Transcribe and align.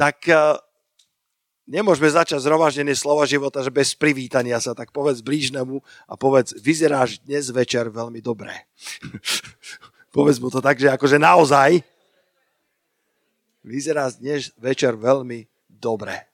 tak 0.00 0.24
uh, 0.32 0.56
nemôžeme 1.68 2.08
začať 2.08 2.40
zhromaždenie 2.40 2.96
slova 2.96 3.28
života, 3.28 3.60
že 3.60 3.68
bez 3.68 3.92
privítania 3.92 4.56
sa, 4.56 4.72
tak 4.72 4.96
povedz 4.96 5.20
blížnemu 5.20 5.84
a 6.08 6.16
povedz, 6.16 6.56
vyzeráš 6.56 7.20
dnes 7.20 7.52
večer 7.52 7.92
veľmi 7.92 8.24
dobre. 8.24 8.64
povedz 10.16 10.40
mu 10.40 10.48
to 10.48 10.64
tak, 10.64 10.80
že 10.80 10.88
akože 10.88 11.20
naozaj 11.20 11.84
vyzeráš 13.60 14.16
dnes 14.16 14.48
večer 14.56 14.96
veľmi 14.96 15.44
dobre. 15.68 16.24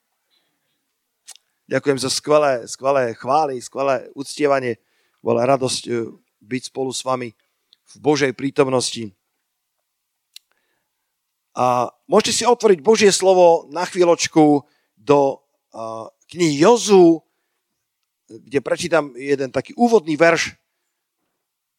Ďakujem 1.66 1.98
za 1.98 2.10
skvelé, 2.14 2.62
skvelé 2.70 3.10
chvály, 3.18 3.58
skvelé 3.58 4.06
uctievanie. 4.14 4.78
Bola 5.18 5.42
radosť 5.42 5.82
e, 5.90 6.14
byť 6.38 6.62
spolu 6.70 6.94
s 6.94 7.02
vami 7.02 7.34
v 7.90 7.94
Božej 7.98 8.30
prítomnosti. 8.38 9.10
A 11.56 11.88
môžete 12.04 12.32
si 12.36 12.44
otvoriť 12.44 12.84
Božie 12.84 13.08
slovo 13.08 13.64
na 13.72 13.88
chvíľočku 13.88 14.60
do 15.00 15.40
knihy 16.28 16.60
Jozu, 16.60 17.24
kde 18.28 18.58
prečítam 18.60 19.16
jeden 19.16 19.48
taký 19.48 19.72
úvodný 19.72 20.20
verš 20.20 20.52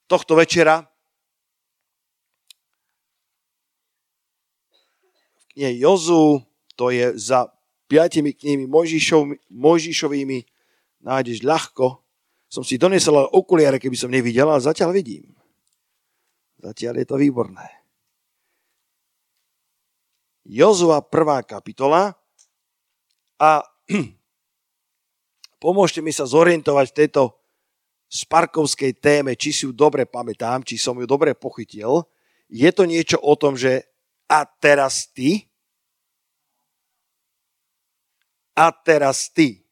tohto 0.09 0.33
večera. 0.33 0.89
V 5.37 5.43
knihe 5.53 5.77
Jozu, 5.77 6.41
to 6.73 6.89
je 6.89 7.13
za 7.13 7.53
piatimi 7.85 8.33
knihami 8.33 8.65
Mojžišov, 8.65 9.21
Mojžišovými, 9.53 10.39
nájdeš 11.05 11.45
ľahko. 11.45 12.01
Som 12.49 12.65
si 12.65 12.81
donesol 12.81 13.29
okuliare, 13.29 13.77
keby 13.77 13.93
som 13.93 14.09
nevidel, 14.09 14.49
ale 14.49 14.63
zatiaľ 14.63 14.95
vidím. 14.95 15.37
Zatiaľ 16.63 17.03
je 17.03 17.05
to 17.05 17.21
výborné. 17.21 17.86
Jozua 20.47 21.03
1. 21.03 21.43
kapitola, 21.43 22.15
a 23.37 23.61
pomôžte 25.63 25.99
mi 25.99 26.15
sa 26.15 26.23
zorientovať 26.23 26.85
v 26.89 26.97
tejto 27.03 27.21
sparkovskej 28.07 28.95
téme, 28.97 29.35
či 29.35 29.51
si 29.51 29.67
ju 29.67 29.75
dobre 29.75 30.07
pamätám, 30.07 30.63
či 30.63 30.79
som 30.79 30.95
ju 30.95 31.05
dobre 31.05 31.35
pochytil. 31.35 32.07
Je 32.47 32.71
to 32.71 32.87
niečo 32.87 33.19
o 33.19 33.35
tom, 33.35 33.59
že 33.59 33.83
a 34.31 34.47
teraz 34.47 35.11
ty? 35.11 35.51
A 38.55 38.71
teraz 38.71 39.27
ty. 39.29 39.67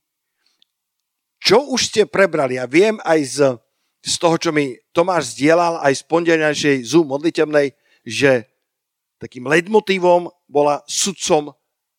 Čo 1.40 1.72
už 1.72 1.88
ste 1.88 2.02
prebrali? 2.04 2.60
Ja 2.60 2.68
viem 2.68 3.00
aj 3.02 3.20
z, 3.24 3.38
z 4.04 4.16
toho, 4.20 4.36
čo 4.36 4.52
mi 4.52 4.76
Tomáš 4.92 5.40
zdieľal, 5.40 5.80
aj 5.82 5.94
z 5.96 6.04
pondelňajšej 6.04 6.76
Zoom 6.84 7.08
modlitebnej, 7.10 7.74
že 8.04 8.55
takým 9.20 9.48
leitmotívom 9.48 10.30
bola 10.50 10.84
sudcom 10.86 11.56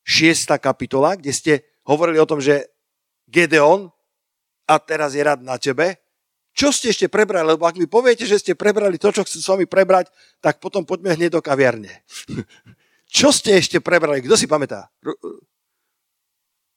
6. 0.07 0.55
kapitola, 0.63 1.19
kde 1.19 1.33
ste 1.33 1.53
hovorili 1.83 2.21
o 2.23 2.29
tom, 2.29 2.39
že 2.39 2.71
Gedeon 3.27 3.91
a 4.67 4.75
teraz 4.79 5.15
je 5.15 5.23
rad 5.23 5.43
na 5.43 5.59
tebe. 5.59 5.99
Čo 6.57 6.73
ste 6.73 6.89
ešte 6.89 7.07
prebrali? 7.13 7.53
Lebo 7.53 7.69
ak 7.69 7.77
mi 7.77 7.85
poviete, 7.85 8.25
že 8.25 8.41
ste 8.41 8.57
prebrali 8.57 8.97
to, 8.97 9.13
čo 9.13 9.27
chcem 9.29 9.41
s 9.45 9.51
vami 9.51 9.69
prebrať, 9.69 10.09
tak 10.41 10.57
potom 10.57 10.89
poďme 10.89 11.13
hneď 11.13 11.37
do 11.37 11.45
kaviarne. 11.45 11.93
čo 13.17 13.29
ste 13.29 13.61
ešte 13.61 13.83
prebrali? 13.85 14.25
Kto 14.25 14.41
si 14.41 14.49
pamätá? 14.49 14.89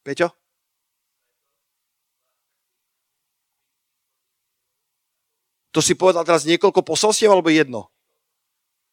Peťo? 0.03 0.35
To 5.69 5.79
si 5.85 5.93
povedal 5.93 6.25
teraz 6.25 6.49
niekoľko 6.49 6.81
posolstiev 6.81 7.29
alebo 7.29 7.53
jedno? 7.53 7.93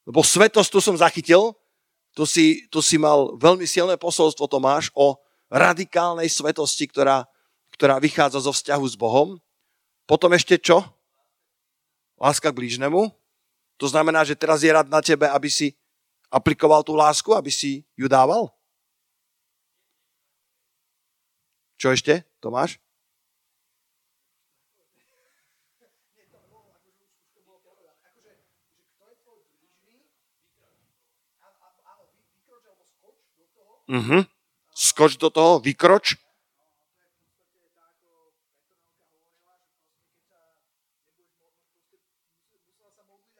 Lebo 0.06 0.22
svetosť 0.22 0.70
tu 0.70 0.78
som 0.78 0.94
zachytil, 0.94 1.52
tu 2.14 2.24
si, 2.24 2.64
tu 2.70 2.80
si 2.80 2.96
mal 2.96 3.34
veľmi 3.36 3.66
silné 3.66 3.98
posolstvo, 3.98 4.46
Tomáš, 4.46 4.88
o 4.94 5.18
radikálnej 5.50 6.30
svetosti, 6.30 6.88
ktorá, 6.88 7.26
ktorá 7.74 7.98
vychádza 7.98 8.46
zo 8.46 8.54
vzťahu 8.54 8.84
s 8.86 8.96
Bohom. 8.96 9.36
Potom 10.06 10.30
ešte 10.32 10.56
čo? 10.56 10.80
Láska 12.16 12.54
k 12.54 12.56
blížnemu. 12.56 13.12
To 13.76 13.86
znamená, 13.90 14.24
že 14.24 14.38
teraz 14.38 14.64
je 14.64 14.72
rad 14.72 14.88
na 14.88 15.04
tebe, 15.04 15.28
aby 15.28 15.52
si 15.52 15.76
aplikoval 16.32 16.80
tú 16.80 16.96
lásku, 16.96 17.28
aby 17.36 17.52
si 17.52 17.84
ju 17.98 18.08
dával? 18.08 18.48
Čo 21.76 21.92
ešte, 21.92 22.24
Tomáš? 22.40 22.80
Uh-huh. 33.86 34.26
Skoč 34.74 35.16
do 35.16 35.30
toho, 35.30 35.62
vykroč. 35.62 36.18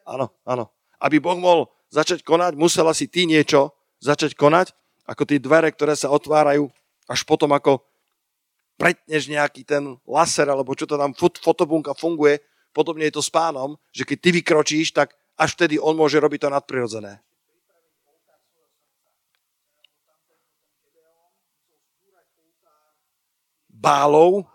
Áno, 0.06 0.30
áno. 0.46 0.70
Aby 1.02 1.18
Boh 1.18 1.34
mohol 1.36 1.66
začať 1.90 2.22
konať, 2.22 2.54
musela 2.54 2.94
si 2.94 3.10
ty 3.10 3.26
niečo 3.26 3.74
začať 3.98 4.38
konať, 4.38 4.70
ako 5.06 5.22
tie 5.26 5.42
dvere, 5.42 5.70
ktoré 5.74 5.98
sa 5.98 6.14
otvárajú, 6.14 6.70
až 7.10 7.20
potom 7.26 7.50
ako 7.50 7.82
pretneš 8.78 9.26
nejaký 9.26 9.66
ten 9.66 9.98
laser, 10.06 10.46
alebo 10.46 10.78
čo 10.78 10.86
to 10.86 10.94
tam 10.94 11.10
fotobunka 11.16 11.96
funguje, 11.98 12.38
podobne 12.70 13.08
je 13.10 13.18
to 13.18 13.22
s 13.24 13.32
pánom, 13.32 13.74
že 13.90 14.06
keď 14.06 14.18
ty 14.20 14.28
vykročíš, 14.36 14.94
tak 14.94 15.16
až 15.34 15.58
vtedy 15.58 15.80
on 15.80 15.96
môže 15.98 16.20
robiť 16.20 16.46
to 16.46 16.48
nadprirodzené. 16.52 17.25
Bálov, 23.76 24.48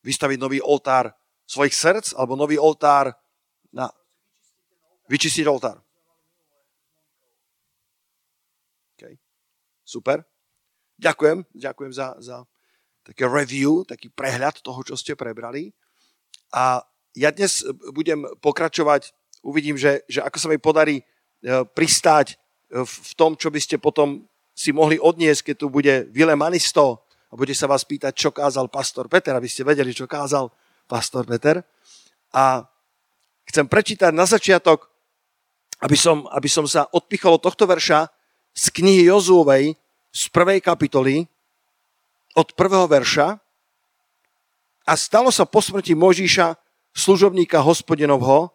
vystaviť 0.00 0.38
nový 0.40 0.58
oltár 0.64 1.12
svojich 1.44 1.74
srdc, 1.74 2.14
alebo 2.16 2.38
nový 2.38 2.56
oltár 2.56 3.12
na 3.74 3.90
vyčistiť 5.10 5.44
oltár. 5.50 5.82
Okay. 8.94 9.18
Super. 9.82 10.22
Ďakujem, 11.00 11.48
ďakujem 11.56 11.92
za, 11.92 12.14
za 12.22 12.36
také 13.02 13.26
review, 13.26 13.82
taký 13.82 14.12
prehľad 14.12 14.62
toho, 14.62 14.80
čo 14.86 14.94
ste 14.94 15.18
prebrali. 15.18 15.72
A 16.54 16.84
ja 17.16 17.34
dnes 17.34 17.66
budem 17.90 18.22
pokračovať, 18.38 19.10
uvidím, 19.42 19.74
že, 19.74 20.06
že 20.06 20.22
ako 20.22 20.38
sa 20.38 20.48
mi 20.52 20.60
podarí 20.60 21.00
e, 21.00 21.04
pristáť 21.74 22.38
v, 22.70 22.86
v 22.86 23.12
tom, 23.18 23.34
čo 23.34 23.50
by 23.50 23.58
ste 23.58 23.82
potom 23.82 24.30
si 24.60 24.76
mohli 24.76 25.00
odniesť, 25.00 25.40
keď 25.52 25.56
tu 25.56 25.66
bude 25.72 26.04
Vile 26.12 26.36
Manisto 26.36 27.08
a 27.32 27.32
bude 27.32 27.56
sa 27.56 27.64
vás 27.64 27.80
pýtať, 27.88 28.12
čo 28.12 28.28
kázal 28.28 28.68
pastor 28.68 29.08
Peter, 29.08 29.32
aby 29.32 29.48
ste 29.48 29.64
vedeli, 29.64 29.96
čo 29.96 30.04
kázal 30.04 30.52
pastor 30.84 31.24
Peter. 31.24 31.64
A 32.36 32.68
chcem 33.48 33.64
prečítať 33.64 34.12
na 34.12 34.28
začiatok, 34.28 34.92
aby 35.80 35.96
som, 35.96 36.28
aby 36.28 36.44
som 36.44 36.68
sa 36.68 36.84
odpichol 36.92 37.40
od 37.40 37.44
tohto 37.48 37.64
verša 37.64 38.12
z 38.52 38.64
knihy 38.68 39.08
Jozúvej 39.08 39.80
z 40.12 40.22
prvej 40.28 40.60
kapitoly 40.60 41.24
od 42.36 42.52
prvého 42.52 42.84
verša 42.84 43.40
a 44.84 44.92
stalo 44.98 45.30
sa 45.30 45.46
po 45.46 45.62
smrti 45.62 45.94
Možíša, 45.94 46.58
služobníka 46.90 47.62
hospodinovho, 47.62 48.50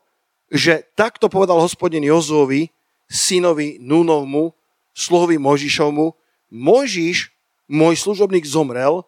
že 0.52 0.84
takto 0.94 1.32
povedal 1.32 1.64
hospodin 1.64 2.04
Jozúovi, 2.04 2.70
synovi 3.08 3.80
Núnovmu, 3.80 4.52
sluhovi 4.96 5.36
Možišovmu, 5.36 6.16
Možiš, 6.56 7.36
môj 7.68 8.00
služobník, 8.00 8.48
zomrel, 8.48 9.04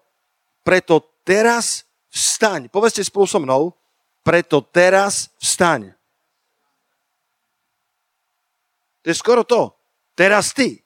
preto 0.67 0.99
teraz 1.23 1.87
vstaň. 2.11 2.67
Povedzte 2.67 3.01
spolu 3.07 3.23
so 3.23 3.39
mnou, 3.39 3.71
preto 4.19 4.59
teraz 4.59 5.31
vstaň. 5.39 5.95
To 9.07 9.07
je 9.07 9.15
skoro 9.15 9.47
to. 9.47 9.71
Teraz 10.11 10.51
ty. 10.51 10.83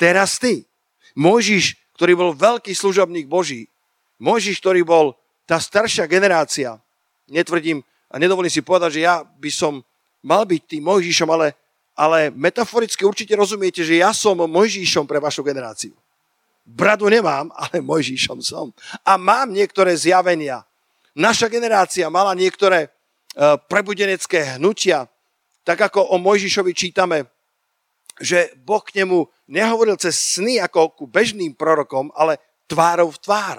Teraz 0.00 0.40
ty. 0.40 0.64
Možiš, 1.12 1.76
ktorý 2.00 2.16
bol 2.16 2.30
veľký 2.32 2.72
služobník 2.72 3.28
Boží. 3.28 3.68
Možiš, 4.16 4.64
ktorý 4.64 4.80
bol 4.80 5.12
tá 5.44 5.60
staršia 5.60 6.08
generácia. 6.08 6.80
Netvrdím 7.28 7.84
a 8.08 8.16
nedovolím 8.16 8.48
si 8.48 8.64
povedať, 8.64 8.96
že 8.96 9.04
ja 9.04 9.20
by 9.20 9.50
som 9.52 9.84
mal 10.24 10.48
byť 10.48 10.62
tým 10.64 10.82
Možišom, 10.88 11.28
ale 11.28 11.52
ale 11.94 12.34
metaforicky 12.34 13.06
určite 13.06 13.32
rozumiete, 13.38 13.86
že 13.86 14.02
ja 14.02 14.10
som 14.10 14.34
Mojžíšom 14.34 15.06
pre 15.06 15.22
vašu 15.22 15.46
generáciu. 15.46 15.94
Bradu 16.66 17.06
nemám, 17.06 17.54
ale 17.54 17.78
Mojžíšom 17.78 18.42
som. 18.42 18.74
A 19.06 19.14
mám 19.14 19.54
niektoré 19.54 19.94
zjavenia. 19.94 20.66
Naša 21.14 21.46
generácia 21.46 22.10
mala 22.10 22.34
niektoré 22.34 22.86
e, 22.86 22.88
prebudenecké 23.70 24.58
hnutia, 24.58 25.06
tak 25.62 25.86
ako 25.86 26.10
o 26.10 26.16
Mojžišovi 26.18 26.74
čítame, 26.74 27.30
že 28.18 28.50
Boh 28.66 28.82
k 28.82 29.02
nemu 29.02 29.26
nehovoril 29.46 29.94
cez 29.98 30.18
sny 30.38 30.58
ako 30.58 30.98
ku 30.98 31.04
bežným 31.06 31.54
prorokom, 31.54 32.10
ale 32.18 32.42
tvárov 32.66 33.14
v 33.14 33.22
tvár. 33.22 33.58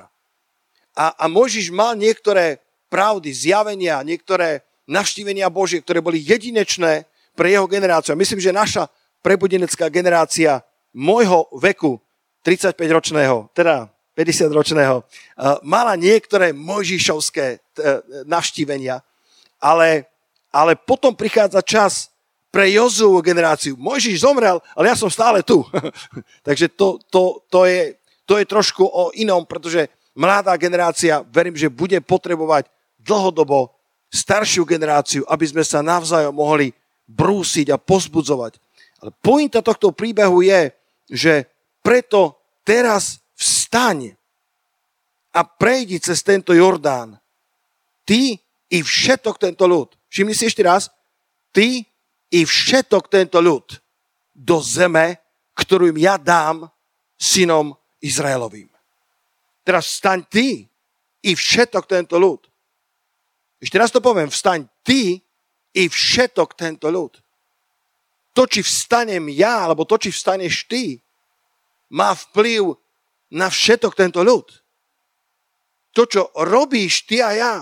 A, 0.95 1.05
a 1.15 1.25
Mojžiš 1.31 1.71
mal 1.71 1.95
niektoré 1.95 2.59
pravdy, 2.91 3.31
zjavenia, 3.31 3.99
niektoré 4.03 4.63
navštívenia 4.87 5.51
Božie, 5.51 5.83
ktoré 5.83 5.99
boli 5.99 6.23
jedinečné 6.23 7.03
pre 7.35 7.51
jeho 7.51 7.67
generáciu. 7.67 8.15
A 8.15 8.19
myslím, 8.19 8.39
že 8.39 8.55
naša 8.55 8.87
prebudenecká 9.19 9.91
generácia 9.91 10.63
môjho 10.95 11.51
veku, 11.59 11.99
35-ročného, 12.45 13.51
teda 13.51 13.89
50-ročného, 14.15 15.03
mala 15.67 15.93
niektoré 15.99 16.55
mojžišovské 16.55 17.59
navštívenia, 18.29 19.03
ale, 19.59 20.07
ale 20.53 20.79
potom 20.79 21.11
prichádza 21.11 21.59
čas 21.65 21.93
pre 22.53 22.71
Jozúvu 22.71 23.19
generáciu. 23.19 23.75
Mojžiš 23.75 24.23
zomrel, 24.23 24.63
ale 24.71 24.87
ja 24.87 24.95
som 24.95 25.11
stále 25.11 25.43
tu. 25.43 25.67
Takže 26.47 26.71
to, 26.71 27.03
to, 27.11 27.43
to, 27.51 27.67
je, 27.67 27.99
to 28.23 28.39
je 28.39 28.45
trošku 28.47 28.87
o 28.87 29.11
inom, 29.19 29.43
pretože 29.43 29.91
mladá 30.15 30.55
generácia, 30.55 31.19
verím, 31.27 31.59
že 31.59 31.67
bude 31.67 31.99
potrebovať 31.99 32.71
dlhodobo 33.03 33.75
staršiu 34.07 34.63
generáciu, 34.63 35.27
aby 35.27 35.43
sme 35.43 35.67
sa 35.67 35.83
navzájom 35.83 36.31
mohli 36.31 36.71
brúsiť 37.05 37.73
a 37.73 37.81
pozbudzovať. 37.81 38.57
Ale 39.01 39.11
pointa 39.21 39.61
tohto 39.61 39.93
príbehu 39.93 40.41
je, 40.41 40.73
že 41.09 41.33
preto 41.85 42.37
teraz 42.65 43.21
vstaň 43.37 44.17
a 45.35 45.41
prejdi 45.43 45.99
cez 45.99 46.23
tento 46.23 46.55
Jordán. 46.55 47.19
Ty 48.07 48.39
i 48.71 48.79
všetok 48.81 49.35
tento 49.37 49.67
ľud. 49.67 49.93
Všimni 50.09 50.33
si 50.33 50.47
ešte 50.47 50.63
raz. 50.63 50.89
Ty 51.51 51.83
i 52.31 52.41
všetok 52.41 53.11
tento 53.11 53.43
ľud 53.43 53.77
do 54.35 54.57
zeme, 54.63 55.19
ktorú 55.55 55.91
im 55.91 55.99
ja 55.99 56.15
dám 56.15 56.67
synom 57.15 57.75
Izraelovým. 57.99 58.67
Teraz 59.65 59.97
vstaň 59.97 60.23
ty 60.29 60.67
i 61.25 61.31
všetok 61.33 61.89
tento 61.89 62.21
ľud. 62.21 62.45
Ešte 63.57 63.75
raz 63.81 63.89
to 63.89 64.03
poviem. 64.03 64.29
Vstaň 64.29 64.69
ty 64.85 65.24
i 65.75 65.91
všetok 65.91 66.55
tento 66.55 66.87
ľud. 66.87 67.19
To, 68.35 68.43
či 68.47 68.63
vstanem 68.63 69.27
ja, 69.31 69.67
alebo 69.67 69.83
to, 69.83 69.99
či 69.99 70.11
vstaneš 70.11 70.67
ty, 70.71 70.99
má 71.91 72.15
vplyv 72.15 72.75
na 73.35 73.51
všetok 73.51 73.93
tento 73.95 74.23
ľud. 74.23 74.47
To, 75.95 76.03
čo 76.03 76.31
robíš 76.35 77.07
ty 77.07 77.23
a 77.23 77.31
ja, 77.31 77.55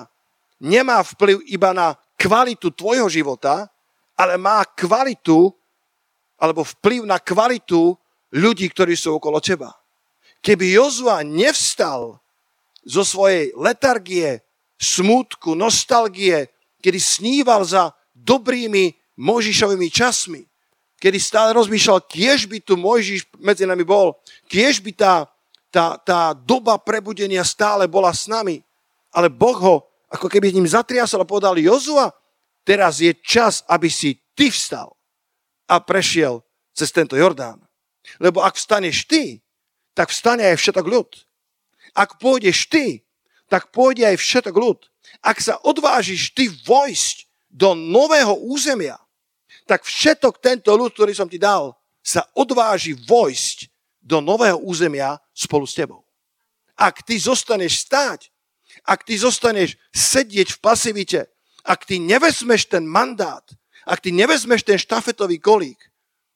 nemá 0.61 1.01
vplyv 1.01 1.45
iba 1.49 1.73
na 1.73 1.93
kvalitu 2.17 2.73
tvojho 2.73 3.09
života, 3.09 3.69
ale 4.17 4.37
má 4.37 4.65
kvalitu 4.65 5.53
alebo 6.37 6.65
vplyv 6.65 7.05
na 7.05 7.21
kvalitu 7.21 7.93
ľudí, 8.33 8.69
ktorí 8.69 8.97
sú 8.97 9.17
okolo 9.17 9.37
teba. 9.37 9.73
Keby 10.43 10.75
Jozua 10.75 11.21
nevstal 11.21 12.19
zo 12.83 13.03
svojej 13.05 13.53
letargie, 13.55 14.43
smútku, 14.75 15.55
nostalgie, 15.55 16.51
kedy 16.83 16.99
sníval 16.99 17.63
za 17.63 17.95
dobrými 18.23 18.95
Možišovými 19.19 19.91
časmi, 19.93 20.41
kedy 20.97 21.19
stále 21.19 21.53
rozmýšľal, 21.53 22.07
kiež 22.07 22.47
by 22.49 22.63
tu 22.63 22.79
Mojžiš 22.79 23.27
medzi 23.43 23.67
nami 23.67 23.83
bol, 23.83 24.17
kiež 24.47 24.79
by 24.79 24.91
tá, 24.95 25.27
tá, 25.69 25.99
tá 25.99 26.31
doba 26.33 26.79
prebudenia 26.79 27.43
stále 27.43 27.85
bola 27.85 28.09
s 28.15 28.25
nami. 28.25 28.63
Ale 29.13 29.29
Boh 29.29 29.59
ho 29.59 29.75
ako 30.09 30.31
keby 30.31 30.55
ním 30.55 30.65
zatriasol 30.65 31.21
a 31.21 31.29
povedal, 31.29 31.59
Jozua, 31.59 32.09
teraz 32.65 33.03
je 33.03 33.13
čas, 33.21 33.61
aby 33.69 33.91
si 33.91 34.17
ty 34.33 34.49
vstal 34.49 34.95
a 35.69 35.77
prešiel 35.83 36.41
cez 36.73 36.89
tento 36.89 37.13
Jordán. 37.13 37.61
Lebo 38.17 38.41
ak 38.41 38.57
vstaneš 38.57 39.05
ty, 39.05 39.43
tak 39.93 40.09
vstane 40.09 40.47
aj 40.49 40.57
všetok 40.57 40.85
ľud. 40.85 41.09
Ak 41.93 42.17
pôjdeš 42.17 42.69
ty, 42.69 43.05
tak 43.49 43.69
pôjde 43.69 44.09
aj 44.09 44.17
všetok 44.17 44.55
ľud. 44.57 44.79
Ak 45.21 45.37
sa 45.37 45.61
odvážiš 45.61 46.33
ty 46.33 46.49
vojsť 46.49 47.29
do 47.53 47.77
nového 47.77 48.33
územia, 48.49 48.97
tak 49.69 49.85
všetok 49.85 50.41
tento 50.41 50.73
ľud, 50.73 50.89
ktorý 50.91 51.13
som 51.13 51.29
ti 51.29 51.37
dal, 51.37 51.77
sa 52.01 52.25
odváži 52.33 52.97
vojsť 52.97 53.69
do 54.01 54.19
nového 54.19 54.57
územia 54.59 55.21
spolu 55.31 55.63
s 55.63 55.77
tebou. 55.77 56.01
Ak 56.73 57.05
ty 57.05 57.15
zostaneš 57.15 57.85
stáť, 57.85 58.33
ak 58.83 59.05
ty 59.05 59.15
zostaneš 59.15 59.77
sedieť 59.93 60.57
v 60.57 60.59
pasivite, 60.59 61.21
ak 61.63 61.85
ty 61.87 62.01
nevezmeš 62.01 62.67
ten 62.67 62.83
mandát, 62.83 63.45
ak 63.85 64.03
ty 64.03 64.11
nevezmeš 64.11 64.65
ten 64.65 64.75
štafetový 64.75 65.39
kolík, 65.39 65.79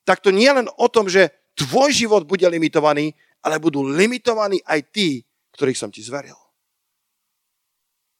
tak 0.06 0.24
to 0.24 0.32
nie 0.32 0.48
len 0.48 0.70
o 0.80 0.86
tom, 0.88 1.10
že 1.10 1.28
tvoj 1.58 1.92
život 1.92 2.24
bude 2.24 2.48
limitovaný, 2.48 3.12
ale 3.44 3.60
budú 3.60 3.84
limitovaní 3.84 4.62
aj 4.64 4.80
tí, 4.88 5.20
ktorých 5.52 5.76
som 5.76 5.90
ti 5.92 6.00
zveril. 6.00 6.38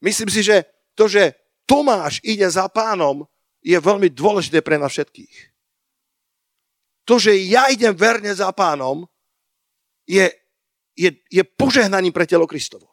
Myslím 0.05 0.29
si, 0.29 0.45
že 0.45 0.69
to, 0.93 1.09
že 1.09 1.33
Tomáš 1.69 2.25
ide 2.25 2.49
za 2.49 2.65
pánom, 2.73 3.29
je 3.61 3.77
veľmi 3.77 4.09
dôležité 4.09 4.65
pre 4.65 4.81
nás 4.81 4.89
všetkých. 4.89 5.37
To, 7.05 7.21
že 7.21 7.37
ja 7.37 7.69
idem 7.69 7.93
verne 7.93 8.33
za 8.33 8.49
pánom, 8.57 9.05
je, 10.09 10.25
je, 10.97 11.13
je 11.29 11.43
požehnaním 11.45 12.13
pre 12.17 12.25
telo 12.25 12.49
Kristovo. 12.49 12.89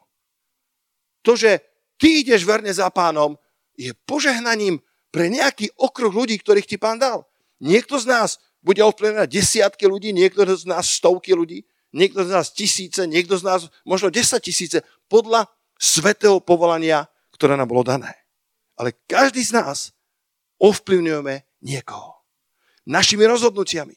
To, 1.24 1.32
že 1.32 1.64
ty 1.96 2.20
ideš 2.20 2.44
verne 2.44 2.68
za 2.68 2.92
pánom, 2.92 3.40
je 3.76 3.96
požehnaním 4.04 4.80
pre 5.08 5.32
nejaký 5.32 5.72
okruh 5.80 6.12
ľudí, 6.12 6.36
ktorých 6.36 6.68
ti 6.68 6.76
pán 6.76 7.00
dal. 7.00 7.24
Niekto 7.60 7.96
z 7.96 8.12
nás 8.12 8.36
bude 8.60 8.84
ovplyvňovať 8.84 9.28
desiatky 9.32 9.88
ľudí, 9.88 10.12
niekto 10.12 10.44
z 10.44 10.68
nás 10.68 10.84
stovky 10.84 11.32
ľudí, 11.32 11.64
niekto 11.96 12.20
z 12.24 12.30
nás 12.36 12.52
tisíce, 12.52 13.00
niekto 13.08 13.40
z 13.40 13.44
nás 13.48 13.60
možno 13.88 14.12
desať 14.12 14.52
tisíce, 14.52 14.78
podľa 15.08 15.48
svetého 15.80 16.40
povolania, 16.44 17.08
ktoré 17.32 17.56
nám 17.56 17.68
bolo 17.72 17.84
dané. 17.84 18.25
Ale 18.76 18.92
každý 19.08 19.40
z 19.40 19.56
nás 19.56 19.96
ovplyvňujeme 20.60 21.64
niekoho. 21.64 22.16
Našimi 22.86 23.24
rozhodnutiami. 23.24 23.96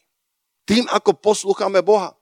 Tým, 0.65 0.87
ako 0.89 1.19
poslúchame 1.19 1.83
Boha. 1.83 2.15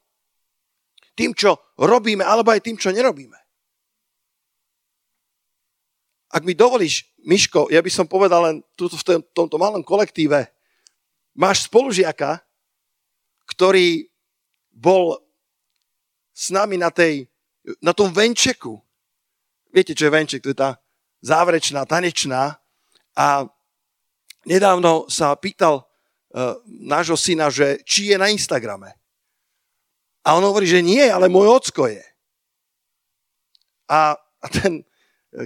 Tým, 1.17 1.33
čo 1.33 1.57
robíme, 1.77 2.21
alebo 2.25 2.53
aj 2.53 2.61
tým, 2.61 2.77
čo 2.77 2.93
nerobíme. 2.93 3.37
Ak 6.27 6.43
mi 6.43 6.53
dovolíš, 6.53 7.07
Miško, 7.23 7.71
ja 7.71 7.79
by 7.79 7.91
som 7.91 8.05
povedal 8.05 8.43
len 8.43 8.55
tuto, 8.75 8.99
v 8.99 9.23
tomto 9.31 9.55
malom 9.55 9.81
kolektíve, 9.81 10.51
máš 11.33 11.71
spolužiaka, 11.71 12.43
ktorý 13.47 14.11
bol 14.69 15.17
s 16.35 16.53
nami 16.53 16.77
na, 16.77 16.91
tej, 16.91 17.25
na 17.81 17.95
tom 17.95 18.11
venčeku. 18.11 18.77
Viete, 19.71 19.95
čo 19.95 20.07
je 20.07 20.13
venček? 20.13 20.43
To 20.43 20.51
je 20.51 20.57
tá 20.57 20.77
záverečná, 21.21 21.85
tanečná. 21.85 22.57
A 23.17 23.45
nedávno 24.45 25.09
sa 25.09 25.33
pýtal 25.35 25.83
uh, 25.83 26.59
nášho 26.67 27.17
syna, 27.17 27.49
že 27.49 27.81
či 27.83 28.13
je 28.13 28.17
na 28.17 28.29
Instagrame. 28.29 28.93
A 30.27 30.35
on 30.35 30.43
hovorí, 30.43 30.67
že 30.67 30.83
nie, 30.83 31.03
ale 31.07 31.31
môj 31.31 31.47
ocko 31.47 31.87
je. 31.87 32.03
A, 33.87 34.13
a 34.17 34.45
ten 34.51 34.83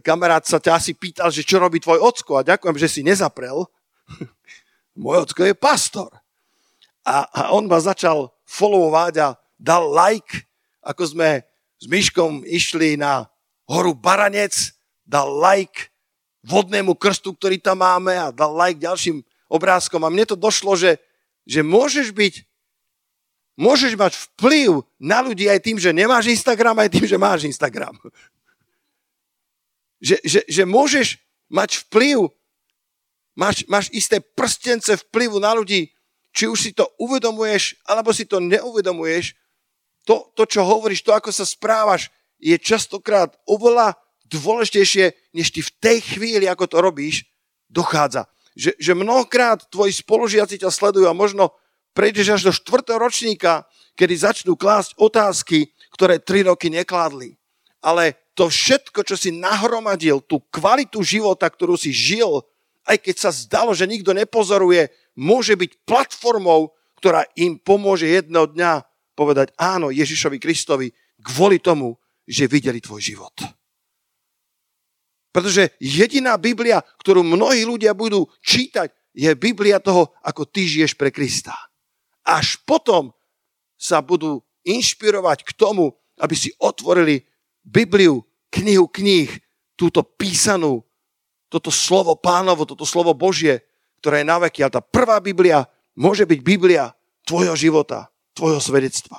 kamarát 0.01 0.41
sa 0.41 0.57
ťa 0.57 0.81
asi 0.81 0.97
pýtal, 0.97 1.29
že 1.29 1.45
čo 1.45 1.61
robí 1.61 1.77
tvoj 1.77 2.01
ocko 2.01 2.41
a 2.41 2.47
ďakujem, 2.47 2.77
že 2.81 2.89
si 2.89 3.01
nezaprel. 3.05 3.69
môj 4.97 5.29
ocko 5.29 5.45
je 5.45 5.53
pastor. 5.53 6.09
A, 7.05 7.25
a 7.29 7.41
on 7.53 7.65
ma 7.69 7.77
začal 7.81 8.29
followovať 8.45 9.13
a 9.21 9.27
dal 9.57 9.89
like, 9.89 10.49
ako 10.81 11.13
sme 11.13 11.29
s 11.81 11.85
Myškom 11.89 12.45
išli 12.45 12.97
na 12.97 13.25
horu 13.69 13.97
Baranec, 13.97 14.53
dal 15.11 15.27
like 15.35 15.91
vodnému 16.47 16.95
krstu, 16.95 17.35
ktorý 17.35 17.59
tam 17.59 17.83
máme 17.83 18.15
a 18.15 18.31
dal 18.31 18.55
like 18.55 18.79
ďalším 18.79 19.19
obrázkom. 19.51 19.99
A 20.07 20.13
mne 20.13 20.23
to 20.23 20.39
došlo, 20.39 20.79
že, 20.79 20.95
že 21.43 21.59
môžeš 21.59 22.15
byť, 22.15 22.47
môžeš 23.59 23.99
mať 23.99 24.15
vplyv 24.15 24.87
na 24.95 25.19
ľudí 25.19 25.51
aj 25.51 25.59
tým, 25.67 25.75
že 25.75 25.91
nemáš 25.91 26.31
Instagram, 26.31 26.79
aj 26.79 26.89
tým, 26.95 27.05
že 27.05 27.19
máš 27.19 27.43
Instagram. 27.43 27.99
Že, 29.99 30.17
že, 30.23 30.39
že 30.47 30.63
môžeš 30.63 31.19
mať 31.51 31.83
vplyv, 31.85 32.31
máš, 33.35 33.67
máš 33.67 33.91
isté 33.91 34.23
prstence 34.23 34.89
vplyvu 34.89 35.37
na 35.37 35.51
ľudí, 35.53 35.91
či 36.31 36.47
už 36.47 36.57
si 36.57 36.71
to 36.71 36.87
uvedomuješ, 36.95 37.75
alebo 37.83 38.15
si 38.15 38.23
to 38.23 38.39
neuvedomuješ, 38.39 39.35
to, 40.07 40.31
to, 40.33 40.47
čo 40.47 40.65
hovoríš, 40.65 41.05
to, 41.05 41.13
ako 41.13 41.29
sa 41.29 41.45
správaš, 41.45 42.09
je 42.41 42.57
častokrát 42.57 43.37
oveľa 43.45 43.93
dôležitejšie, 44.31 45.35
než 45.35 45.51
ty 45.51 45.59
v 45.59 45.71
tej 45.83 45.97
chvíli, 46.15 46.47
ako 46.47 46.65
to 46.71 46.77
robíš, 46.79 47.27
dochádza. 47.67 48.27
Že, 48.55 48.75
že 48.79 48.91
mnohokrát 48.95 49.67
tvoji 49.67 49.95
spolužiaci 49.95 50.59
ťa 50.59 50.71
sledujú 50.71 51.07
a 51.07 51.15
možno 51.15 51.55
prejdeš 51.91 52.39
až 52.39 52.41
do 52.47 52.51
štvrtého 52.55 52.99
ročníka, 52.99 53.67
kedy 53.95 54.13
začnú 54.15 54.55
klásť 54.55 54.95
otázky, 54.99 55.71
ktoré 55.91 56.19
tri 56.19 56.43
roky 56.43 56.71
nekládli. 56.71 57.35
Ale 57.83 58.15
to 58.35 58.47
všetko, 58.47 59.03
čo 59.03 59.15
si 59.19 59.35
nahromadil, 59.35 60.23
tú 60.23 60.39
kvalitu 60.51 61.03
života, 61.03 61.47
ktorú 61.47 61.75
si 61.75 61.91
žil, 61.91 62.43
aj 62.87 62.97
keď 63.03 63.15
sa 63.17 63.31
zdalo, 63.31 63.75
že 63.75 63.89
nikto 63.89 64.15
nepozoruje, 64.15 64.89
môže 65.15 65.53
byť 65.55 65.83
platformou, 65.83 66.71
ktorá 66.97 67.25
im 67.35 67.59
pomôže 67.59 68.07
jedného 68.07 68.47
dňa 68.51 68.85
povedať 69.17 69.51
áno 69.59 69.91
Ježišovi 69.91 70.37
Kristovi 70.39 70.87
kvôli 71.21 71.61
tomu, 71.61 71.97
že 72.25 72.49
videli 72.49 72.79
tvoj 72.79 73.01
život. 73.01 73.35
Pretože 75.31 75.71
jediná 75.79 76.35
Biblia, 76.35 76.83
ktorú 76.99 77.23
mnohí 77.23 77.63
ľudia 77.63 77.95
budú 77.95 78.27
čítať, 78.43 78.91
je 79.11 79.31
Biblia 79.35 79.79
toho, 79.79 80.11
ako 80.23 80.47
ty 80.47 80.67
žiješ 80.67 80.95
pre 80.95 81.11
Krista. 81.11 81.55
až 82.21 82.61
potom 82.63 83.11
sa 83.81 83.97
budú 83.99 84.45
inšpirovať 84.61 85.41
k 85.41 85.51
tomu, 85.57 85.97
aby 86.21 86.35
si 86.37 86.53
otvorili 86.61 87.25
Bibliu, 87.65 88.21
knihu 88.53 88.85
kníh, 88.85 89.29
túto 89.73 90.05
písanú, 90.05 90.85
toto 91.49 91.73
slovo 91.73 92.13
pánovo, 92.13 92.63
toto 92.69 92.85
slovo 92.85 93.17
Božie, 93.17 93.65
ktoré 93.99 94.21
je 94.21 94.29
na 94.29 94.37
veky. 94.37 94.61
A 94.61 94.69
tá 94.69 94.81
prvá 94.85 95.17
Biblia 95.17 95.65
môže 95.97 96.29
byť 96.29 96.39
Biblia 96.45 96.93
tvojho 97.25 97.57
života, 97.57 98.13
tvojho 98.37 98.61
svedectva. 98.61 99.17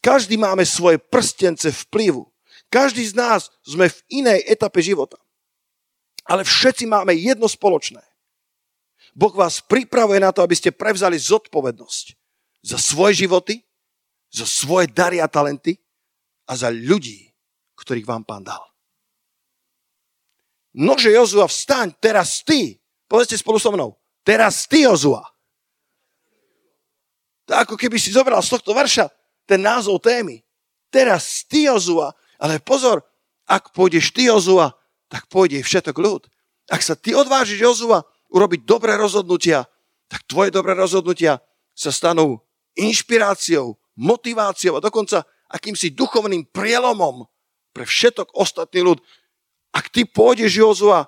Každý 0.00 0.40
máme 0.40 0.64
svoje 0.64 0.96
prstence 0.96 1.68
vplyvu. 1.86 2.24
Každý 2.70 3.06
z 3.06 3.14
nás 3.14 3.48
sme 3.62 3.86
v 3.86 3.98
inej 4.10 4.40
etape 4.46 4.82
života. 4.82 5.16
Ale 6.26 6.42
všetci 6.42 6.90
máme 6.90 7.14
jedno 7.14 7.46
spoločné. 7.46 8.02
Boh 9.16 9.32
vás 9.32 9.62
pripravuje 9.62 10.20
na 10.20 10.34
to, 10.34 10.42
aby 10.42 10.58
ste 10.58 10.74
prevzali 10.74 11.16
zodpovednosť 11.16 12.06
za 12.66 12.76
svoje 12.76 13.24
životy, 13.24 13.62
za 14.28 14.44
svoje 14.44 14.90
dary 14.90 15.22
a 15.22 15.30
talenty 15.30 15.78
a 16.44 16.52
za 16.58 16.68
ľudí, 16.68 17.30
ktorých 17.78 18.04
vám 18.04 18.26
pán 18.26 18.42
dal. 18.42 18.60
Nože 20.76 21.08
Jozua, 21.08 21.48
vstaň, 21.48 21.96
teraz 21.96 22.44
ty. 22.44 22.76
Povedzte 23.08 23.40
spolu 23.40 23.56
so 23.56 23.72
mnou. 23.72 23.96
Teraz 24.20 24.68
ty, 24.68 24.84
Jozua. 24.84 25.24
To 27.48 27.52
ako 27.56 27.78
keby 27.78 27.96
si 27.96 28.12
zobral 28.12 28.42
z 28.42 28.52
tohto 28.52 28.76
verša 28.76 29.08
ten 29.48 29.62
názov 29.62 30.02
témy. 30.02 30.44
Teraz 30.92 31.46
ty, 31.46 31.70
Jozua. 31.70 32.12
Ale 32.42 32.60
pozor, 32.60 33.04
ak 33.46 33.72
pôjdeš 33.72 34.12
ty, 34.12 34.28
Jozua, 34.28 34.74
tak 35.06 35.30
pôjde 35.30 35.62
všetok 35.62 35.96
ľud. 35.96 36.22
Ak 36.66 36.82
sa 36.82 36.98
ty 36.98 37.14
odvážiš, 37.14 37.62
Jozua, 37.62 38.02
urobiť 38.34 38.66
dobré 38.66 38.98
rozhodnutia, 38.98 39.70
tak 40.10 40.26
tvoje 40.26 40.50
dobré 40.50 40.74
rozhodnutia 40.74 41.38
sa 41.74 41.90
stanú 41.94 42.42
inšpiráciou, 42.74 43.78
motiváciou 43.96 44.78
a 44.78 44.84
dokonca 44.84 45.22
akýmsi 45.46 45.94
duchovným 45.94 46.50
prielomom 46.50 47.24
pre 47.70 47.86
všetok 47.86 48.34
ostatný 48.34 48.82
ľud. 48.82 48.98
Ak 49.70 49.92
ty 49.92 50.08
pôjdeš, 50.08 50.58
Jozua, 50.58 51.06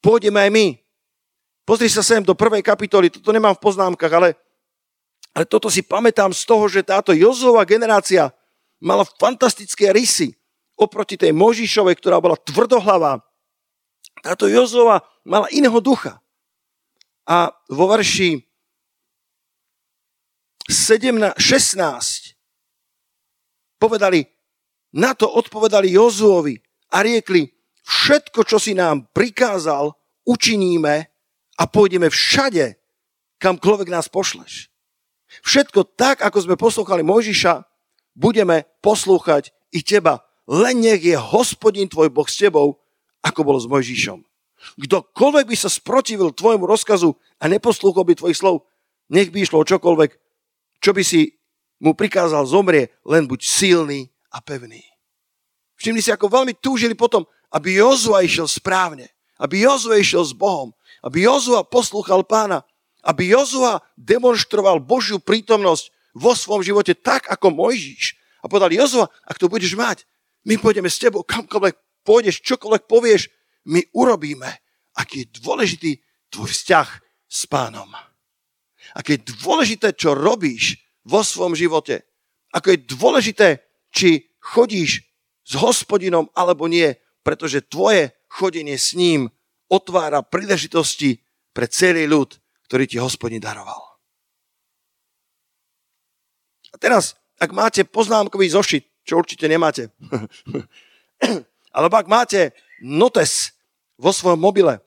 pôjdeme 0.00 0.38
aj 0.38 0.50
my. 0.54 0.66
Pozri 1.68 1.90
sa 1.92 2.00
sem 2.00 2.24
do 2.24 2.32
prvej 2.32 2.64
kapitoly, 2.64 3.12
toto 3.12 3.28
nemám 3.28 3.52
v 3.58 3.64
poznámkach, 3.66 4.12
ale, 4.14 4.38
ale 5.36 5.44
toto 5.44 5.68
si 5.68 5.84
pamätám 5.84 6.32
z 6.32 6.42
toho, 6.48 6.64
že 6.64 6.80
táto 6.80 7.12
Jozova 7.12 7.66
generácia 7.68 8.32
mala 8.80 9.04
fantastické 9.04 9.90
rysy 9.92 10.37
oproti 10.78 11.18
tej 11.18 11.34
Možišovej, 11.34 11.98
ktorá 11.98 12.22
bola 12.22 12.38
tvrdohlavá. 12.38 13.20
Táto 14.22 14.46
Jozova 14.46 15.02
mala 15.26 15.50
iného 15.50 15.78
ducha. 15.82 16.22
A 17.28 17.52
vo 17.68 17.90
verši 17.90 18.40
17, 20.70 21.36
16 21.36 22.38
povedali, 23.76 24.24
na 24.96 25.12
to 25.12 25.28
odpovedali 25.28 25.92
Jozuovi 25.92 26.56
a 26.92 27.04
riekli, 27.04 27.48
všetko, 27.84 28.40
čo 28.44 28.56
si 28.56 28.72
nám 28.72 29.08
prikázal, 29.12 29.92
učiníme 30.24 30.94
a 31.56 31.62
pôjdeme 31.68 32.08
všade, 32.08 32.76
kamkoľvek 33.40 33.88
nás 33.92 34.08
pošleš. 34.08 34.68
Všetko 35.44 35.84
tak, 35.96 36.24
ako 36.24 36.38
sme 36.40 36.56
poslúchali 36.56 37.04
Mojžiša, 37.04 37.64
budeme 38.16 38.64
poslúchať 38.80 39.52
i 39.72 39.84
teba. 39.84 40.27
Len 40.48 40.80
nech 40.80 41.04
je 41.04 41.12
hospodin 41.12 41.84
tvoj 41.84 42.08
Boh 42.08 42.24
s 42.24 42.40
tebou, 42.40 42.80
ako 43.20 43.40
bolo 43.44 43.60
s 43.60 43.68
Mojžišom. 43.68 44.24
Kdokoľvek 44.80 45.44
by 45.44 45.56
sa 45.60 45.70
sprotivil 45.70 46.32
tvojmu 46.32 46.64
rozkazu 46.64 47.14
a 47.38 47.44
neposlúchol 47.46 48.08
by 48.08 48.14
tvojich 48.16 48.40
slov, 48.40 48.64
nech 49.12 49.28
by 49.28 49.44
išlo 49.44 49.60
o 49.60 49.68
čokoľvek, 49.68 50.10
čo 50.80 50.90
by 50.96 51.02
si 51.04 51.36
mu 51.78 51.94
prikázal 51.94 52.42
zomrie, 52.48 52.90
len 53.06 53.28
buď 53.28 53.40
silný 53.44 54.10
a 54.34 54.42
pevný. 54.42 54.82
Všimni 55.78 56.02
si, 56.02 56.10
ako 56.10 56.26
veľmi 56.26 56.58
túžili 56.58 56.98
potom, 56.98 57.22
aby 57.54 57.78
Jozua 57.78 58.26
išiel 58.26 58.50
správne, 58.50 59.06
aby 59.38 59.62
Jozua 59.62 60.00
išiel 60.00 60.26
s 60.26 60.34
Bohom, 60.34 60.74
aby 61.06 61.28
Jozua 61.28 61.62
poslúchal 61.62 62.26
pána, 62.26 62.66
aby 63.06 63.30
Jozua 63.30 63.78
demonstroval 63.94 64.82
Božiu 64.82 65.22
prítomnosť 65.22 65.94
vo 66.18 66.34
svojom 66.34 66.66
živote 66.66 66.98
tak, 66.98 67.30
ako 67.30 67.54
Mojžiš. 67.54 68.18
A 68.42 68.50
povedal, 68.50 68.74
Jozua, 68.74 69.06
ak 69.22 69.38
to 69.38 69.46
budeš 69.46 69.78
mať, 69.78 70.02
my 70.48 70.54
pôjdeme 70.56 70.88
s 70.88 70.96
tebou, 70.96 71.20
kamkoľvek 71.28 72.04
pôjdeš, 72.08 72.40
čokoľvek 72.40 72.88
povieš, 72.88 73.28
my 73.68 73.84
urobíme, 73.92 74.48
aký 74.96 75.28
je 75.28 75.44
dôležitý 75.44 75.90
tvoj 76.32 76.48
vzťah 76.48 76.88
s 77.28 77.40
pánom. 77.44 77.92
Aké 78.96 79.20
je 79.20 79.36
dôležité, 79.44 79.92
čo 79.92 80.16
robíš 80.16 80.80
vo 81.04 81.20
svojom 81.20 81.52
živote. 81.52 82.08
Ako 82.56 82.72
je 82.72 82.88
dôležité, 82.88 83.48
či 83.92 84.32
chodíš 84.40 85.04
s 85.44 85.52
hospodinom 85.60 86.32
alebo 86.32 86.64
nie, 86.64 86.96
pretože 87.20 87.68
tvoje 87.68 88.16
chodenie 88.32 88.80
s 88.80 88.96
ním 88.96 89.28
otvára 89.68 90.24
príležitosti 90.24 91.20
pre 91.52 91.68
celý 91.68 92.08
ľud, 92.08 92.40
ktorý 92.64 92.88
ti 92.88 92.96
hospodin 92.96 93.44
daroval. 93.44 94.00
A 96.72 96.76
teraz, 96.80 97.20
ak 97.36 97.52
máte 97.52 97.84
poznámkový 97.84 98.48
zošit, 98.48 98.87
čo 99.08 99.16
určite 99.16 99.48
nemáte, 99.48 99.88
alebo 101.76 101.94
ak 101.96 102.12
máte 102.12 102.52
notes 102.84 103.56
vo 103.96 104.12
svojom 104.12 104.36
mobile, 104.36 104.84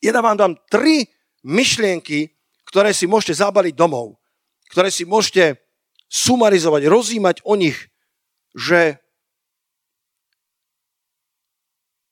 ja 0.00 0.16
vám 0.16 0.40
dám 0.40 0.56
tri 0.72 1.04
myšlienky, 1.44 2.32
ktoré 2.64 2.96
si 2.96 3.04
môžete 3.04 3.44
zabaliť 3.44 3.76
domov 3.76 4.16
ktoré 4.72 4.88
si 4.88 5.04
môžete 5.04 5.60
sumarizovať, 6.08 6.88
rozímať 6.88 7.36
o 7.44 7.60
nich, 7.60 7.76
že, 8.56 8.96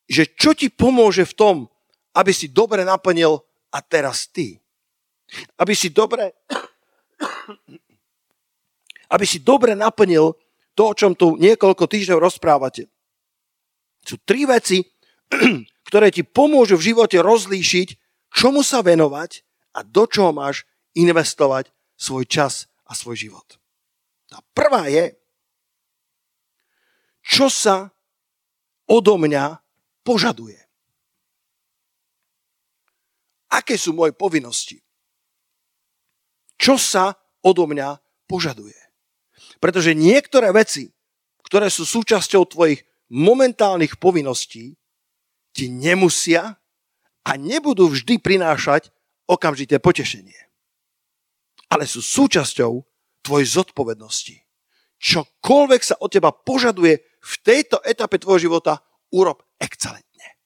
že 0.05 0.29
čo 0.37 0.53
ti 0.53 0.69
pomôže 0.69 1.25
v 1.25 1.33
tom, 1.33 1.57
aby 2.13 2.37
si 2.37 2.53
dobre 2.53 2.85
naplnil 2.85 3.41
a 3.73 3.81
teraz 3.81 4.29
ty. 4.29 4.61
Aby 5.57 5.73
si 5.73 5.89
dobre 5.89 6.37
aby 9.15 9.25
si 9.25 9.41
dobre 9.41 9.73
naplnil 9.73 10.37
to, 10.75 10.83
o 10.91 10.97
čom 10.97 11.13
tu 11.15 11.37
niekoľko 11.37 11.85
týždňov 11.87 12.19
rozprávate. 12.23 12.89
Sú 14.05 14.17
tri 14.23 14.49
veci, 14.49 14.81
ktoré 15.89 16.11
ti 16.15 16.25
pomôžu 16.25 16.81
v 16.81 16.95
živote 16.95 17.19
rozlíšiť, 17.21 17.89
čomu 18.33 18.63
sa 18.65 18.81
venovať 18.81 19.43
a 19.77 19.87
do 19.87 20.07
čoho 20.07 20.35
máš 20.35 20.67
investovať 20.97 21.71
svoj 21.95 22.25
čas 22.27 22.67
a 22.89 22.97
svoj 22.97 23.29
život. 23.29 23.47
Tá 24.31 24.43
prvá 24.55 24.87
je, 24.87 25.15
čo 27.21 27.47
sa 27.53 27.91
odo 28.91 29.15
mňa 29.21 29.63
požaduje. 30.03 30.59
Aké 33.51 33.75
sú 33.75 33.95
moje 33.95 34.15
povinnosti? 34.15 34.79
Čo 36.59 36.79
sa 36.79 37.15
odo 37.43 37.67
mňa 37.67 37.99
požaduje? 38.27 38.90
Pretože 39.61 39.93
niektoré 39.93 40.51
veci, 40.51 40.89
ktoré 41.45 41.69
sú 41.69 41.85
súčasťou 41.85 42.49
tvojich 42.49 42.83
momentálnych 43.13 44.01
povinností, 44.01 44.75
ti 45.53 45.67
nemusia 45.69 46.57
a 47.27 47.31
nebudú 47.37 47.93
vždy 47.93 48.17
prinášať 48.19 48.89
okamžité 49.29 49.77
potešenie 49.79 50.51
ale 51.71 51.87
sú 51.87 52.03
súčasťou 52.03 52.83
tvojej 53.23 53.47
zodpovednosti. 53.47 54.37
Čokoľvek 55.01 55.83
sa 55.87 55.97
od 56.03 56.11
teba 56.13 56.35
požaduje 56.35 57.01
v 57.01 57.35
tejto 57.41 57.81
etape 57.87 58.19
tvojho 58.21 58.51
života, 58.51 58.83
urob 59.15 59.41
excelentne. 59.57 60.37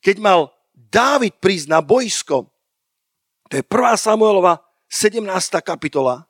Keď 0.00 0.16
mal 0.22 0.54
Dávid 0.74 1.42
prísť 1.42 1.70
na 1.74 1.82
boisko, 1.82 2.50
to 3.50 3.54
je 3.58 3.64
1. 3.66 3.98
Samuelova 3.98 4.62
17. 4.94 5.26
kapitola, 5.66 6.22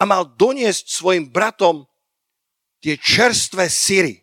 a 0.00 0.02
mal 0.02 0.26
doniesť 0.26 0.90
svojim 0.90 1.30
bratom 1.30 1.86
tie 2.82 2.98
čerstvé 2.98 3.70
syry 3.70 4.18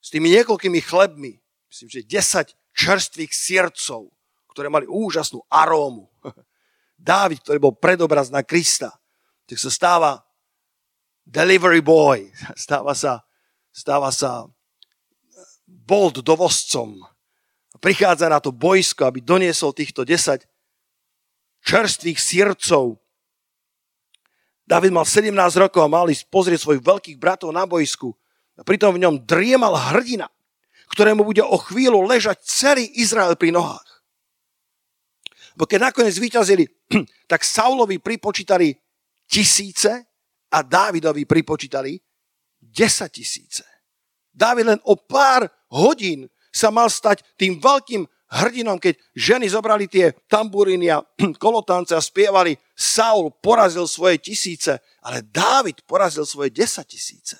s 0.00 0.08
tými 0.08 0.32
niekoľkými 0.32 0.80
chlebmi, 0.80 1.36
myslím, 1.68 1.88
že 1.92 2.08
10 2.08 2.56
čerstvých 2.72 3.32
siercov, 3.36 4.08
ktoré 4.48 4.72
mali 4.72 4.88
úžasnú 4.88 5.44
arómu. 5.52 6.08
Dávid, 6.96 7.44
ktorý 7.44 7.60
bol 7.60 7.74
predobraz 7.76 8.32
na 8.32 8.40
Krista, 8.40 8.96
tak 9.44 9.60
sa 9.60 9.68
stáva 9.68 10.24
delivery 11.28 11.84
boy, 11.84 12.32
stáva 12.56 12.96
sa, 12.96 13.28
stáva 13.68 14.08
sa 14.08 14.48
bold 15.68 16.24
dovozcom. 16.24 17.04
Prichádza 17.76 18.32
na 18.32 18.40
to 18.40 18.56
bojsko, 18.56 19.04
aby 19.04 19.20
doniesol 19.20 19.76
týchto 19.76 20.08
10 20.08 20.48
čerstvých 21.68 22.16
sírcov. 22.16 22.96
David 24.64 24.92
mal 24.92 25.04
17 25.04 25.32
rokov 25.60 25.80
a 25.84 25.92
mal 25.92 26.08
ísť 26.08 26.24
pozrieť 26.32 26.64
svojich 26.64 26.80
veľkých 26.84 27.20
bratov 27.20 27.52
na 27.52 27.68
bojsku. 27.68 28.08
A 28.56 28.64
pritom 28.64 28.96
v 28.96 29.04
ňom 29.04 29.24
driemal 29.28 29.76
hrdina, 29.76 30.32
ktorému 30.92 31.24
bude 31.24 31.44
o 31.44 31.56
chvíľu 31.60 32.04
ležať 32.08 32.40
celý 32.44 32.88
Izrael 32.96 33.36
pri 33.36 33.52
nohách. 33.52 33.88
Bo 35.56 35.68
keď 35.68 35.92
nakoniec 35.92 36.16
vyťazili, 36.16 36.64
tak 37.30 37.44
Saulovi 37.44 38.00
pripočítali 38.00 38.72
tisíce 39.28 39.92
a 40.48 40.58
Dávidovi 40.64 41.28
pripočítali 41.28 42.00
10 42.60 43.08
tisíce. 43.12 43.64
Dávid 44.32 44.70
len 44.70 44.80
o 44.86 44.96
pár 44.96 45.48
hodín 45.72 46.30
sa 46.48 46.72
mal 46.72 46.88
stať 46.88 47.24
tým 47.36 47.60
veľkým 47.60 48.06
hrdinom, 48.28 48.76
keď 48.76 49.00
ženy 49.16 49.48
zobrali 49.48 49.88
tie 49.88 50.12
tamburíny 50.28 50.92
a 50.92 51.00
kolotance 51.42 51.96
a 51.96 52.04
spievali 52.04 52.56
Saul 52.76 53.32
porazil 53.40 53.88
svoje 53.88 54.20
tisíce, 54.20 54.76
ale 55.04 55.24
Dávid 55.24 55.82
porazil 55.88 56.28
svoje 56.28 56.52
10 56.52 56.84
tisíce. 56.84 57.36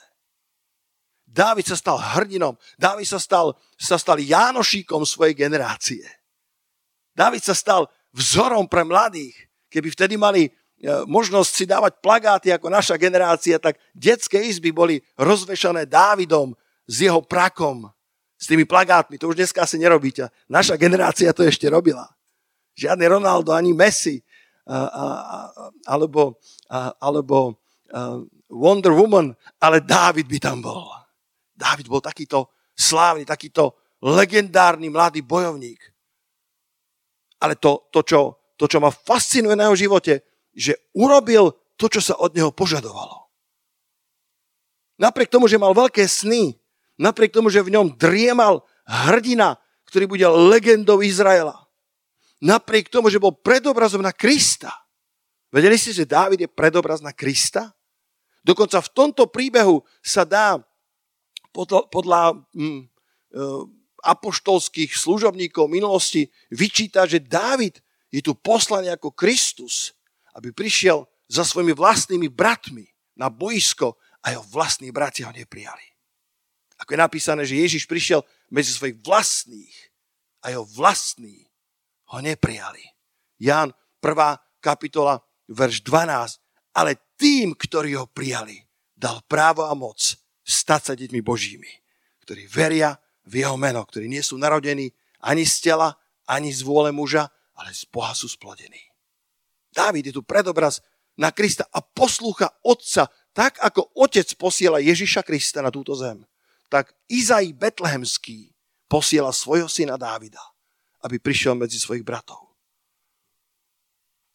Dávid 1.28 1.68
sa 1.68 1.76
stal 1.76 2.00
hrdinom, 2.00 2.56
Dávid 2.80 3.04
sa 3.04 3.20
stal, 3.20 3.52
sa 3.76 4.00
stal 4.00 4.16
Jánošíkom 4.16 5.04
svojej 5.04 5.36
generácie. 5.36 6.02
Dávid 7.12 7.44
sa 7.44 7.52
stal 7.52 7.92
vzorom 8.16 8.64
pre 8.64 8.80
mladých. 8.88 9.36
Keby 9.68 9.92
vtedy 9.92 10.16
mali 10.16 10.48
e, 10.48 10.50
možnosť 11.04 11.50
si 11.52 11.64
dávať 11.68 12.00
plagáty 12.00 12.48
ako 12.48 12.72
naša 12.72 12.96
generácia, 12.96 13.60
tak 13.60 13.76
detské 13.92 14.40
izby 14.48 14.72
boli 14.72 15.04
rozvešané 15.20 15.84
Dávidom 15.84 16.56
s 16.88 17.04
jeho 17.04 17.20
prakom, 17.20 17.92
s 18.38 18.46
tými 18.46 18.62
plagátmi. 18.64 19.18
To 19.18 19.34
už 19.34 19.36
dneska 19.36 19.66
asi 19.66 19.82
nerobíte. 19.82 20.30
Naša 20.46 20.78
generácia 20.78 21.34
to 21.34 21.42
ešte 21.42 21.66
robila. 21.66 22.06
Žiadny 22.78 23.18
Ronaldo, 23.18 23.50
ani 23.50 23.74
Messi, 23.74 24.22
a, 24.68 24.78
a, 24.86 25.04
alebo, 25.90 26.38
a, 26.70 26.94
alebo 27.02 27.58
a 27.90 28.22
Wonder 28.52 28.92
Woman, 28.92 29.32
ale 29.58 29.80
Dávid 29.80 30.28
by 30.28 30.38
tam 30.38 30.62
bol. 30.62 30.92
Dávid 31.56 31.90
bol 31.90 31.98
takýto 31.98 32.52
slávny, 32.76 33.26
takýto 33.26 33.74
legendárny 34.04 34.92
mladý 34.92 35.26
bojovník. 35.26 35.80
Ale 37.42 37.58
to, 37.58 37.90
to, 37.90 38.00
čo, 38.06 38.20
to, 38.54 38.70
čo 38.70 38.78
ma 38.78 38.94
fascinuje 38.94 39.58
na 39.58 39.66
jeho 39.68 39.88
živote, 39.88 40.22
že 40.54 40.76
urobil 40.94 41.54
to, 41.74 41.86
čo 41.90 42.00
sa 42.02 42.14
od 42.18 42.34
neho 42.34 42.54
požadovalo. 42.54 43.26
Napriek 44.98 45.30
tomu, 45.30 45.46
že 45.46 45.62
mal 45.62 45.74
veľké 45.74 46.02
sny, 46.06 46.58
napriek 46.98 47.32
tomu, 47.32 47.48
že 47.48 47.62
v 47.64 47.72
ňom 47.78 47.94
driemal 47.94 48.66
hrdina, 48.84 49.56
ktorý 49.88 50.04
bude 50.10 50.26
legendou 50.28 51.00
Izraela. 51.00 51.56
Napriek 52.38 52.92
tomu, 52.92 53.08
že 53.08 53.22
bol 53.22 53.32
predobrazom 53.32 54.04
na 54.04 54.12
Krista. 54.12 54.70
Vedeli 55.48 55.80
ste, 55.80 55.96
že 55.96 56.04
Dávid 56.04 56.44
je 56.44 56.50
predobraz 56.50 57.00
na 57.00 57.14
Krista? 57.16 57.72
Dokonca 58.44 58.78
v 58.84 58.92
tomto 58.92 59.26
príbehu 59.26 59.80
sa 60.04 60.22
dá 60.28 60.60
podľa, 61.50 61.88
podľa 61.88 62.20
hm, 62.52 62.86
apoštolských 64.04 64.94
služobníkov 64.94 65.66
minulosti 65.66 66.28
vyčítať, 66.54 67.06
že 67.18 67.20
Dávid 67.24 67.80
je 68.12 68.22
tu 68.22 68.36
poslaný 68.38 68.94
ako 68.94 69.12
Kristus, 69.12 69.92
aby 70.38 70.54
prišiel 70.54 71.02
za 71.28 71.42
svojimi 71.44 71.74
vlastnými 71.74 72.30
bratmi 72.30 72.86
na 73.18 73.28
boisko 73.28 73.98
a 74.22 74.32
jeho 74.32 74.44
vlastní 74.48 74.94
bratia 74.94 75.28
ho 75.28 75.34
neprijali. 75.34 75.97
Ako 76.78 76.94
je 76.94 77.00
napísané, 77.00 77.42
že 77.42 77.58
Ježiš 77.58 77.90
prišiel 77.90 78.22
medzi 78.54 78.70
svojich 78.70 79.02
vlastných 79.02 79.74
a 80.46 80.54
jeho 80.54 80.64
vlastní 80.64 81.50
ho 82.14 82.18
neprijali. 82.22 82.82
Ján 83.42 83.74
1. 83.98 84.62
kapitola, 84.62 85.18
verš 85.50 85.82
12. 85.82 86.38
Ale 86.78 86.94
tým, 87.18 87.58
ktorí 87.58 87.98
ho 87.98 88.06
prijali, 88.06 88.62
dal 88.94 89.18
právo 89.26 89.66
a 89.66 89.74
moc 89.74 89.98
stať 90.46 90.82
sa 90.82 90.94
deťmi 90.94 91.20
Božími, 91.20 91.72
ktorí 92.22 92.46
veria 92.46 92.94
v 93.26 93.42
jeho 93.44 93.58
meno, 93.58 93.82
ktorí 93.82 94.06
nie 94.06 94.22
sú 94.22 94.38
narodení 94.38 94.94
ani 95.20 95.42
z 95.42 95.70
tela, 95.70 95.98
ani 96.30 96.54
z 96.54 96.62
vôle 96.62 96.94
muža, 96.94 97.26
ale 97.58 97.74
z 97.74 97.84
Boha 97.90 98.14
sú 98.14 98.30
splodení. 98.30 98.80
Dávid 99.74 100.10
je 100.10 100.14
tu 100.14 100.22
predobraz 100.22 100.78
na 101.18 101.34
Krista 101.34 101.66
a 101.74 101.82
poslúcha 101.82 102.54
Otca, 102.62 103.10
tak 103.34 103.58
ako 103.58 103.90
Otec 103.98 104.30
posiela 104.38 104.78
Ježiša 104.78 105.26
Krista 105.26 105.58
na 105.58 105.74
túto 105.74 105.98
zem 105.98 106.22
tak 106.68 106.92
Izai 107.08 107.56
Betlehemský 107.56 108.52
posiela 108.88 109.32
svojho 109.32 109.68
syna 109.68 109.96
Dávida, 109.96 110.40
aby 111.04 111.20
prišiel 111.20 111.56
medzi 111.56 111.80
svojich 111.80 112.04
bratov. 112.04 112.52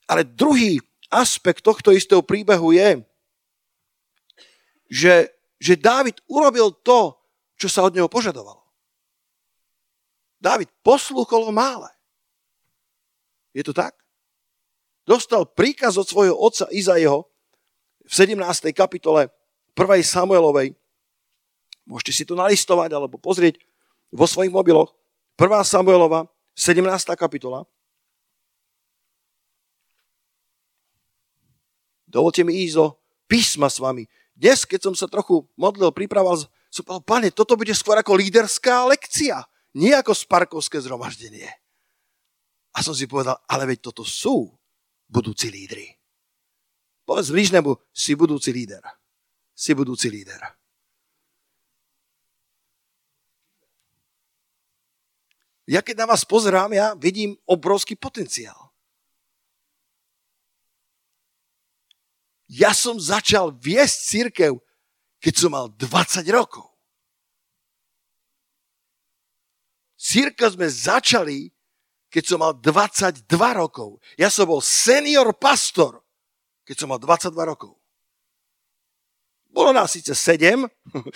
Ale 0.10 0.26
druhý 0.28 0.82
aspekt 1.14 1.62
tohto 1.62 1.94
istého 1.94 2.22
príbehu 2.26 2.74
je, 2.74 3.02
že, 4.90 5.16
že 5.58 5.74
Dávid 5.78 6.22
urobil 6.30 6.74
to, 6.86 7.18
čo 7.58 7.70
sa 7.70 7.86
od 7.86 7.94
neho 7.94 8.10
požadovalo. 8.10 8.62
Dávid 10.44 10.68
poslúchol 10.84 11.50
mále. 11.56 11.88
Je 13.56 13.64
to 13.64 13.72
tak? 13.72 13.96
Dostal 15.08 15.48
príkaz 15.48 15.96
od 15.96 16.10
svojho 16.10 16.36
otca 16.36 16.68
Izaiho 16.74 17.30
v 18.04 18.12
17. 18.12 18.44
kapitole 18.76 19.32
1. 19.72 20.04
Samuelovej, 20.04 20.76
Môžete 21.84 22.12
si 22.16 22.24
to 22.24 22.38
nalistovať 22.38 22.96
alebo 22.96 23.20
pozrieť 23.20 23.60
vo 24.14 24.24
svojich 24.24 24.54
mobiloch. 24.54 24.96
1. 25.36 25.50
Samuelova, 25.66 26.30
17. 26.56 26.86
kapitola. 27.18 27.66
Dovolte 32.06 32.46
mi 32.46 32.62
ísť 32.62 32.76
do 32.78 32.86
písma 33.26 33.74
s 33.74 33.82
vami. 33.82 34.06
Dnes, 34.38 34.70
keď 34.70 34.90
som 34.90 34.94
sa 34.94 35.10
trochu 35.10 35.50
modlil, 35.58 35.90
pripravoval, 35.90 36.46
som 36.70 36.84
povedal, 36.86 37.06
pane, 37.06 37.28
toto 37.34 37.58
bude 37.58 37.74
skôr 37.74 37.98
ako 37.98 38.14
líderská 38.14 38.86
lekcia, 38.86 39.42
nie 39.74 39.90
ako 39.98 40.14
sparkovské 40.14 40.78
zhromaždenie. 40.78 41.50
A 42.74 42.86
som 42.86 42.94
si 42.94 43.10
povedal, 43.10 43.38
ale 43.50 43.66
veď 43.66 43.90
toto 43.90 44.06
sú 44.06 44.54
budúci 45.10 45.50
lídry. 45.50 45.90
Povedz 47.06 47.34
blížnemu, 47.34 47.78
si 47.90 48.14
budúci 48.14 48.54
líder. 48.54 48.82
Si 49.54 49.74
budúci 49.74 50.10
líder. 50.10 50.63
Ja 55.64 55.80
keď 55.80 56.04
na 56.04 56.08
vás 56.12 56.28
pozerám, 56.28 56.72
ja 56.76 56.92
vidím 57.00 57.40
obrovský 57.48 57.96
potenciál. 57.96 58.72
Ja 62.52 62.76
som 62.76 63.00
začal 63.00 63.56
viesť 63.56 63.98
církev, 64.04 64.54
keď 65.24 65.34
som 65.34 65.56
mal 65.56 65.72
20 65.72 66.28
rokov. 66.36 66.68
Církev 69.96 70.52
sme 70.52 70.68
začali, 70.68 71.40
keď 72.12 72.24
som 72.28 72.40
mal 72.44 72.54
22 72.54 73.24
rokov. 73.56 74.04
Ja 74.20 74.28
som 74.28 74.52
bol 74.52 74.60
senior 74.60 75.32
pastor, 75.32 76.04
keď 76.68 76.76
som 76.76 76.92
mal 76.92 77.00
22 77.00 77.32
rokov. 77.32 77.80
Bolo 79.48 79.72
nás 79.72 79.94
síce 79.94 80.12
7, 80.12 80.66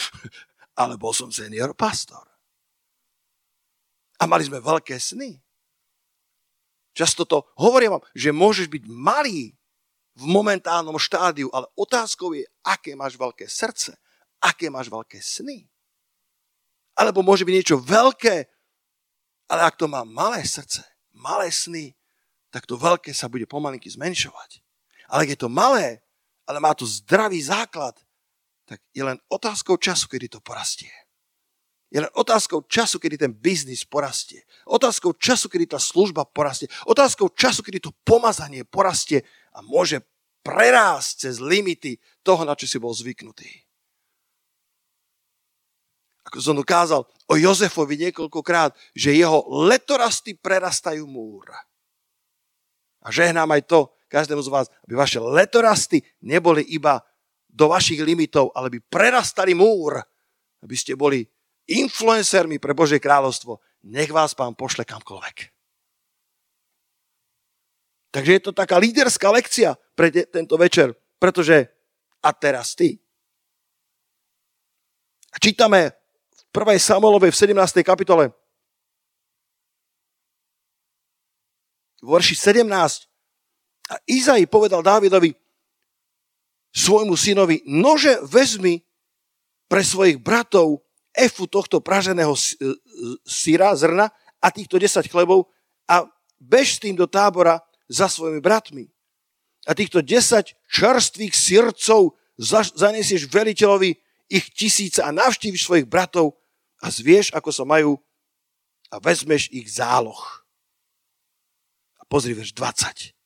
ale 0.81 0.93
bol 0.95 1.11
som 1.11 1.27
senior 1.33 1.73
pastor. 1.73 2.26
A 4.17 4.25
mali 4.25 4.43
sme 4.45 4.57
veľké 4.57 4.97
sny. 4.97 5.37
Často 6.97 7.29
to 7.29 7.45
hovorím 7.61 7.97
vám, 7.97 8.03
že 8.17 8.33
môžeš 8.33 8.67
byť 8.73 8.83
malý 8.89 9.53
v 10.17 10.23
momentálnom 10.25 10.97
štádiu, 10.97 11.53
ale 11.53 11.69
otázkou 11.77 12.33
je, 12.33 12.41
aké 12.65 12.97
máš 12.97 13.21
veľké 13.21 13.45
srdce, 13.45 13.93
aké 14.41 14.73
máš 14.73 14.89
veľké 14.89 15.21
sny. 15.21 15.69
Alebo 16.97 17.21
môže 17.21 17.45
byť 17.45 17.53
niečo 17.53 17.77
veľké, 17.77 18.49
ale 19.53 19.61
ak 19.61 19.77
to 19.77 19.85
má 19.85 20.01
malé 20.01 20.41
srdce, 20.41 20.81
malé 21.13 21.53
sny, 21.53 21.93
tak 22.49 22.65
to 22.65 22.73
veľké 22.73 23.13
sa 23.13 23.29
bude 23.29 23.45
pomalinky 23.45 23.93
zmenšovať. 23.93 24.65
Ale 25.13 25.29
ak 25.29 25.31
je 25.37 25.39
to 25.45 25.53
malé, 25.53 26.01
ale 26.49 26.57
má 26.57 26.73
to 26.73 26.89
zdravý 26.89 27.37
základ, 27.45 27.93
tak 28.65 28.81
je 28.89 29.05
len 29.05 29.21
otázkou 29.29 29.77
času, 29.77 30.09
kedy 30.09 30.33
to 30.33 30.41
porastie. 30.41 30.91
Je 31.87 32.03
len 32.03 32.11
otázkou 32.19 32.67
času, 32.67 32.99
kedy 32.99 33.15
ten 33.15 33.31
biznis 33.31 33.87
porastie. 33.87 34.43
Otázkou 34.67 35.15
času, 35.15 35.47
kedy 35.47 35.71
tá 35.71 35.79
služba 35.79 36.27
porastie. 36.27 36.67
Otázkou 36.83 37.31
času, 37.31 37.63
kedy 37.63 37.79
to 37.79 37.95
pomazanie 38.03 38.67
porastie 38.67 39.23
a 39.55 39.63
môže 39.63 40.03
prerásť 40.43 41.27
cez 41.27 41.35
limity 41.39 41.95
toho, 42.27 42.43
na 42.43 42.59
čo 42.59 42.67
si 42.67 42.75
bol 42.75 42.91
zvyknutý. 42.91 43.47
Ako 46.27 46.43
som 46.43 46.59
ukázal 46.59 47.07
o 47.07 47.33
Jozefovi 47.39 47.95
niekoľkokrát, 48.07 48.75
že 48.91 49.15
jeho 49.15 49.47
letorasty 49.47 50.35
prerastajú 50.35 51.07
múr. 51.07 51.55
A 52.99 53.07
žehnám 53.07 53.47
aj 53.55 53.63
to 53.63 53.79
každému 54.11 54.43
z 54.43 54.51
vás, 54.51 54.67
aby 54.83 54.99
vaše 54.99 55.23
letorasty 55.23 56.03
neboli 56.19 56.67
iba 56.67 56.99
do 57.47 57.71
vašich 57.71 58.03
limitov, 58.03 58.51
ale 58.51 58.67
by 58.67 58.79
prerastali 58.91 59.55
múr, 59.55 60.03
aby 60.59 60.75
ste 60.75 60.99
boli 60.99 61.23
influencermi 61.67 62.57
pre 62.57 62.71
Božie 62.71 62.97
kráľovstvo, 62.97 63.59
nech 63.87 64.11
vás 64.11 64.33
pán 64.33 64.55
pošle 64.55 64.87
kamkoľvek. 64.87 65.37
Takže 68.11 68.31
je 68.33 68.41
to 68.41 68.51
taká 68.55 68.79
líderská 68.79 69.29
lekcia 69.29 69.75
pre 69.93 70.09
tento 70.09 70.55
večer, 70.55 70.95
pretože 71.19 71.67
a 72.23 72.29
teraz 72.33 72.73
ty. 72.73 72.97
Čítame 75.37 75.93
v 76.33 76.41
1. 76.55 76.81
Samuelovej 76.81 77.29
v 77.29 77.39
17. 77.53 77.85
kapitole. 77.85 78.33
v 82.01 82.07
verši 82.07 82.35
17. 82.35 82.71
A 83.87 83.95
Izai 84.07 84.45
povedal 84.45 84.83
Dávidovi, 84.83 85.31
svojmu 86.75 87.15
synovi, 87.17 87.63
nože 87.65 88.19
vezmi 88.27 88.83
pre 89.65 89.81
svojich 89.81 90.19
bratov 90.19 90.83
efu 91.17 91.49
tohto 91.49 91.81
praženého 91.81 92.37
syra, 93.25 93.73
zrna 93.73 94.13
a 94.37 94.47
týchto 94.53 94.77
10 94.77 95.09
chlebov 95.09 95.49
a 95.89 96.05
bež 96.37 96.77
s 96.77 96.81
tým 96.85 96.93
do 96.93 97.09
tábora 97.09 97.65
za 97.89 98.05
svojimi 98.05 98.37
bratmi. 98.37 98.85
A 99.65 99.73
týchto 99.73 100.05
10 100.05 100.53
čerstvých 100.69 101.33
sircov 101.33 102.13
zanesieš 102.77 103.25
veliteľovi 103.27 103.97
ich 104.29 104.45
tisíce 104.53 105.01
a 105.01 105.09
navštíviš 105.09 105.65
svojich 105.65 105.87
bratov 105.89 106.37
a 106.79 106.93
zvieš, 106.93 107.33
ako 107.33 107.49
sa 107.49 107.65
majú 107.65 107.97
a 108.93 109.01
vezmeš 109.01 109.49
ich 109.49 109.67
záloh. 109.67 110.21
A 111.97 112.05
pozri 112.05 112.37
verš 112.37 112.53
20. 112.53 113.17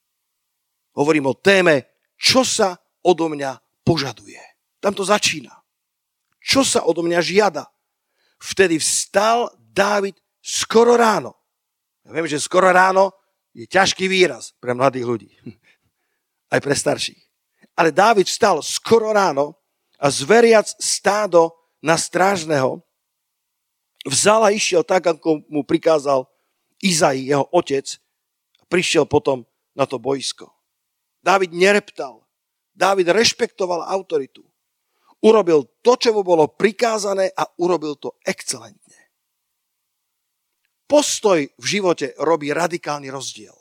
Hovorím 0.97 1.29
o 1.29 1.35
téme, 1.35 1.91
čo 2.15 2.47
sa 2.47 2.79
odo 3.03 3.27
mňa 3.29 3.83
požaduje. 3.83 4.41
Tam 4.81 4.95
to 4.95 5.05
začína. 5.05 5.53
Čo 6.41 6.65
sa 6.65 6.81
odo 6.87 7.05
mňa 7.05 7.19
žiada? 7.21 7.69
Vtedy 8.41 8.81
vstal 8.81 9.53
Dávid 9.71 10.17
skoro 10.41 10.97
ráno. 10.97 11.37
Ja 12.01 12.17
viem, 12.17 12.25
že 12.25 12.41
skoro 12.41 12.73
ráno 12.73 13.13
je 13.53 13.69
ťažký 13.69 14.09
výraz 14.09 14.57
pre 14.57 14.73
mladých 14.73 15.05
ľudí. 15.05 15.31
Aj 16.53 16.59
pre 16.59 16.73
starších. 16.73 17.21
Ale 17.77 17.93
Dávid 17.93 18.25
vstal 18.25 18.59
skoro 18.65 19.13
ráno 19.13 19.55
a 20.01 20.09
zveriac 20.09 20.67
stádo 20.81 21.53
na 21.79 21.95
strážneho 21.95 22.81
vzal 24.05 24.49
a 24.49 24.53
išiel 24.53 24.81
tak, 24.81 25.05
ako 25.05 25.45
mu 25.45 25.61
prikázal 25.61 26.25
Izai, 26.81 27.29
jeho 27.29 27.45
otec, 27.53 27.85
a 28.57 28.63
prišiel 28.65 29.05
potom 29.05 29.45
na 29.77 29.85
to 29.85 30.01
boisko. 30.01 30.49
Dávid 31.21 31.53
nereptal. 31.53 32.25
Dávid 32.73 33.05
rešpektoval 33.05 33.85
autoritu. 33.85 34.41
Urobil 35.21 35.69
to, 35.85 35.93
čo 35.97 36.17
mu 36.17 36.25
bolo 36.25 36.49
prikázané 36.49 37.29
a 37.37 37.45
urobil 37.61 37.93
to 38.01 38.17
excelentne. 38.25 38.97
Postoj 40.89 41.45
v 41.45 41.65
živote 41.65 42.17
robí 42.19 42.49
radikálny 42.51 43.07
rozdiel. 43.13 43.55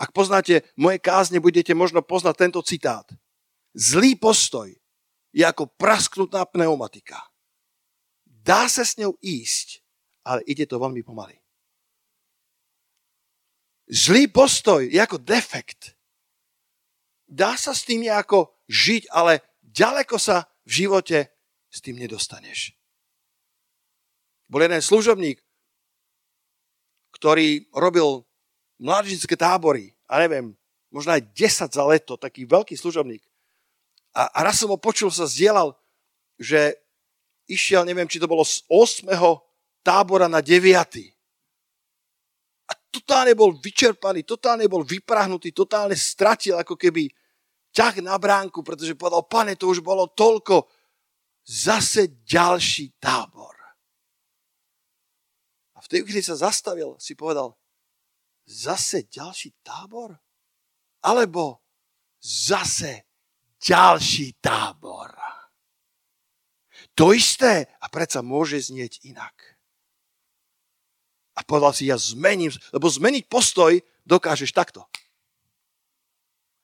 Ak 0.00 0.16
poznáte 0.16 0.64
moje 0.80 0.96
kázne, 0.96 1.44
budete 1.44 1.76
možno 1.76 2.00
poznať 2.00 2.34
tento 2.38 2.60
citát. 2.64 3.04
Zlý 3.76 4.16
postoj 4.16 4.72
je 5.36 5.44
ako 5.44 5.68
prasknutá 5.76 6.48
pneumatika. 6.48 7.20
Dá 8.24 8.64
sa 8.72 8.88
s 8.88 8.96
ňou 8.96 9.20
ísť, 9.20 9.84
ale 10.24 10.40
ide 10.48 10.64
to 10.64 10.80
veľmi 10.80 11.04
pomaly. 11.04 11.36
Zlý 13.90 14.32
postoj 14.32 14.86
je 14.86 14.96
ako 14.96 15.20
defekt. 15.20 15.98
Dá 17.30 17.54
sa 17.54 17.70
s 17.70 17.86
tým 17.86 18.02
nejako 18.02 18.50
žiť, 18.66 19.06
ale 19.14 19.38
ďaleko 19.62 20.18
sa 20.18 20.50
v 20.66 20.82
živote 20.82 21.30
s 21.70 21.78
tým 21.78 21.94
nedostaneš. 21.94 22.74
Bol 24.50 24.66
jeden 24.66 24.82
služobník, 24.82 25.38
ktorý 27.14 27.70
robil 27.70 28.26
mládežnické 28.82 29.38
tábory, 29.38 29.94
a 30.10 30.18
neviem, 30.18 30.58
možno 30.90 31.14
aj 31.14 31.22
10 31.30 31.70
za 31.70 31.84
leto, 31.86 32.18
taký 32.18 32.50
veľký 32.50 32.74
služobník. 32.74 33.22
A, 34.10 34.26
a 34.26 34.38
raz 34.42 34.58
som 34.58 34.74
ho 34.74 34.78
počul, 34.82 35.14
sa 35.14 35.30
zdieľal, 35.30 35.78
že 36.34 36.74
išiel, 37.46 37.86
neviem, 37.86 38.10
či 38.10 38.18
to 38.18 38.26
bolo 38.26 38.42
z 38.42 38.66
8. 38.66 39.06
tábora 39.86 40.26
na 40.26 40.42
9 40.42 41.14
totálne 42.90 43.32
bol 43.38 43.54
vyčerpaný, 43.54 44.26
totálne 44.26 44.66
bol 44.66 44.82
vyprahnutý, 44.82 45.54
totálne 45.54 45.94
stratil 45.94 46.58
ako 46.58 46.74
keby 46.74 47.06
ťah 47.70 48.02
na 48.02 48.18
bránku, 48.18 48.62
pretože 48.62 48.98
povedal, 48.98 49.26
pane, 49.26 49.54
to 49.54 49.70
už 49.70 49.82
bolo 49.82 50.10
toľko, 50.10 50.66
zase 51.46 52.22
ďalší 52.22 52.98
tábor. 53.02 53.56
A 55.74 55.78
v 55.80 55.88
tej 55.88 56.04
chvíli 56.04 56.20
sa 56.20 56.36
zastavil, 56.36 56.98
si 57.00 57.16
povedal, 57.16 57.56
zase 58.44 59.08
ďalší 59.08 59.64
tábor? 59.64 60.12
Alebo 61.00 61.64
zase 62.20 63.08
ďalší 63.56 64.36
tábor. 64.44 65.16
To 66.96 67.16
isté 67.16 67.64
a 67.80 67.88
predsa 67.88 68.20
môže 68.20 68.60
znieť 68.60 69.00
inak. 69.08 69.32
A 71.32 71.40
povedal 71.40 71.72
si, 71.72 71.88
ja 71.88 71.96
zmením, 71.96 72.52
lebo 72.76 72.92
zmeniť 72.92 73.24
postoj 73.24 73.80
dokážeš 74.04 74.52
takto. 74.52 74.84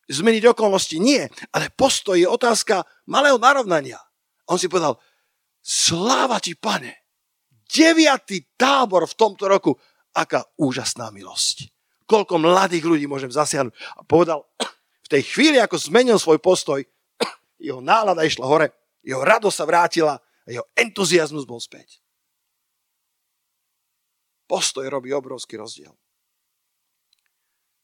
Zmeniť 0.07 0.55
okolnosti 0.55 0.97
nie, 1.03 1.27
ale 1.51 1.75
postoj 1.75 2.15
je 2.15 2.31
otázka 2.31 2.87
malého 3.11 3.43
narovnania. 3.43 3.99
On 4.47 4.55
si 4.55 4.71
povedal, 4.71 5.03
sláva 5.59 6.39
ti, 6.39 6.55
pane, 6.55 7.07
deviatý 7.67 8.47
tábor 8.55 9.11
v 9.11 9.19
tomto 9.19 9.51
roku, 9.51 9.75
aká 10.15 10.47
úžasná 10.55 11.11
milosť. 11.11 11.69
Koľko 12.07 12.39
mladých 12.39 12.87
ľudí 12.87 13.11
môžem 13.11 13.35
zasiahnuť. 13.35 13.75
A 13.99 14.01
povedal, 14.07 14.47
v 15.07 15.09
tej 15.11 15.23
chvíli, 15.27 15.59
ako 15.59 15.75
zmenil 15.75 16.23
svoj 16.23 16.39
postoj, 16.39 16.79
jeho 17.67 17.83
nálada 17.83 18.23
išla 18.23 18.47
hore, 18.47 18.71
jeho 19.03 19.27
radosť 19.27 19.57
sa 19.59 19.67
vrátila 19.67 20.15
a 20.23 20.49
jeho 20.49 20.67
entuziasmus 20.79 21.43
bol 21.43 21.59
späť. 21.59 21.99
Postoj 24.47 24.87
robí 24.87 25.11
obrovský 25.11 25.59
rozdiel. 25.59 25.91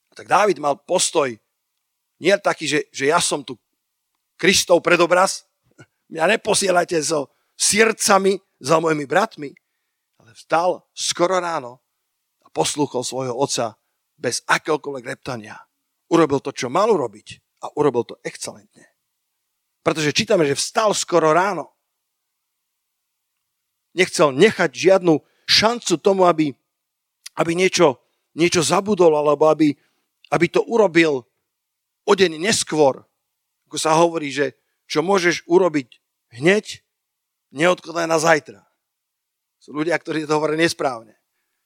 A 0.06 0.12
tak 0.14 0.30
Dávid 0.30 0.62
mal 0.62 0.78
postoj 0.78 1.34
nie 2.22 2.30
taký, 2.38 2.70
že, 2.70 2.80
že 2.94 3.10
ja 3.10 3.18
som 3.18 3.42
tu 3.42 3.58
Kristov 4.38 4.78
predobraz, 4.78 5.42
mňa 6.06 6.38
neposielajte 6.38 7.02
so 7.02 7.34
srdcami 7.58 8.38
za 8.62 8.78
mojimi 8.78 9.10
bratmi, 9.10 9.50
ale 10.22 10.30
vstal 10.38 10.86
skoro 10.94 11.42
ráno 11.42 11.82
a 12.42 12.46
poslúchol 12.54 13.02
svojho 13.02 13.34
otca 13.34 13.74
bez 14.14 14.46
akéhokoľvek 14.46 15.04
reptania. 15.18 15.58
Urobil 16.14 16.38
to, 16.38 16.54
čo 16.54 16.70
mal 16.70 16.86
urobiť 16.94 17.42
a 17.66 17.74
urobil 17.74 18.06
to 18.06 18.14
excelentne. 18.22 18.86
Pretože 19.82 20.14
čítame, 20.14 20.46
že 20.46 20.54
vstal 20.54 20.94
skoro 20.94 21.34
ráno. 21.34 21.74
Nechcel 23.98 24.30
nechať 24.30 24.70
žiadnu 24.70 25.18
šancu 25.50 25.98
tomu, 25.98 26.24
aby, 26.30 26.54
aby 27.34 27.52
niečo, 27.58 27.98
niečo 28.38 28.62
zabudol, 28.62 29.10
alebo 29.18 29.50
aby, 29.50 29.74
aby 30.30 30.46
to 30.46 30.62
urobil 30.64 31.26
o 32.06 32.12
deň 32.12 32.38
neskôr. 32.38 33.02
Ako 33.70 33.76
sa 33.80 33.96
hovorí, 33.96 34.28
že 34.28 34.58
čo 34.88 35.00
môžeš 35.00 35.48
urobiť 35.48 35.88
hneď, 36.36 36.84
neodkladaj 37.54 38.06
na 38.08 38.18
zajtra. 38.20 38.60
Sú 39.62 39.72
ľudia, 39.72 39.96
ktorí 39.96 40.26
to 40.26 40.36
hovoria 40.36 40.58
nesprávne. 40.58 41.16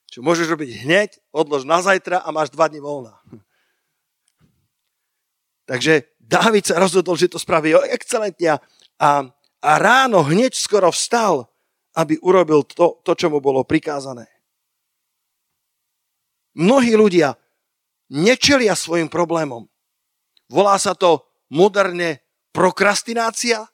Čo 0.07 0.23
môžeš 0.23 0.47
robiť 0.47 0.87
hneď, 0.87 1.19
odlož 1.35 1.67
na 1.67 1.83
zajtra 1.83 2.23
a 2.23 2.29
máš 2.31 2.53
dva 2.53 2.71
dní 2.71 2.79
voľna. 2.79 3.19
Takže 5.69 6.07
Dávid 6.19 6.67
sa 6.67 6.79
rozhodol, 6.79 7.15
že 7.15 7.31
to 7.31 7.39
spraví 7.39 7.71
excelentne 7.87 8.59
a, 8.99 9.11
a 9.63 9.71
ráno 9.79 10.27
hneď 10.27 10.55
skoro 10.55 10.91
vstal 10.91 11.47
aby 11.97 12.21
urobil 12.21 12.61
to, 12.61 13.01
to, 13.01 13.17
čo 13.17 13.33
mu 13.33 13.41
bolo 13.41 13.65
prikázané. 13.65 14.29
Mnohí 16.53 16.93
ľudia 16.93 17.33
nečelia 18.13 18.77
svojim 18.77 19.09
problémom. 19.09 19.65
Volá 20.47 20.79
sa 20.79 20.95
to 20.95 21.23
moderne 21.51 22.23
prokrastinácia. 22.55 23.67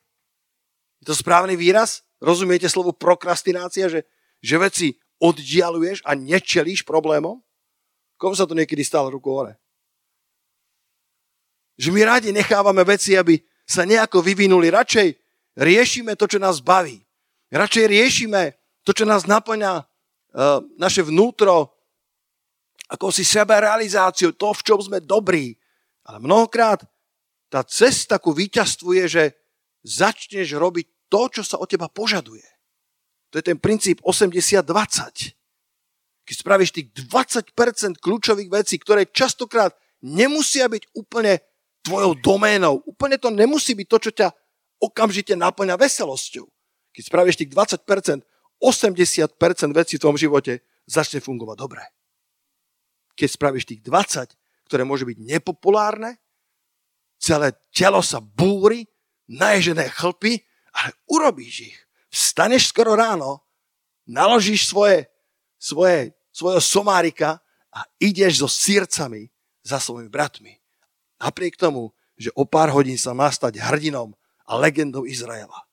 Je 1.02 1.06
to 1.06 1.16
správny 1.16 1.54
výraz? 1.54 2.02
Rozumiete 2.18 2.66
slovo 2.70 2.96
prokrastinácia, 2.96 3.90
že, 3.90 4.08
že 4.42 4.56
veci 4.58 4.88
oddialuješ 5.22 6.02
a 6.04 6.18
nečelíš 6.18 6.84
problémom? 6.84 7.40
Komu 8.18 8.34
sa 8.34 8.48
to 8.48 8.58
niekedy 8.58 8.82
stalo 8.82 9.12
ruku 9.12 9.30
hore? 9.32 9.54
Že 11.76 11.90
my 11.92 12.02
radi 12.06 12.30
nechávame 12.32 12.86
veci, 12.86 13.18
aby 13.18 13.42
sa 13.66 13.84
nejako 13.84 14.22
vyvinuli. 14.22 14.70
Radšej 14.70 15.08
riešime 15.58 16.14
to, 16.16 16.30
čo 16.30 16.38
nás 16.38 16.62
baví. 16.62 17.02
Radšej 17.50 17.86
riešime 17.90 18.56
to, 18.84 18.92
čo 18.92 19.08
nás 19.08 19.26
naplňa 19.26 19.74
uh, 19.80 19.86
naše 20.78 21.02
vnútro, 21.06 21.72
ako 22.92 23.10
si 23.10 23.26
seberealizáciu, 23.26 24.36
to, 24.36 24.54
v 24.54 24.62
čom 24.62 24.80
sme 24.84 25.00
dobrí. 25.02 25.56
Ale 26.04 26.20
mnohokrát 26.20 26.84
tá 27.48 27.64
cesta 27.64 28.20
ku 28.20 28.34
víťazstvu 28.36 28.90
je, 29.04 29.06
že 29.08 29.24
začneš 29.84 30.58
robiť 30.58 31.08
to, 31.08 31.22
čo 31.30 31.42
sa 31.46 31.62
od 31.62 31.70
teba 31.70 31.88
požaduje. 31.88 32.44
To 33.32 33.40
je 33.40 33.46
ten 33.46 33.58
princíp 33.58 34.02
80-20. 34.04 35.34
Keď 36.24 36.36
spravíš 36.40 36.72
tých 36.72 36.88
20% 37.08 38.00
kľúčových 38.00 38.50
vecí, 38.50 38.80
ktoré 38.80 39.10
častokrát 39.10 39.76
nemusia 40.04 40.72
byť 40.72 40.96
úplne 40.96 41.40
tvojou 41.84 42.16
doménou. 42.24 42.80
Úplne 42.88 43.20
to 43.20 43.28
nemusí 43.28 43.76
byť 43.76 43.88
to, 43.92 43.98
čo 44.00 44.12
ťa 44.16 44.28
okamžite 44.80 45.36
naplňa 45.36 45.76
veselosťou. 45.76 46.48
Keď 46.96 47.04
spravíš 47.08 47.36
tých 47.44 47.52
20%, 47.52 48.24
80% 48.64 49.76
vecí 49.76 49.94
v 50.00 50.02
tvojom 50.02 50.20
živote 50.20 50.64
začne 50.88 51.20
fungovať 51.20 51.58
dobre. 51.60 51.84
keď 53.14 53.30
spravíš 53.30 53.66
tých 53.70 53.82
20, 53.86 54.34
ktoré 54.68 54.84
môže 54.88 55.04
byť 55.08 55.18
nepopulárne, 55.20 56.18
celé 57.20 57.56
telo 57.72 58.04
sa 58.04 58.20
búri, 58.20 58.84
naježené 59.32 59.88
chlpy, 59.92 60.44
ale 60.76 60.92
urobíš 61.08 61.72
ich. 61.72 61.78
Vstaneš 62.12 62.70
skoro 62.70 62.94
ráno, 63.00 63.42
naložíš 64.06 64.68
svoje, 64.68 65.08
svoje, 65.56 66.14
svojho 66.30 66.62
somárika 66.62 67.40
a 67.74 67.88
ideš 67.98 68.44
so 68.44 68.50
sírcami 68.52 69.32
za 69.64 69.80
svojimi 69.80 70.12
bratmi. 70.12 70.60
Napriek 71.24 71.56
tomu, 71.56 71.96
že 72.20 72.30
o 72.36 72.44
pár 72.46 72.70
hodín 72.70 73.00
sa 73.00 73.16
má 73.16 73.32
stať 73.32 73.58
hrdinom 73.58 74.14
a 74.46 74.52
legendou 74.60 75.08
Izraela. 75.08 75.66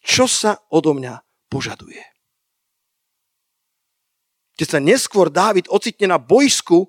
Čo 0.00 0.24
sa 0.30 0.56
odo 0.72 0.96
mňa 0.96 1.20
požaduje? 1.52 2.00
Keď 4.56 4.68
sa 4.68 4.80
neskôr 4.80 5.28
Dávid 5.28 5.68
ocitne 5.68 6.16
na 6.16 6.18
bojsku 6.20 6.88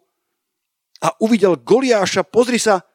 a 1.02 1.18
uvidel 1.18 1.58
Goliáša, 1.58 2.22
pozri 2.22 2.62
sa, 2.62 2.86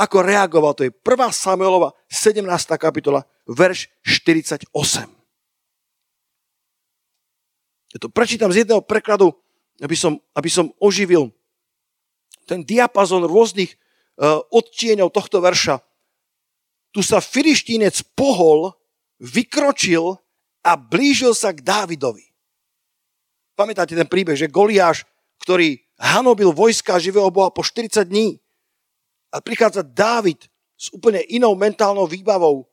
ako 0.00 0.24
reagoval. 0.24 0.72
To 0.80 0.88
je 0.88 0.92
1. 0.92 1.04
Samuelova 1.28 1.92
17. 2.08 2.40
kapitola, 2.80 3.20
verš 3.44 3.92
48. 4.00 4.72
Ja 7.90 7.98
to 7.98 8.08
prečítam 8.08 8.48
z 8.54 8.64
jedného 8.64 8.80
prekladu, 8.80 9.34
aby 9.82 9.96
som, 9.98 10.16
aby 10.32 10.48
som 10.48 10.72
oživil 10.80 11.34
ten 12.48 12.64
diapazon 12.64 13.26
rôznych 13.26 13.74
uh, 13.74 14.40
odtieňov 14.50 15.10
tohto 15.12 15.42
verša. 15.42 15.82
Tu 16.90 17.02
sa 17.04 17.22
filištínec 17.22 18.14
pohol, 18.18 18.74
vykročil 19.22 20.18
a 20.64 20.72
blížil 20.74 21.34
sa 21.34 21.54
k 21.54 21.62
Dávidovi. 21.62 22.26
Pamätáte 23.54 23.94
ten 23.94 24.08
príbeh, 24.08 24.34
že 24.34 24.50
Goliáš, 24.50 25.04
ktorý 25.40 25.80
hanobil 25.96 26.52
vojska 26.52 27.00
živého 27.00 27.28
Boha 27.32 27.52
po 27.52 27.64
40 27.64 28.04
dní, 28.06 28.40
a 29.30 29.38
prichádza 29.38 29.86
Dávid 29.86 30.50
s 30.74 30.90
úplne 30.90 31.22
inou 31.30 31.54
mentálnou 31.54 32.06
výbavou. 32.10 32.66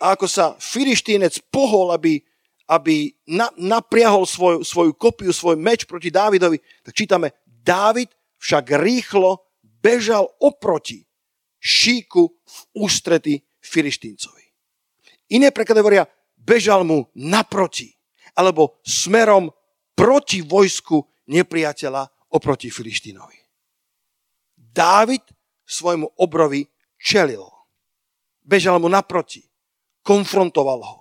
A 0.00 0.16
ako 0.16 0.26
sa 0.26 0.56
filištínec 0.58 1.38
pohol, 1.52 1.94
aby, 1.94 2.18
aby 2.66 3.14
na, 3.28 3.52
napriahol 3.54 4.26
svoj, 4.26 4.66
svoju 4.66 4.96
kopiu, 4.96 5.30
svoj 5.30 5.54
meč 5.60 5.86
proti 5.86 6.10
Dávidovi, 6.10 6.58
tak 6.82 6.96
čítame, 6.96 7.30
Dávid 7.46 8.10
však 8.40 8.80
rýchlo 8.80 9.44
bežal 9.62 10.26
oproti 10.40 11.04
šíku 11.60 12.22
v 12.32 12.58
ústrety 12.80 13.34
filištíncovi. 13.60 14.44
Iné 15.36 15.52
preklady 15.52 15.84
hovoria, 15.84 16.08
bežal 16.40 16.82
mu 16.82 17.06
naproti, 17.12 17.92
alebo 18.32 18.80
smerom 18.82 19.52
proti 19.92 20.40
vojsku 20.40 21.04
nepriateľa 21.30 22.34
oproti 22.34 22.68
Filištínovi. 22.68 23.38
Dávid 24.58 25.22
svojmu 25.66 26.18
obrovi 26.18 26.66
čelil. 26.98 27.46
Bežal 28.42 28.82
mu 28.82 28.90
naproti. 28.90 29.46
Konfrontoval 30.02 30.82
ho. 30.82 30.98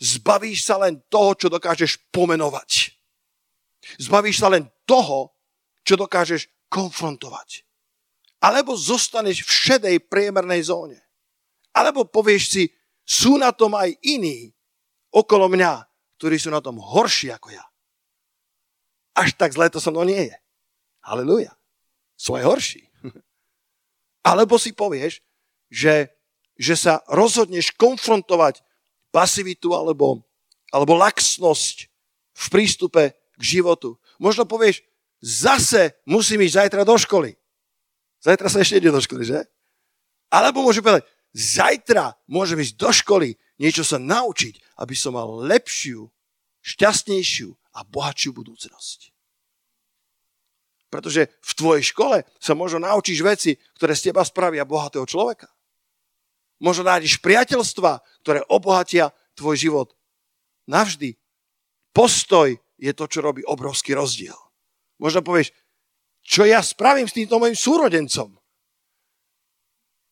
Zbavíš 0.00 0.64
sa 0.64 0.80
len 0.80 1.04
toho, 1.12 1.36
čo 1.36 1.52
dokážeš 1.52 2.00
pomenovať. 2.08 2.96
Zbavíš 4.00 4.40
sa 4.40 4.48
len 4.48 4.64
toho, 4.88 5.36
čo 5.84 6.00
dokážeš 6.00 6.48
konfrontovať. 6.72 7.68
Alebo 8.40 8.72
zostaneš 8.72 9.44
v 9.44 9.50
šedej 9.52 9.96
priemernej 10.08 10.64
zóne. 10.64 11.04
Alebo 11.76 12.08
povieš 12.08 12.42
si, 12.48 12.64
sú 13.04 13.36
na 13.36 13.52
tom 13.52 13.76
aj 13.76 13.92
iní 14.06 14.54
okolo 15.12 15.50
mňa, 15.50 15.84
ktorí 16.16 16.38
sú 16.40 16.48
na 16.48 16.62
tom 16.64 16.80
horší 16.80 17.34
ako 17.34 17.52
ja. 17.52 17.64
Až 19.14 19.34
tak 19.34 19.52
zlé 19.52 19.70
to 19.70 19.82
so 19.82 19.90
mnou 19.90 20.06
nie 20.06 20.30
je. 20.30 20.36
Halleluja. 21.02 21.52
Sú 22.14 22.36
aj 22.36 22.44
horší. 22.46 22.82
Alebo 24.30 24.60
si 24.60 24.76
povieš, 24.76 25.24
že, 25.72 26.12
že 26.58 26.74
sa 26.76 27.00
rozhodneš 27.08 27.72
konfrontovať 27.78 28.60
pasivitu 29.10 29.74
alebo, 29.74 30.22
alebo 30.70 30.94
laxnosť 30.98 31.90
v 32.34 32.46
prístupe 32.50 33.02
k 33.14 33.42
životu. 33.42 33.98
Možno 34.22 34.46
povieš, 34.46 34.82
zase 35.22 35.98
musím 36.06 36.46
ísť 36.46 36.56
zajtra 36.66 36.82
do 36.86 36.94
školy. 36.94 37.34
Zajtra 38.20 38.48
sa 38.52 38.60
ešte 38.60 38.78
ide 38.78 38.92
do 38.92 39.00
školy, 39.00 39.24
že? 39.24 39.40
Alebo 40.30 40.62
môže 40.62 40.84
povedať, 40.84 41.08
zajtra 41.34 42.14
môžem 42.30 42.60
ísť 42.60 42.74
do 42.76 42.90
školy, 42.92 43.28
niečo 43.58 43.82
sa 43.82 43.98
naučiť, 43.98 44.78
aby 44.78 44.94
som 44.94 45.16
mal 45.16 45.42
lepšiu, 45.42 46.06
šťastnejšiu 46.60 47.56
a 47.80 47.88
bohatšiu 47.88 48.36
budúcnosť. 48.36 49.16
Pretože 50.92 51.32
v 51.40 51.52
tvojej 51.56 51.84
škole 51.88 52.28
sa 52.36 52.52
možno 52.52 52.84
naučíš 52.84 53.24
veci, 53.24 53.56
ktoré 53.78 53.96
z 53.96 54.12
teba 54.12 54.20
spravia 54.26 54.68
bohatého 54.68 55.08
človeka. 55.08 55.48
Možno 56.60 56.84
nájdeš 56.84 57.16
priateľstva, 57.24 58.04
ktoré 58.20 58.44
obohatia 58.52 59.08
tvoj 59.32 59.56
život. 59.56 59.88
Navždy. 60.68 61.16
Postoj 61.96 62.52
je 62.76 62.92
to, 62.92 63.08
čo 63.08 63.24
robí 63.24 63.40
obrovský 63.48 63.96
rozdiel. 63.96 64.36
Možno 65.00 65.24
povieš, 65.24 65.56
čo 66.20 66.44
ja 66.44 66.60
spravím 66.60 67.08
s 67.08 67.16
týmto 67.16 67.40
mojim 67.40 67.56
súrodencom? 67.56 68.36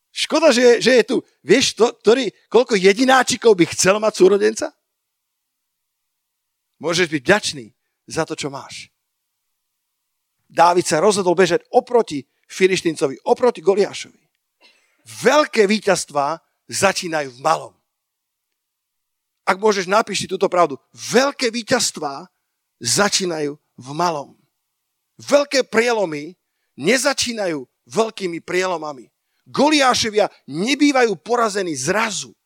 Škoda, 0.08 0.50
že, 0.50 0.80
že 0.80 0.98
je 0.98 1.04
tu. 1.04 1.16
Vieš, 1.44 1.76
to, 1.76 1.92
ktorý, 2.00 2.32
koľko 2.48 2.80
jedináčikov 2.80 3.52
by 3.54 3.64
chcel 3.70 4.00
mať 4.00 4.14
súrodenca? 4.16 4.66
Môžeš 6.78 7.10
byť 7.10 7.22
vďačný 7.22 7.66
za 8.06 8.22
to, 8.24 8.38
čo 8.38 8.48
máš. 8.48 8.88
Dávid 10.48 10.86
sa 10.88 11.02
rozhodol 11.02 11.36
bežať 11.36 11.66
oproti 11.74 12.24
Filištíncovi, 12.48 13.20
oproti 13.28 13.60
Goliášovi. 13.60 14.22
Veľké 15.04 15.68
víťazstvá 15.68 16.40
začínajú 16.68 17.36
v 17.36 17.40
malom. 17.44 17.74
Ak 19.48 19.56
môžeš, 19.56 19.88
napíš 19.88 20.24
si 20.24 20.28
túto 20.28 20.48
pravdu. 20.48 20.76
Veľké 20.92 21.52
víťazstvá 21.52 22.28
začínajú 22.80 23.56
v 23.56 23.88
malom. 23.96 24.36
Veľké 25.20 25.64
prielomy 25.68 26.36
nezačínajú 26.76 27.64
veľkými 27.88 28.44
prielomami. 28.44 29.08
Goliáševia 29.48 30.28
nebývajú 30.46 31.16
porazení 31.24 31.72
zrazu. 31.72 32.36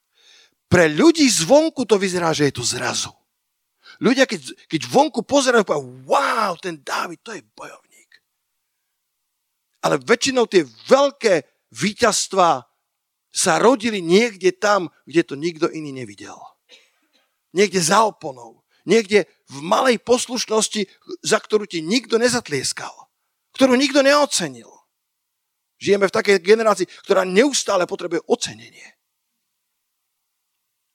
Pre 0.71 0.87
ľudí 0.89 1.27
zvonku 1.27 1.83
to 1.85 1.99
vyzerá, 1.99 2.31
že 2.31 2.49
je 2.49 2.55
to 2.55 2.65
zrazu. 2.65 3.11
Ľudia, 4.03 4.27
keď, 4.27 4.67
keď 4.67 4.81
vonku 4.91 5.23
pozerajú, 5.23 5.63
povedajú, 5.63 6.11
wow, 6.11 6.59
ten 6.59 6.83
Dávid, 6.83 7.23
to 7.23 7.31
je 7.31 7.43
bojovník 7.55 7.93
ale 9.83 9.99
väčšinou 9.99 10.47
tie 10.47 10.63
veľké 10.87 11.43
víťazstvá 11.75 12.63
sa 13.33 13.53
rodili 13.59 13.99
niekde 13.99 14.55
tam, 14.55 14.89
kde 15.05 15.23
to 15.27 15.35
nikto 15.35 15.67
iný 15.69 15.91
nevidel. 15.91 16.39
Niekde 17.53 17.83
za 17.83 18.07
oponou. 18.07 18.63
Niekde 18.87 19.27
v 19.51 19.59
malej 19.63 19.99
poslušnosti, 20.03 20.87
za 21.23 21.39
ktorú 21.39 21.67
ti 21.67 21.83
nikto 21.83 22.17
nezatlieskal. 22.17 22.93
Ktorú 23.53 23.77
nikto 23.77 24.01
neocenil. 24.01 24.71
Žijeme 25.83 26.07
v 26.07 26.15
takej 26.15 26.37
generácii, 26.41 26.87
ktorá 27.03 27.27
neustále 27.27 27.85
potrebuje 27.91 28.23
ocenenie. 28.31 28.87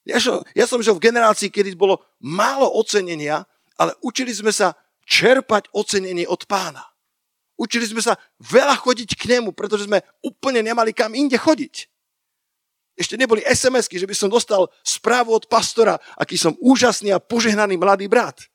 Ja 0.08 0.24
ja 0.56 0.66
som 0.66 0.80
žil 0.80 0.96
v 0.96 1.04
generácii, 1.04 1.52
kedy 1.52 1.76
bolo 1.76 2.00
málo 2.24 2.72
ocenenia, 2.80 3.44
ale 3.76 3.92
učili 4.00 4.32
sme 4.32 4.56
sa 4.56 4.72
čerpať 5.04 5.68
ocenenie 5.76 6.24
od 6.24 6.48
pána. 6.48 6.84
Učili 7.60 7.84
sme 7.84 8.00
sa 8.00 8.16
veľa 8.40 8.80
chodiť 8.80 9.20
k 9.20 9.38
nemu, 9.38 9.52
pretože 9.52 9.90
sme 9.90 10.00
úplne 10.24 10.64
nemali 10.64 10.96
kam 10.96 11.12
inde 11.12 11.36
chodiť. 11.36 11.90
Ešte 12.98 13.14
neboli 13.14 13.46
SMS-ky, 13.46 14.02
že 14.02 14.10
by 14.10 14.16
som 14.18 14.30
dostal 14.32 14.66
správu 14.82 15.36
od 15.36 15.46
pastora, 15.46 16.02
aký 16.18 16.34
som 16.34 16.58
úžasný 16.58 17.14
a 17.14 17.22
požehnaný 17.22 17.78
mladý 17.78 18.10
brat. 18.10 18.48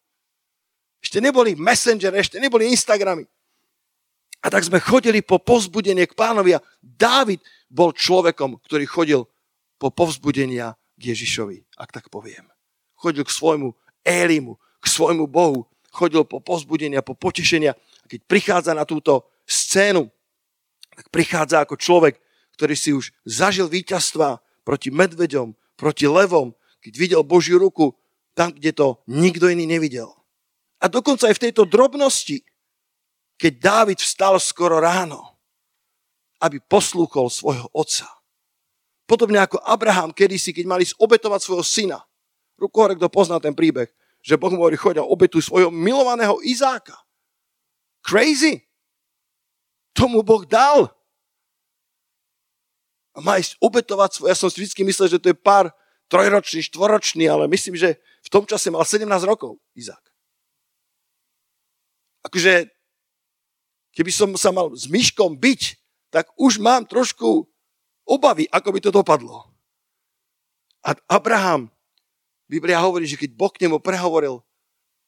Ešte 1.02 1.22
neboli 1.22 1.54
Messenger, 1.54 2.14
ešte 2.14 2.42
neboli 2.42 2.70
Instagramy. 2.70 3.26
A 4.42 4.50
tak 4.50 4.66
sme 4.66 4.82
chodili 4.82 5.22
po 5.22 5.38
povzbudenie 5.38 6.10
k 6.10 6.18
pánovi 6.18 6.58
a 6.58 6.64
Dávid 6.82 7.38
bol 7.70 7.94
človekom, 7.94 8.58
ktorý 8.66 8.84
chodil 8.86 9.20
po 9.78 9.94
povzbudenia 9.94 10.74
k 11.02 11.10
Ježišovi, 11.10 11.66
ak 11.82 11.90
tak 11.90 12.06
poviem. 12.06 12.46
Chodil 12.94 13.26
k 13.26 13.34
svojmu 13.34 13.74
Élimu, 14.06 14.62
k 14.78 14.86
svojmu 14.86 15.26
Bohu, 15.26 15.66
chodil 15.90 16.22
po 16.22 16.38
povzbudenia, 16.38 17.02
po 17.02 17.18
potešenia 17.18 17.74
keď 18.12 18.20
prichádza 18.28 18.76
na 18.76 18.84
túto 18.84 19.24
scénu, 19.48 20.04
tak 20.92 21.08
prichádza 21.08 21.64
ako 21.64 21.80
človek, 21.80 22.20
ktorý 22.60 22.74
si 22.76 22.92
už 22.92 23.08
zažil 23.24 23.72
víťazstva 23.72 24.44
proti 24.68 24.92
medveďom, 24.92 25.56
proti 25.80 26.04
levom, 26.04 26.52
keď 26.84 26.92
videl 26.92 27.22
Božiu 27.24 27.56
ruku 27.56 27.96
tam, 28.36 28.52
kde 28.52 28.76
to 28.76 29.00
nikto 29.08 29.48
iný 29.48 29.64
nevidel. 29.64 30.12
A 30.84 30.92
dokonca 30.92 31.32
aj 31.32 31.40
v 31.40 31.44
tejto 31.48 31.64
drobnosti, 31.64 32.44
keď 33.40 33.52
Dávid 33.56 33.98
vstal 34.04 34.36
skoro 34.36 34.76
ráno, 34.76 35.40
aby 36.44 36.60
poslúchol 36.60 37.32
svojho 37.32 37.72
otca. 37.72 38.12
Podobne 39.06 39.42
ako 39.42 39.58
Abraham 39.66 40.14
kedysi, 40.14 40.54
keď 40.54 40.64
mali 40.66 40.84
obetovať 40.96 41.40
svojho 41.42 41.64
syna. 41.66 41.98
Ruku 42.56 42.76
hore, 42.78 42.94
kto 42.94 43.10
pozná 43.10 43.42
ten 43.42 43.52
príbeh, 43.52 43.90
že 44.22 44.38
Boh 44.38 44.54
mu 44.54 44.62
hovorí, 44.62 44.78
choď 44.78 45.02
a 45.02 45.08
obetuj 45.08 45.50
svojho 45.50 45.74
milovaného 45.74 46.38
Izáka. 46.46 46.94
crazy? 48.02 48.62
Tomu 49.92 50.22
Boh 50.22 50.46
dal. 50.46 50.88
A 53.12 53.20
má 53.20 53.36
ísť 53.36 53.60
obetovať 53.60 54.10
svoj. 54.16 54.28
Ja 54.32 54.36
som 54.38 54.48
si 54.48 54.64
vždy 54.64 54.88
myslel, 54.88 55.08
že 55.12 55.20
to 55.20 55.30
je 55.30 55.36
pár 55.36 55.68
trojročný, 56.08 56.64
štvoročný, 56.64 57.28
ale 57.28 57.44
myslím, 57.48 57.76
že 57.76 58.00
v 58.24 58.28
tom 58.32 58.48
čase 58.48 58.72
mal 58.72 58.84
17 58.88 59.04
rokov 59.28 59.60
Izák. 59.76 60.00
Akože, 62.24 62.70
keby 63.92 64.12
som 64.14 64.30
sa 64.38 64.54
mal 64.54 64.72
s 64.72 64.88
myškom 64.88 65.36
byť, 65.36 65.62
tak 66.08 66.30
už 66.38 66.62
mám 66.62 66.86
trošku 66.86 67.51
obavy, 68.06 68.48
ako 68.50 68.68
by 68.74 68.80
to 68.82 68.90
dopadlo. 68.90 69.46
A 70.82 70.94
Abraham, 71.06 71.70
Biblia 72.50 72.82
hovorí, 72.82 73.06
že 73.06 73.16
keď 73.16 73.30
Boh 73.32 73.52
k 73.54 73.64
nemu 73.64 73.78
prehovoril 73.78 74.42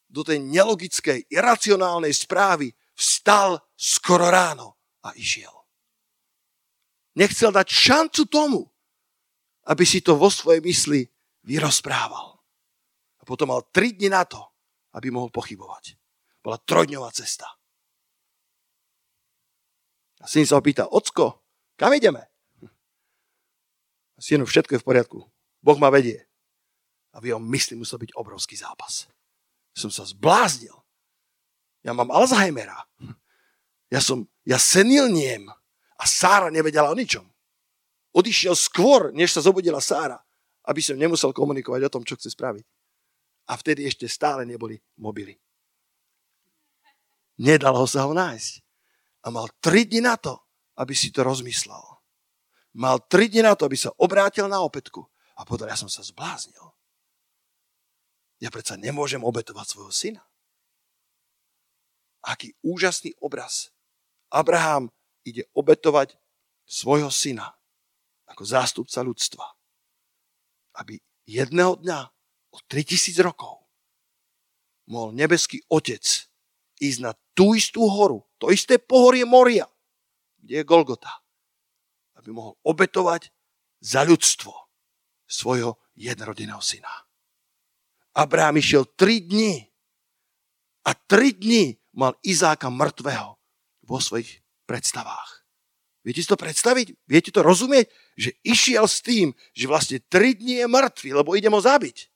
do 0.06 0.22
tej 0.22 0.38
nelogickej, 0.38 1.26
iracionálnej 1.26 2.14
správy, 2.14 2.70
vstal 2.94 3.58
skoro 3.74 4.30
ráno 4.30 4.78
a 5.02 5.10
išiel. 5.18 5.50
Nechcel 7.18 7.50
dať 7.50 7.66
šancu 7.66 8.22
tomu, 8.30 8.62
aby 9.66 9.84
si 9.86 10.02
to 10.02 10.14
vo 10.14 10.30
svojej 10.30 10.62
mysli 10.62 11.06
vyrozprával. 11.42 12.38
A 13.18 13.22
potom 13.22 13.50
mal 13.50 13.66
tri 13.70 13.94
dni 13.94 14.12
na 14.12 14.22
to, 14.26 14.40
aby 14.94 15.10
mohol 15.10 15.32
pochybovať. 15.32 15.98
Bola 16.44 16.60
trojdňová 16.60 17.10
cesta. 17.10 17.48
A 20.20 20.26
syn 20.28 20.44
sa 20.48 20.60
opýta, 20.60 20.88
ocko, 20.88 21.44
kam 21.76 21.92
ideme? 21.92 22.33
Synu, 24.24 24.48
všetko 24.48 24.72
je 24.72 24.80
v 24.80 24.88
poriadku. 24.88 25.18
Boh 25.60 25.76
ma 25.76 25.92
vedie. 25.92 26.24
A 27.12 27.20
v 27.20 27.28
jeho 27.28 27.40
mysli 27.44 27.76
musel 27.76 28.00
byť 28.00 28.16
obrovský 28.16 28.56
zápas. 28.56 29.04
Som 29.76 29.92
sa 29.92 30.08
zbláznil. 30.08 30.72
Ja 31.84 31.92
mám 31.92 32.08
Alzheimera. 32.08 32.88
Ja 33.92 34.00
som, 34.00 34.24
ja 34.48 34.56
senilniem. 34.56 35.44
A 36.00 36.04
Sára 36.08 36.48
nevedela 36.48 36.88
o 36.88 36.96
ničom. 36.96 37.28
Odišiel 38.16 38.56
skôr, 38.56 39.12
než 39.12 39.36
sa 39.36 39.44
zobudila 39.44 39.84
Sára, 39.84 40.16
aby 40.64 40.80
som 40.80 40.96
nemusel 40.96 41.36
komunikovať 41.36 41.84
o 41.84 41.92
tom, 41.92 42.02
čo 42.08 42.16
chce 42.16 42.32
spraviť. 42.32 42.64
A 43.52 43.60
vtedy 43.60 43.84
ešte 43.84 44.08
stále 44.08 44.48
neboli 44.48 44.80
mobily. 44.96 45.36
Nedalo 47.36 47.84
sa 47.84 48.08
ho 48.08 48.16
nájsť. 48.16 48.52
A 49.20 49.28
mal 49.28 49.52
tri 49.60 49.84
dni 49.84 50.00
na 50.00 50.16
to, 50.16 50.40
aby 50.80 50.96
si 50.96 51.12
to 51.12 51.20
rozmyslel. 51.20 51.93
Mal 52.74 52.98
tri 53.06 53.30
dni 53.30 53.46
na 53.46 53.54
to, 53.54 53.70
aby 53.70 53.78
sa 53.78 53.94
obrátil 54.02 54.50
na 54.50 54.58
opätku. 54.58 55.06
A 55.38 55.46
povedal, 55.46 55.70
ja 55.70 55.78
som 55.78 55.90
sa 55.90 56.02
zbláznil. 56.02 56.62
Ja 58.42 58.50
predsa 58.50 58.74
nemôžem 58.74 59.22
obetovať 59.22 59.66
svojho 59.74 59.94
syna. 59.94 60.22
Aký 62.26 62.54
úžasný 62.66 63.14
obraz. 63.22 63.70
Abraham 64.30 64.90
ide 65.22 65.46
obetovať 65.54 66.18
svojho 66.66 67.14
syna 67.14 67.54
ako 68.26 68.42
zástupca 68.42 68.98
ľudstva. 69.06 69.46
Aby 70.74 70.98
jedného 71.30 71.78
dňa 71.78 71.98
o 72.50 72.58
3000 72.66 73.22
rokov 73.22 73.62
mohol 74.90 75.14
nebeský 75.14 75.62
otec 75.70 76.02
ísť 76.82 76.98
na 77.00 77.14
tú 77.32 77.54
istú 77.54 77.86
horu, 77.86 78.26
to 78.36 78.50
isté 78.50 78.76
pohorie 78.76 79.24
Moria, 79.24 79.64
kde 80.42 80.60
je 80.60 80.64
Golgota, 80.66 81.23
aby 82.24 82.32
mohol 82.32 82.56
obetovať 82.64 83.28
za 83.84 84.00
ľudstvo 84.00 84.56
svojho 85.28 85.76
jednorodeného 85.92 86.64
syna. 86.64 86.88
Abraham 88.16 88.56
išiel 88.56 88.88
3 88.96 89.28
dni 89.28 89.68
a 90.88 90.96
3 90.96 91.36
dni 91.36 91.76
mal 91.92 92.16
Izáka 92.24 92.72
mŕtvého 92.72 93.36
vo 93.84 93.98
svojich 94.00 94.40
predstavách. 94.64 95.44
Viete 96.00 96.20
si 96.24 96.28
to 96.28 96.40
predstaviť? 96.40 96.96
Viete 97.04 97.28
to 97.28 97.44
rozumieť? 97.44 97.88
Že 98.16 98.30
išiel 98.44 98.84
s 98.88 99.04
tým, 99.04 99.32
že 99.52 99.68
vlastne 99.68 100.00
tri 100.00 100.36
dní 100.36 100.60
je 100.60 100.66
mŕtvy, 100.68 101.10
lebo 101.16 101.32
idem 101.36 101.52
ho 101.52 101.60
zabiť. 101.60 102.08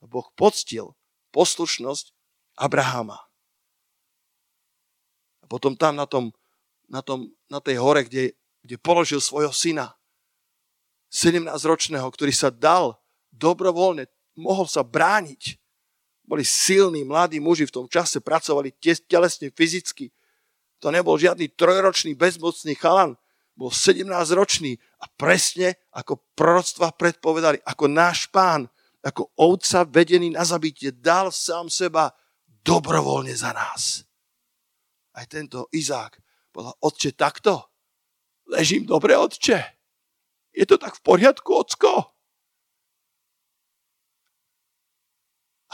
A 0.00 0.08
Boh 0.08 0.28
poctil 0.36 0.96
poslušnosť 1.32 2.12
Abrahama. 2.56 3.20
A 5.40 5.44
potom 5.44 5.76
tam 5.76 5.96
na, 5.96 6.08
tom, 6.08 6.32
na, 6.88 7.04
tom, 7.04 7.32
na 7.52 7.60
tej 7.60 7.76
hore, 7.80 8.08
kde, 8.08 8.32
kde 8.64 8.80
položil 8.80 9.20
svojho 9.20 9.52
syna, 9.52 9.92
17-ročného, 11.12 12.08
ktorý 12.10 12.34
sa 12.34 12.50
dal 12.50 12.98
dobrovoľne, 13.30 14.10
mohol 14.34 14.66
sa 14.66 14.82
brániť 14.82 15.62
boli 16.24 16.42
silní, 16.42 17.04
mladí 17.04 17.36
muži 17.36 17.68
v 17.68 17.74
tom 17.76 17.86
čase, 17.86 18.24
pracovali 18.24 18.72
telesne, 18.80 19.52
fyzicky. 19.52 20.08
To 20.80 20.88
nebol 20.88 21.20
žiadny 21.20 21.52
trojročný, 21.52 22.16
bezmocný 22.16 22.72
chalan. 22.80 23.16
Bol 23.54 23.70
17-ročný 23.70 24.80
a 24.98 25.06
presne 25.14 25.78
ako 25.94 26.18
proroctva 26.34 26.90
predpovedali, 26.96 27.62
ako 27.62 27.84
náš 27.86 28.26
pán, 28.32 28.66
ako 29.04 29.30
ovca 29.36 29.84
vedený 29.86 30.34
na 30.34 30.42
zabitie, 30.42 30.90
dal 30.90 31.30
sám 31.30 31.70
seba 31.70 32.10
dobrovoľne 32.64 33.30
za 33.36 33.54
nás. 33.54 34.02
Aj 35.14 35.28
tento 35.30 35.70
Izák 35.70 36.18
povedal, 36.50 36.74
otče, 36.82 37.14
takto? 37.14 37.73
Ležím 38.48 38.86
dobre, 38.86 39.16
otče? 39.16 39.64
Je 40.54 40.64
to 40.66 40.78
tak 40.78 40.94
v 40.94 41.02
poriadku, 41.02 41.50
ocko? 41.50 42.14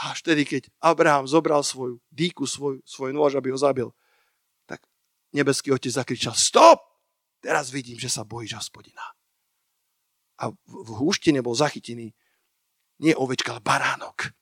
A 0.01 0.17
až 0.17 0.25
tedy, 0.25 0.49
keď 0.49 0.73
Abraham 0.81 1.29
zobral 1.29 1.61
svoju 1.61 2.01
dýku, 2.09 2.49
svoj, 2.49 2.81
svoj 2.81 3.13
nôž, 3.13 3.37
aby 3.37 3.53
ho 3.53 3.59
zabil, 3.59 3.93
tak 4.65 4.81
nebeský 5.29 5.69
otec 5.69 5.93
zakričal, 5.93 6.33
stop! 6.33 6.81
Teraz 7.41 7.69
vidím, 7.69 8.01
že 8.01 8.09
sa 8.09 8.25
bojíš 8.25 8.57
hospodina. 8.57 9.01
A 10.41 10.49
v, 10.49 10.89
húštine 10.97 11.45
bol 11.45 11.53
zachytený 11.53 12.13
nie 13.01 13.13
ovečka, 13.13 13.57
ale 13.57 13.61
baránok. 13.61 14.33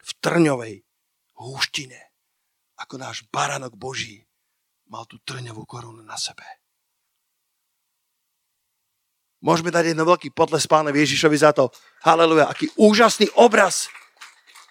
V 0.00 0.10
trňovej 0.20 0.84
húštine, 1.40 2.00
ako 2.80 2.94
náš 3.00 3.24
baránok 3.32 3.76
Boží, 3.76 4.24
mal 4.88 5.08
tú 5.08 5.20
trňovú 5.24 5.64
korunu 5.64 6.04
na 6.04 6.20
sebe. 6.20 6.44
Môžeme 9.42 9.74
dať 9.74 9.90
jedno 9.90 10.06
veľký 10.06 10.30
potles 10.30 10.70
pánovi 10.70 11.02
Ježišovi 11.02 11.34
za 11.34 11.50
to. 11.50 11.66
Haleluja, 12.06 12.46
aký 12.46 12.70
úžasný 12.78 13.26
obraz 13.34 13.90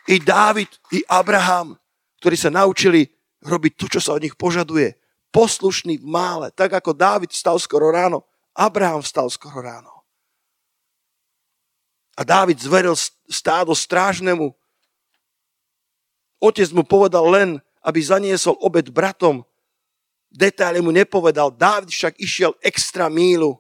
i 0.08 0.16
Dávid, 0.16 0.72
i 0.96 1.04
Abraham, 1.12 1.76
ktorí 2.24 2.40
sa 2.40 2.48
naučili 2.48 3.12
robiť 3.44 3.74
to, 3.76 3.86
čo 3.92 4.00
sa 4.00 4.16
od 4.16 4.24
nich 4.24 4.40
požaduje. 4.40 4.96
Poslušný 5.36 6.00
v 6.00 6.08
mále. 6.08 6.48
Tak 6.56 6.72
ako 6.80 6.96
Dávid 6.96 7.36
stal 7.36 7.60
skoro 7.60 7.92
ráno, 7.92 8.24
Abraham 8.56 9.04
stal 9.04 9.28
skoro 9.28 9.60
ráno. 9.60 9.92
A 12.16 12.24
Dávid 12.24 12.60
zveril 12.60 12.96
stádo 13.28 13.76
strážnemu. 13.76 14.56
Otec 16.40 16.72
mu 16.72 16.88
povedal 16.88 17.28
len, 17.28 17.50
aby 17.84 18.00
zaniesol 18.00 18.56
obed 18.64 18.88
bratom. 18.88 19.44
Detaily 20.32 20.80
mu 20.80 20.96
nepovedal. 20.96 21.52
Dávid 21.52 21.92
však 21.92 22.20
išiel 22.24 22.56
extra 22.64 23.12
mílu, 23.12 23.60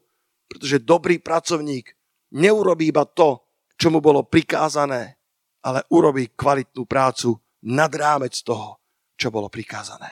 pretože 0.51 0.83
dobrý 0.83 1.23
pracovník 1.23 1.95
neurobí 2.35 2.91
iba 2.91 3.07
to, 3.07 3.39
čo 3.79 3.87
mu 3.87 4.03
bolo 4.03 4.27
prikázané, 4.27 5.15
ale 5.63 5.87
urobí 5.95 6.35
kvalitnú 6.35 6.83
prácu 6.83 7.39
nad 7.71 7.87
rámec 7.87 8.35
toho, 8.43 8.83
čo 9.15 9.31
bolo 9.31 9.47
prikázané. 9.47 10.11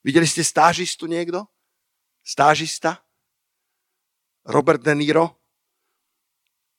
Videli 0.00 0.24
ste 0.24 0.40
stážistu 0.40 1.04
niekto? 1.04 1.44
Stážista? 2.24 3.04
Robert 4.48 4.80
De 4.80 4.96
Niro? 4.96 5.36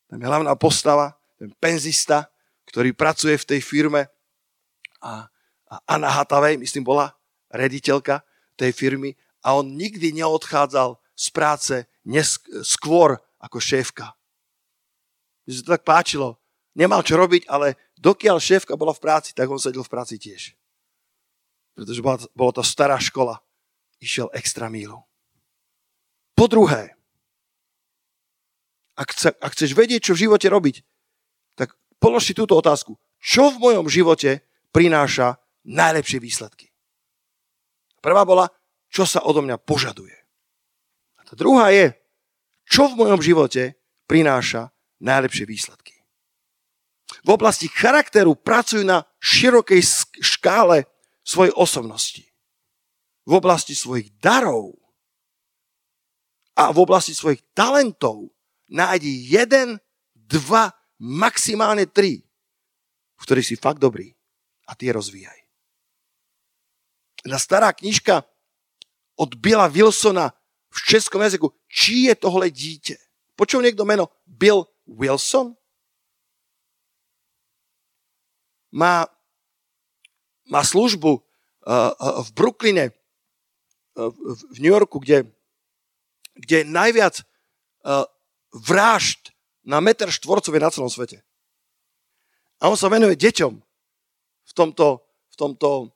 Tam 0.09 0.17
je 0.17 0.25
hlavná 0.25 0.57
postava, 0.57 1.13
ten 1.37 1.53
penzista, 1.61 2.33
ktorý 2.65 2.97
pracuje 2.97 3.37
v 3.37 3.45
tej 3.45 3.61
firme 3.61 4.09
a, 5.05 5.29
a 5.69 5.75
Anna 5.85 6.09
Hatavej, 6.09 6.57
myslím, 6.57 6.81
bola 6.81 7.13
rediteľka 7.53 8.25
tej 8.57 8.73
firmy 8.73 9.13
a 9.45 9.53
on 9.53 9.77
nikdy 9.77 10.17
neodchádzal 10.17 10.97
z 11.13 11.27
práce 11.29 11.75
skôr 12.61 13.17
ako 13.41 13.57
šéfka. 13.57 14.13
Mne 15.45 15.51
sa 15.53 15.61
to 15.65 15.73
tak 15.73 15.85
páčilo 15.85 16.37
nemal 16.75 17.01
čo 17.01 17.15
robiť, 17.15 17.47
ale 17.47 17.79
dokiaľ 17.97 18.37
šéfka 18.37 18.75
bola 18.75 18.91
v 18.91 19.01
práci, 19.01 19.31
tak 19.31 19.47
on 19.47 19.57
sedel 19.57 19.81
v 19.81 19.89
práci 19.89 20.19
tiež. 20.19 20.53
Pretože 21.73 22.03
bola, 22.03 22.19
bola 22.35 22.51
to 22.51 22.63
stará 22.63 22.99
škola. 22.99 23.39
Išiel 24.03 24.27
extra 24.35 24.67
mílu. 24.67 24.99
Po 26.35 26.51
druhé, 26.51 26.99
ak, 28.99 29.15
chce, 29.15 29.31
ak 29.39 29.51
chceš 29.55 29.71
vedieť, 29.71 30.11
čo 30.11 30.13
v 30.13 30.27
živote 30.27 30.47
robiť, 30.51 30.83
tak 31.55 31.79
polož 31.99 32.27
si 32.27 32.35
túto 32.35 32.59
otázku. 32.59 32.99
Čo 33.23 33.55
v 33.55 33.71
mojom 33.71 33.87
živote 33.87 34.43
prináša 34.75 35.39
najlepšie 35.63 36.19
výsledky? 36.19 36.75
Prvá 38.03 38.27
bola, 38.27 38.51
čo 38.91 39.07
sa 39.07 39.23
odo 39.23 39.39
mňa 39.41 39.57
požaduje. 39.63 40.24
Tá 41.25 41.33
druhá 41.33 41.73
je, 41.73 41.97
čo 42.69 42.89
v 42.89 43.05
mojom 43.05 43.21
živote 43.21 43.77
prináša 44.05 44.69
najlepšie 45.01 45.45
výsledky. 45.49 45.95
V 47.25 47.29
oblasti 47.33 47.65
charakteru 47.65 48.37
pracujú 48.37 48.85
na 48.85 49.05
širokej 49.17 49.81
škále 50.21 50.85
svojej 51.25 51.53
osobnosti, 51.57 52.21
v 53.25 53.31
oblasti 53.33 53.73
svojich 53.73 54.13
darov 54.21 54.77
a 56.53 56.69
v 56.69 56.77
oblasti 56.77 57.17
svojich 57.17 57.41
talentov 57.57 58.29
nájdi 58.69 59.25
jeden, 59.25 59.81
dva, 60.13 60.69
maximálne 61.01 61.89
tri, 61.89 62.21
v 63.17 63.21
ktorých 63.21 63.49
si 63.53 63.55
fakt 63.57 63.81
dobrý 63.81 64.13
a 64.69 64.77
tie 64.77 64.93
rozvíjaj. 64.93 65.39
Na 67.25 67.41
stará 67.41 67.73
knižka 67.73 68.21
od 69.17 69.33
Billa 69.41 69.65
Wilsona 69.65 70.29
v 70.75 70.79
českom 70.83 71.21
jazyku, 71.21 71.53
či 71.67 72.11
je 72.11 72.15
tohle 72.15 72.49
dítě. 72.51 72.97
Počul 73.35 73.63
niekto 73.63 73.85
meno 73.85 74.11
Bill 74.27 74.67
Wilson? 74.87 75.55
Má, 78.75 79.07
má 80.51 80.61
službu 80.63 81.11
uh, 81.15 81.19
uh, 81.67 82.23
v 82.23 82.29
Brooklyne, 82.31 82.85
uh, 82.91 84.11
v 84.51 84.57
New 84.59 84.71
Yorku, 84.71 84.99
kde, 84.99 85.31
kde 86.35 86.55
je 86.57 86.65
najviac 86.67 87.15
vražd 88.49 89.29
na 89.61 89.77
meter 89.77 90.09
štvorcový 90.09 90.57
na 90.57 90.73
celom 90.73 90.89
svete. 90.89 91.21
A 92.57 92.65
on 92.65 92.73
sa 92.73 92.89
venuje 92.89 93.13
deťom 93.13 93.53
v 94.41 94.51
tomto, 94.57 95.05
v 95.05 95.35
tomto 95.37 95.93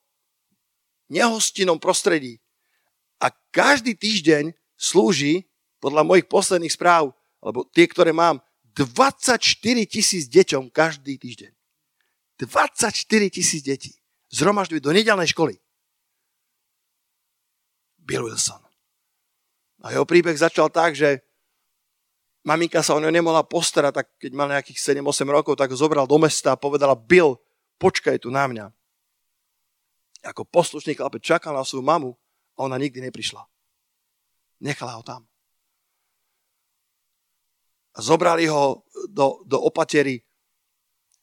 nehostinnom 1.09 1.81
prostredí. 1.81 2.37
A 3.17 3.33
každý 3.49 3.97
týždeň 3.97 4.53
slúži, 4.79 5.43
podľa 5.83 6.07
mojich 6.07 6.31
posledných 6.31 6.71
správ, 6.71 7.11
alebo 7.43 7.67
tie, 7.67 7.83
ktoré 7.87 8.15
mám, 8.15 8.39
24 8.71 9.35
tisíc 9.83 10.31
deťom 10.31 10.71
každý 10.71 11.19
týždeň. 11.19 11.51
24 12.39 12.95
tisíc 13.27 13.59
detí. 13.59 13.99
Zhromažďuje 14.31 14.79
do 14.79 14.95
nedelnej 14.95 15.27
školy. 15.35 15.59
Bill 17.99 18.23
Wilson. 18.23 18.63
A 19.83 19.91
jeho 19.91 20.07
príbeh 20.07 20.35
začal 20.35 20.71
tak, 20.71 20.95
že 20.95 21.19
maminka 22.47 22.79
sa 22.79 22.95
o 22.95 23.03
ňo 23.03 23.11
nemohla 23.11 23.43
postarať, 23.43 23.93
tak 24.03 24.07
keď 24.15 24.31
mal 24.31 24.47
nejakých 24.47 24.79
7-8 25.03 25.27
rokov, 25.27 25.59
tak 25.59 25.71
ho 25.71 25.77
zobral 25.77 26.07
do 26.07 26.15
mesta 26.15 26.55
a 26.55 26.59
povedala, 26.59 26.95
Bill, 26.95 27.35
počkaj 27.75 28.23
tu 28.23 28.31
na 28.31 28.47
mňa. 28.47 28.71
Ako 30.31 30.43
poslušný 30.47 30.95
chlapec 30.95 31.23
čakal 31.23 31.55
na 31.55 31.63
svoju 31.63 31.83
mamu 31.83 32.11
a 32.55 32.59
ona 32.67 32.75
nikdy 32.75 33.03
neprišla. 33.03 33.43
Nechala 34.59 34.99
ho 34.99 35.03
tam. 35.03 35.23
Zobrali 37.99 38.47
ho 38.47 38.85
do, 39.11 39.43
do 39.43 39.59
opatery 39.59 40.23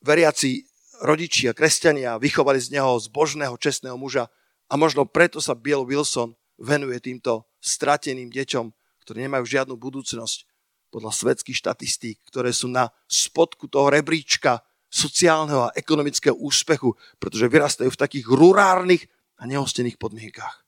veriaci 0.04 0.64
rodičia, 1.00 1.52
kresťania, 1.52 2.20
vychovali 2.20 2.60
z 2.60 2.76
neho 2.76 2.96
zbožného, 2.96 3.56
čestného 3.60 3.96
muža 3.96 4.28
a 4.68 4.74
možno 4.76 5.04
preto 5.04 5.40
sa 5.40 5.56
Bill 5.56 5.84
Wilson 5.84 6.32
venuje 6.56 6.96
týmto 7.00 7.44
strateným 7.60 8.32
deťom, 8.32 8.72
ktorí 9.04 9.18
nemajú 9.28 9.44
žiadnu 9.44 9.76
budúcnosť 9.76 10.48
podľa 10.88 11.12
svetských 11.12 11.60
štatistík, 11.60 12.16
ktoré 12.24 12.50
sú 12.56 12.72
na 12.72 12.88
spodku 13.04 13.68
toho 13.68 13.92
rebríčka 13.92 14.64
sociálneho 14.88 15.68
a 15.68 15.74
ekonomického 15.76 16.32
úspechu, 16.38 16.96
pretože 17.20 17.50
vyrastajú 17.50 17.90
v 17.92 18.00
takých 18.00 18.26
rurárnych 18.30 19.04
a 19.36 19.44
nehostených 19.44 20.00
podmienkách. 20.00 20.64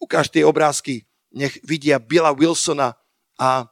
Ukáž 0.00 0.32
tie 0.32 0.46
obrázky, 0.46 1.04
nech 1.36 1.60
vidia 1.60 2.00
Billa 2.00 2.32
Wilsona 2.32 2.96
a, 3.36 3.68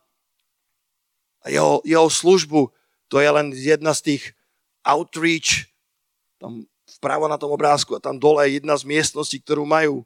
jeho, 1.49 1.81
jeho 1.89 2.09
službu. 2.13 2.69
To 3.09 3.17
je 3.17 3.29
len 3.33 3.57
jedna 3.57 3.97
z 3.97 4.01
tých 4.13 4.23
outreach, 4.85 5.73
tam 6.37 6.69
vpravo 7.01 7.25
na 7.25 7.41
tom 7.41 7.49
obrázku 7.57 7.97
a 7.97 8.05
tam 8.05 8.21
dole 8.21 8.45
je 8.45 8.61
jedna 8.61 8.77
z 8.77 8.85
miestností, 8.85 9.41
ktorú 9.41 9.65
majú, 9.65 10.05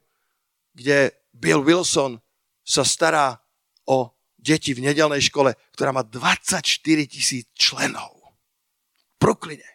kde 0.71 1.11
Bill 1.35 1.59
Wilson 1.59 2.23
sa 2.63 2.87
stará 2.87 3.43
o 3.83 4.15
deti 4.39 4.71
v 4.71 4.87
nedelnej 4.87 5.19
škole, 5.19 5.51
ktorá 5.75 5.91
má 5.91 6.07
24 6.07 6.63
tisíc 7.11 7.43
členov. 7.51 8.15
V 8.95 9.03
Brooklyne. 9.19 9.67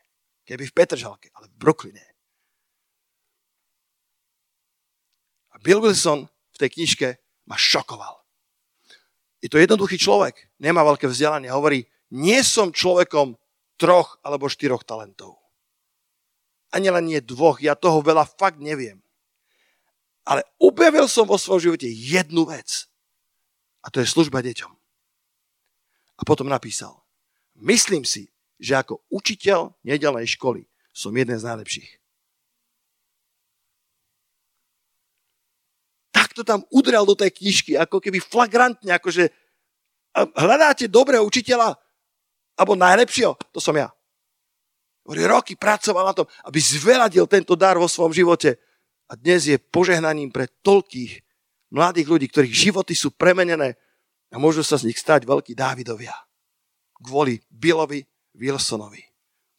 Keby 0.48 0.64
v 0.68 0.76
Petržalke, 0.76 1.28
ale 1.36 1.52
v 1.52 1.56
Brooklyne. 1.60 2.04
A 5.52 5.60
Bill 5.60 5.84
Wilson 5.84 6.24
v 6.28 6.56
tej 6.56 6.70
knižke 6.80 7.08
ma 7.44 7.56
šokoval. 7.56 8.24
Je 9.44 9.52
to 9.52 9.60
jednoduchý 9.60 10.00
človek, 10.00 10.48
nemá 10.56 10.80
veľké 10.84 11.04
vzdelanie. 11.04 11.52
Hovorí, 11.52 11.84
nie 12.16 12.40
som 12.40 12.72
človekom 12.72 13.36
troch 13.76 14.16
alebo 14.24 14.48
štyroch 14.48 14.86
talentov. 14.86 15.36
Ani 16.72 16.88
len 16.88 17.06
nie 17.06 17.20
dvoch, 17.20 17.60
ja 17.60 17.76
toho 17.76 18.00
veľa 18.00 18.24
fakt 18.24 18.58
neviem. 18.58 19.04
Ale 20.24 20.40
objavil 20.56 21.04
som 21.04 21.28
vo 21.28 21.36
svojom 21.36 21.72
živote 21.72 21.86
jednu 21.86 22.48
vec. 22.48 22.88
A 23.84 23.92
to 23.92 24.00
je 24.00 24.08
služba 24.08 24.40
deťom. 24.40 24.72
A 26.16 26.22
potom 26.24 26.48
napísal, 26.48 26.96
myslím 27.60 28.08
si, 28.08 28.32
že 28.56 28.80
ako 28.80 29.04
učiteľ 29.12 29.76
nedelnej 29.84 30.24
školy 30.24 30.64
som 30.94 31.12
jeden 31.12 31.36
z 31.36 31.44
najlepších. 31.44 31.90
To 36.34 36.42
tam 36.42 36.66
udrel 36.74 37.06
do 37.06 37.14
tej 37.14 37.30
knižky, 37.30 37.78
ako 37.78 38.02
keby 38.02 38.18
flagrantne, 38.18 38.90
akože 38.90 39.30
hľadáte 40.14 40.90
dobrého 40.90 41.22
učiteľa, 41.22 41.78
alebo 42.54 42.78
najlepšieho, 42.78 43.34
to 43.50 43.58
som 43.58 43.74
ja. 43.74 43.90
Hovorí, 45.04 45.22
roky 45.26 45.52
pracoval 45.54 46.04
na 46.10 46.14
tom, 46.16 46.26
aby 46.48 46.58
zveladil 46.58 47.28
tento 47.28 47.52
dar 47.58 47.76
vo 47.76 47.90
svojom 47.90 48.14
živote. 48.14 48.56
A 49.04 49.20
dnes 49.20 49.44
je 49.44 49.60
požehnaním 49.60 50.32
pre 50.32 50.48
toľkých 50.64 51.20
mladých 51.74 52.08
ľudí, 52.08 52.26
ktorých 52.32 52.54
životy 52.54 52.96
sú 52.96 53.12
premenené 53.12 53.76
a 54.32 54.40
môžu 54.40 54.64
sa 54.64 54.80
z 54.80 54.88
nich 54.88 54.96
stať 54.96 55.28
veľkí 55.28 55.52
Dávidovia. 55.52 56.14
Kvôli 57.04 57.36
Billovi 57.52 58.00
Wilsonovi. 58.32 59.04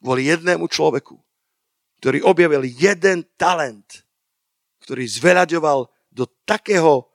Kvôli 0.01 0.33
jednému 0.33 0.65
človeku, 0.65 1.13
ktorý 2.01 2.25
objavil 2.25 2.65
jeden 2.65 3.21
talent, 3.37 4.01
ktorý 4.81 5.05
zveľaďoval 5.05 5.93
do, 6.15 6.23
takého, 6.47 7.11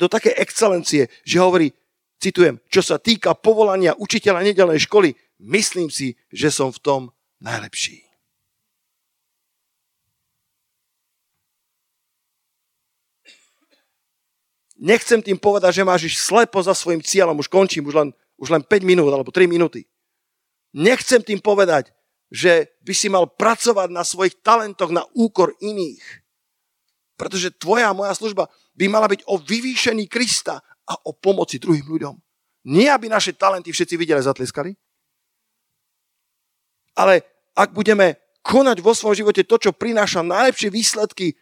do 0.00 0.08
také 0.08 0.32
excelencie, 0.40 1.12
že 1.28 1.36
hovorí, 1.36 1.68
citujem, 2.16 2.56
čo 2.72 2.80
sa 2.80 2.96
týka 2.96 3.36
povolania 3.36 3.92
učiteľa 4.00 4.40
nedelnej 4.40 4.80
školy, 4.88 5.12
myslím 5.44 5.92
si, 5.92 6.16
že 6.32 6.48
som 6.48 6.72
v 6.72 6.80
tom 6.80 7.00
najlepší. 7.44 8.00
Nechcem 14.74 15.22
tým 15.22 15.38
povedať, 15.38 15.80
že 15.80 15.86
máš 15.86 16.10
ísť 16.10 16.18
slepo 16.18 16.58
za 16.60 16.74
svojim 16.74 17.00
cieľom, 17.04 17.38
už 17.38 17.48
končím, 17.48 17.86
už 17.86 17.94
len, 17.94 18.08
už 18.40 18.48
len 18.50 18.62
5 18.64 18.82
minút 18.82 19.12
alebo 19.12 19.30
3 19.30 19.46
minúty. 19.46 19.86
Nechcem 20.74 21.22
tým 21.22 21.38
povedať, 21.38 21.94
že 22.34 22.74
by 22.82 22.92
si 22.92 23.06
mal 23.06 23.30
pracovať 23.30 23.88
na 23.94 24.02
svojich 24.02 24.42
talentoch 24.42 24.90
na 24.90 25.06
úkor 25.14 25.54
iných. 25.62 26.23
Pretože 27.14 27.54
tvoja 27.54 27.90
a 27.90 27.96
moja 27.96 28.14
služba 28.14 28.50
by 28.74 28.90
mala 28.90 29.06
byť 29.06 29.26
o 29.30 29.38
vyvýšení 29.38 30.10
Krista 30.10 30.58
a 30.84 30.94
o 31.06 31.14
pomoci 31.14 31.62
druhým 31.62 31.86
ľuďom. 31.86 32.14
Nie, 32.70 32.90
aby 32.90 33.06
naše 33.06 33.36
talenty 33.36 33.70
všetci 33.70 33.94
videli 33.94 34.18
a 34.18 34.28
zatleskali, 34.28 34.72
ale 36.94 37.26
ak 37.58 37.74
budeme 37.74 38.16
konať 38.40 38.78
vo 38.80 38.94
svojom 38.94 39.26
živote 39.26 39.42
to, 39.44 39.56
čo 39.58 39.70
prináša 39.74 40.22
najlepšie 40.22 40.70
výsledky 40.70 41.34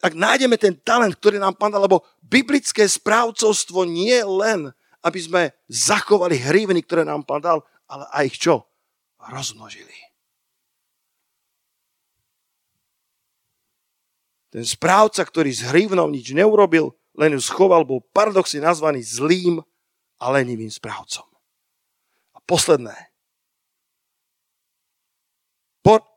ak 0.00 0.16
nájdeme 0.16 0.56
ten 0.56 0.72
talent, 0.80 1.12
ktorý 1.20 1.36
nám 1.36 1.60
pán 1.60 1.76
lebo 1.76 2.00
biblické 2.24 2.88
správcovstvo 2.88 3.84
nie 3.84 4.16
len, 4.24 4.72
aby 5.04 5.20
sme 5.20 5.42
zachovali 5.68 6.40
hrivny, 6.40 6.80
ktoré 6.80 7.04
nám 7.04 7.24
pán 7.28 7.44
dal, 7.44 7.58
ale 7.84 8.08
aj 8.16 8.24
ich 8.32 8.36
čo? 8.40 8.64
Rozmnožili. 9.20 10.09
Ten 14.50 14.66
správca, 14.66 15.22
ktorý 15.22 15.50
s 15.54 15.62
hrivnou 15.62 16.10
nič 16.10 16.34
neurobil, 16.34 16.90
len 17.14 17.34
ju 17.38 17.40
schoval, 17.42 17.86
bol 17.86 18.02
paradoxne 18.10 18.58
nazvaný 18.62 19.02
zlým 19.06 19.62
a 20.18 20.24
lenivým 20.30 20.70
správcom. 20.70 21.26
A 22.34 22.38
posledné, 22.42 23.10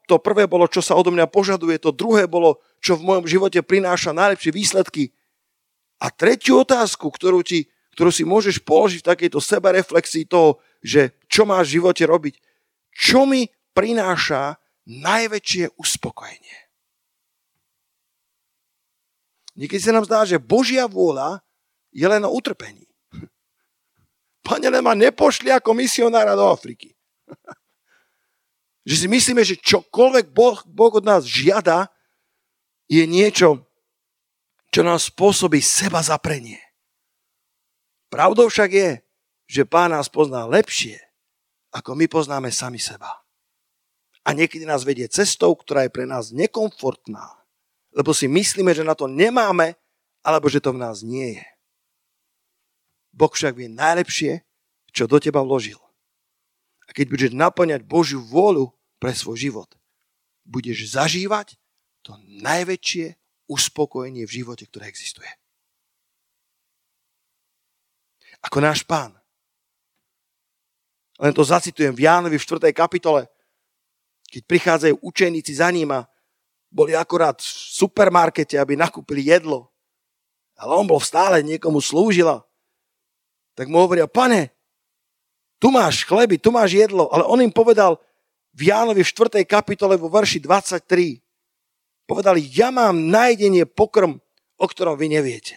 to 0.07 0.19
prvé 0.19 0.45
bolo, 0.47 0.67
čo 0.67 0.83
sa 0.83 0.99
odo 0.99 1.11
mňa 1.15 1.31
požaduje, 1.31 1.79
to 1.79 1.95
druhé 1.95 2.27
bolo, 2.27 2.59
čo 2.83 2.99
v 2.99 3.07
mojom 3.07 3.25
živote 3.27 3.59
prináša 3.63 4.11
najlepšie 4.11 4.51
výsledky. 4.51 5.15
A 6.03 6.11
tretiu 6.11 6.59
otázku, 6.59 7.07
ktorú, 7.07 7.39
ti, 7.41 7.71
ktorú 7.95 8.11
si 8.11 8.27
môžeš 8.27 8.59
položiť 8.67 8.99
v 8.99 9.09
takejto 9.15 9.39
sebereflexii 9.39 10.27
toho, 10.27 10.59
že 10.83 11.15
čo 11.31 11.47
máš 11.47 11.71
v 11.71 11.75
živote 11.79 12.03
robiť, 12.03 12.35
čo 12.91 13.23
mi 13.23 13.47
prináša 13.71 14.59
najväčšie 14.83 15.79
uspokojenie. 15.79 16.62
Niekedy 19.53 19.81
sa 19.81 19.93
nám 19.93 20.05
zdá, 20.09 20.25
že 20.25 20.41
Božia 20.41 20.89
vôľa 20.89 21.41
je 21.93 22.05
len 22.09 22.25
o 22.25 22.33
utrpení. 22.33 22.89
Pane, 24.43 24.67
ma 24.81 24.91
nepošli 24.97 25.53
ako 25.53 25.71
misionára 25.77 26.35
do 26.35 26.43
Afriky. 26.49 26.91
Že 28.83 28.95
si 28.99 29.07
myslíme, 29.07 29.39
že 29.47 29.55
čokoľvek 29.55 30.35
boh, 30.35 30.59
boh 30.67 30.91
od 30.91 31.07
nás 31.07 31.23
žiada, 31.23 31.87
je 32.91 33.07
niečo, 33.07 33.63
čo 34.73 34.83
nám 34.83 34.99
spôsobí 34.99 35.63
seba 35.63 36.03
zaprenie. 36.03 36.59
Pravdou 38.11 38.51
však 38.51 38.69
je, 38.75 38.89
že 39.47 39.63
pán 39.63 39.95
nás 39.95 40.11
pozná 40.11 40.43
lepšie, 40.43 40.99
ako 41.71 41.95
my 41.95 42.05
poznáme 42.11 42.51
sami 42.51 42.77
seba. 42.77 43.23
A 44.27 44.35
niekedy 44.35 44.67
nás 44.67 44.83
vedie 44.83 45.07
cestou, 45.07 45.55
ktorá 45.55 45.87
je 45.87 45.95
pre 45.95 46.03
nás 46.03 46.35
nekomfortná, 46.35 47.42
lebo 47.93 48.11
si 48.11 48.25
myslíme, 48.25 48.73
že 48.73 48.81
na 48.81 48.97
to 48.97 49.05
nemáme, 49.05 49.77
alebo 50.25 50.49
že 50.49 50.59
to 50.59 50.73
v 50.73 50.81
nás 50.81 51.05
nie 51.05 51.37
je. 51.37 51.45
Boh 53.13 53.29
však 53.29 53.53
vie 53.53 53.69
najlepšie, 53.69 54.41
čo 54.89 55.05
do 55.05 55.21
teba 55.21 55.45
vložil. 55.45 55.77
A 56.89 56.91
keď 56.91 57.05
budeš 57.13 57.31
naplňať 57.37 57.85
Božiu 57.85 58.19
vôľu 58.25 58.73
pre 58.97 59.13
svoj 59.13 59.37
život, 59.37 59.69
budeš 60.43 60.97
zažívať 60.97 61.55
to 62.01 62.17
najväčšie 62.43 63.15
uspokojenie 63.47 64.25
v 64.25 64.35
živote, 64.41 64.65
ktoré 64.67 64.89
existuje. 64.89 65.29
Ako 68.43 68.59
náš 68.59 68.83
pán. 68.83 69.15
Len 71.21 71.31
to 71.31 71.45
zacitujem 71.45 71.95
v 71.95 72.03
Jánovi 72.03 72.35
v 72.35 72.43
4. 72.43 72.73
kapitole, 72.75 73.29
keď 74.27 74.41
prichádzajú 74.49 74.95
učeníci 74.99 75.53
za 75.55 75.69
ním 75.69 75.93
a 75.93 76.09
boli 76.73 76.97
akorát 76.97 77.37
v 77.37 77.45
supermarkete, 77.77 78.57
aby 78.57 78.73
nakúpili 78.73 79.29
jedlo. 79.29 79.69
Ale 80.57 80.73
on 80.73 80.89
bol 80.89 80.97
stále, 80.97 81.45
niekomu 81.45 81.77
slúžila. 81.77 82.41
Tak 83.53 83.69
mu 83.69 83.77
hovoria, 83.85 84.09
pane, 84.09 84.49
tu 85.61 85.69
máš 85.69 86.01
chleby, 86.09 86.41
tu 86.41 86.49
máš 86.49 86.73
jedlo. 86.73 87.13
Ale 87.13 87.29
on 87.29 87.37
im 87.45 87.53
povedal 87.53 88.01
v 88.57 88.73
Jánovi 88.73 89.05
v 89.05 89.13
4. 89.13 89.45
kapitole 89.45 89.93
vo 90.01 90.09
verši 90.09 90.41
23, 90.41 91.23
Povedali, 92.03 92.43
ja 92.51 92.67
mám 92.67 92.99
nájdenie 93.07 93.63
pokrm, 93.63 94.19
o 94.59 94.65
ktorom 94.67 94.99
vy 94.99 95.07
neviete. 95.07 95.55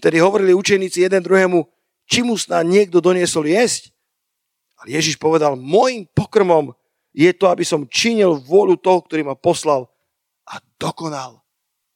Vtedy 0.00 0.22
hovorili 0.24 0.56
učeníci 0.56 1.04
jeden 1.04 1.20
druhému, 1.20 1.68
či 2.08 2.24
mu 2.24 2.38
snad 2.40 2.64
niekto 2.64 3.02
doniesol 3.04 3.44
jesť. 3.44 3.92
Ale 4.80 4.96
Ježiš 4.96 5.20
povedal, 5.20 5.58
môjim 5.58 6.08
pokrmom 6.16 6.72
je 7.18 7.34
to, 7.34 7.50
aby 7.50 7.66
som 7.66 7.90
činil 7.90 8.38
vôľu 8.38 8.78
toho, 8.78 9.02
ktorý 9.02 9.26
ma 9.26 9.34
poslal 9.34 9.90
a 10.46 10.62
dokonal 10.78 11.42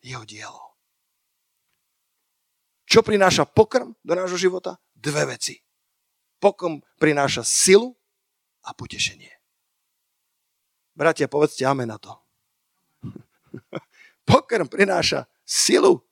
jeho 0.03 0.27
dielo. 0.27 0.75
Čo 2.91 3.07
prináša 3.07 3.47
pokrm 3.47 3.95
do 4.03 4.13
nášho 4.19 4.35
života? 4.35 4.83
Dve 4.99 5.31
veci. 5.31 5.63
Pokrm 6.43 6.83
prináša 6.99 7.47
silu 7.47 7.95
a 8.67 8.75
potešenie. 8.75 9.31
Bratia, 10.93 11.31
povedzte 11.31 11.63
amen 11.71 11.89
na 11.89 12.03
to. 12.03 12.13
Pokrm 14.29 14.67
prináša 14.67 15.31
silu 15.47 16.03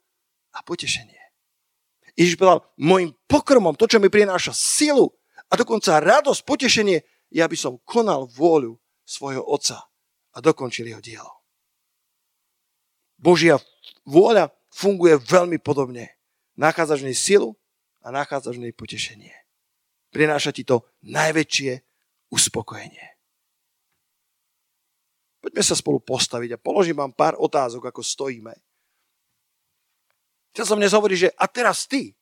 a 0.55 0.63
potešenie. 0.63 1.19
Ježiš 2.15 2.39
povedal, 2.39 2.65
môjim 2.79 3.13
pokrmom, 3.27 3.75
to, 3.75 3.91
čo 3.91 3.99
mi 3.99 4.07
prináša 4.07 4.55
silu 4.55 5.11
a 5.51 5.53
dokonca 5.59 5.99
radosť, 6.01 6.41
potešenie, 6.47 6.99
je, 7.31 7.41
aby 7.45 7.55
som 7.55 7.79
konal 7.87 8.27
vôľu 8.27 8.80
svojho 9.11 9.43
otca 9.43 9.91
a 10.31 10.39
dokončil 10.39 10.87
jeho 10.87 11.03
dielo. 11.03 11.43
Božia 13.19 13.59
vôľa 14.07 14.55
funguje 14.71 15.19
veľmi 15.19 15.59
podobne. 15.59 16.15
Nachádzaš 16.55 17.03
v 17.03 17.11
nej 17.11 17.19
silu 17.19 17.59
a 18.07 18.15
nachádzaš 18.15 18.57
v 18.57 18.71
nej 18.71 18.75
potešenie. 18.75 19.35
Prináša 20.15 20.55
ti 20.55 20.63
to 20.63 20.87
najväčšie 21.03 21.83
uspokojenie. 22.31 23.19
Poďme 25.41 25.63
sa 25.65 25.75
spolu 25.75 25.99
postaviť 25.99 26.55
a 26.55 26.63
položím 26.63 27.01
vám 27.01 27.17
pár 27.17 27.35
otázok, 27.41 27.91
ako 27.91 28.05
stojíme. 28.05 28.55
Chcel 30.53 30.67
som 30.67 30.79
dnes 30.79 30.93
hovoriť, 30.93 31.19
že 31.19 31.31
a 31.35 31.47
teraz 31.49 31.89
ty, 31.89 32.13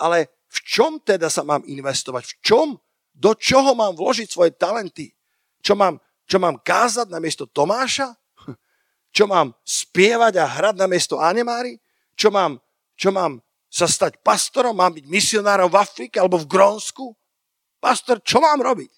ale 0.00 0.32
v 0.50 0.58
čom 0.66 0.98
teda 0.98 1.30
sa 1.30 1.46
mám 1.46 1.62
investovať? 1.62 2.24
V 2.26 2.34
čom? 2.42 2.68
Do 3.14 3.36
čoho 3.36 3.76
mám 3.76 3.94
vložiť 3.94 4.26
svoje 4.26 4.50
talenty? 4.56 5.12
Čo 5.60 5.76
mám, 5.76 6.00
čo 6.30 6.38
mám 6.38 6.62
kázať 6.62 7.10
na 7.10 7.18
miesto 7.18 7.50
Tomáša? 7.50 8.14
Čo 9.10 9.26
mám 9.26 9.50
spievať 9.66 10.38
a 10.38 10.46
hrať 10.46 10.78
na 10.78 10.86
miesto 10.86 11.18
Anemári? 11.18 11.82
Čo 12.14 12.30
mám, 12.30 12.62
čo 12.94 13.10
mám 13.10 13.42
sa 13.66 13.90
stať 13.90 14.22
pastorom? 14.22 14.78
Mám 14.78 15.02
byť 15.02 15.10
misionárom 15.10 15.66
v 15.66 15.82
Afrike 15.82 16.22
alebo 16.22 16.38
v 16.38 16.46
Grónsku? 16.46 17.18
Pastor, 17.82 18.22
čo 18.22 18.38
mám 18.38 18.62
robiť? 18.62 18.94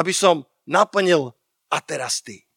Aby 0.00 0.16
som 0.16 0.48
naplnil 0.64 1.36
a 1.68 1.76
teraz 1.84 2.24
ty. 2.24 2.48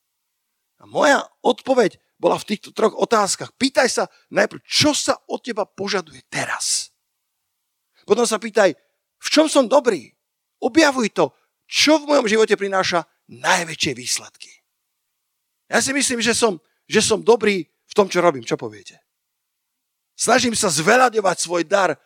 A 0.80 0.88
moja 0.88 1.20
odpoveď 1.44 2.00
bola 2.16 2.40
v 2.40 2.56
týchto 2.56 2.72
troch 2.72 2.96
otázkach. 2.96 3.52
Pýtaj 3.60 3.92
sa 3.92 4.04
najprv, 4.32 4.64
čo 4.64 4.96
sa 4.96 5.20
od 5.28 5.44
teba 5.44 5.68
požaduje 5.68 6.24
teraz. 6.32 6.96
Potom 8.08 8.24
sa 8.24 8.40
pýtaj, 8.40 8.72
v 9.20 9.28
čom 9.28 9.52
som 9.52 9.68
dobrý. 9.68 10.16
Objavuj 10.64 11.12
to, 11.12 11.36
čo 11.68 12.00
v 12.00 12.16
mojom 12.16 12.32
živote 12.32 12.56
prináša 12.56 13.04
najväčšie 13.30 13.94
výsledky. 13.98 14.52
Ja 15.70 15.82
si 15.82 15.92
myslím, 15.94 16.22
že 16.22 16.38
som, 16.38 16.62
že 16.86 17.02
som 17.02 17.26
dobrý 17.26 17.66
v 17.66 17.94
tom, 17.98 18.06
čo 18.06 18.22
robím. 18.22 18.46
Čo 18.46 18.58
poviete? 18.58 19.02
Snažím 20.16 20.56
sa 20.56 20.72
zveľadovať 20.72 21.38
svoj 21.42 21.64
dar, 21.68 21.98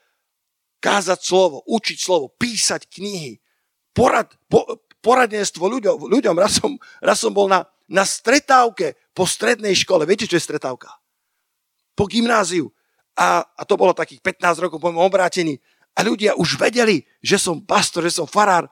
kázať 0.79 1.19
slovo, 1.21 1.61
učiť 1.67 1.97
slovo, 1.99 2.31
písať 2.39 2.87
knihy, 2.87 3.37
porad, 3.91 4.31
po, 4.47 4.79
poradenstvo 5.03 5.67
ľuďom. 5.67 6.07
ľuďom. 6.07 6.35
Raz, 6.39 6.57
som, 6.63 6.79
raz 7.03 7.19
som 7.19 7.35
bol 7.35 7.51
na, 7.51 7.67
na 7.85 8.07
stretávke 8.07 8.95
po 9.11 9.27
strednej 9.27 9.75
škole. 9.75 10.07
Viete, 10.07 10.25
čo 10.25 10.39
je 10.39 10.47
stretávka? 10.47 10.89
Po 11.93 12.07
gymnáziu. 12.07 12.71
A, 13.19 13.43
a 13.43 13.61
to 13.67 13.75
bolo 13.75 13.91
takých 13.91 14.23
15 14.23 14.63
rokov 14.63 14.79
po 14.79 14.89
mojom 14.89 15.11
obrátení. 15.11 15.59
A 15.99 16.07
ľudia 16.07 16.31
už 16.39 16.55
vedeli, 16.55 17.03
že 17.19 17.35
som 17.35 17.59
pastor, 17.59 18.07
že 18.07 18.15
som 18.15 18.27
farár. 18.29 18.71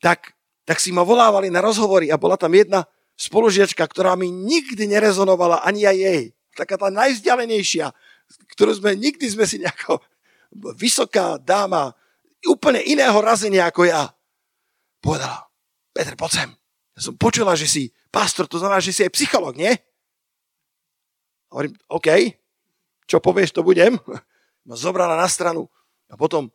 Tak, 0.00 0.32
tak 0.62 0.78
si 0.78 0.94
ma 0.94 1.02
volávali 1.02 1.50
na 1.50 1.58
rozhovory 1.58 2.10
a 2.10 2.20
bola 2.20 2.38
tam 2.38 2.54
jedna 2.54 2.86
spolužiačka, 3.18 3.82
ktorá 3.86 4.14
mi 4.14 4.30
nikdy 4.30 4.88
nerezonovala, 4.88 5.62
ani 5.66 5.86
aj 5.86 5.96
jej. 5.98 6.22
Taká 6.54 6.76
tá 6.78 6.88
najvzdialenejšia, 6.92 7.90
ktorú 8.56 8.72
sme, 8.76 8.96
nikdy 8.96 9.26
sme 9.28 9.44
si 9.48 9.60
nejako 9.60 10.00
vysoká 10.76 11.40
dáma, 11.40 11.96
úplne 12.46 12.82
iného 12.82 13.14
razenia 13.22 13.70
ako 13.70 13.88
ja. 13.88 14.10
Povedala, 15.02 15.48
Peter, 15.94 16.14
poď 16.14 16.30
sem. 16.30 16.50
Ja 16.92 17.00
som 17.00 17.14
počula, 17.16 17.56
že 17.56 17.66
si 17.66 17.82
pastor, 18.12 18.46
to 18.46 18.60
znamená, 18.60 18.78
že 18.78 18.92
si 18.92 19.00
aj 19.02 19.16
psycholog, 19.16 19.56
nie? 19.56 19.72
Hovorím, 21.48 21.72
OK, 21.88 22.08
čo 23.08 23.20
povieš, 23.20 23.56
to 23.56 23.64
budem. 23.64 23.96
Ma 24.68 24.78
zobrala 24.78 25.18
na 25.18 25.26
stranu 25.26 25.66
a 26.06 26.14
potom 26.14 26.52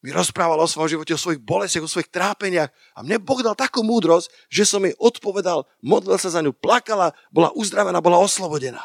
mi 0.00 0.16
rozprávala 0.16 0.64
o 0.64 0.70
svojom 0.70 0.96
živote, 0.96 1.12
o 1.12 1.20
svojich 1.20 1.44
bolestiach, 1.44 1.84
o 1.84 1.92
svojich 1.92 2.08
trápeniach. 2.08 2.72
A 2.96 3.04
mne 3.04 3.20
Boh 3.20 3.36
dal 3.44 3.52
takú 3.52 3.84
múdrosť, 3.84 4.32
že 4.48 4.64
som 4.64 4.80
jej 4.80 4.96
odpovedal, 4.96 5.68
modlil 5.84 6.16
sa 6.16 6.32
za 6.32 6.40
ňu, 6.40 6.56
plakala, 6.56 7.12
bola 7.28 7.52
uzdravená, 7.52 8.00
bola 8.00 8.16
oslobodená. 8.16 8.80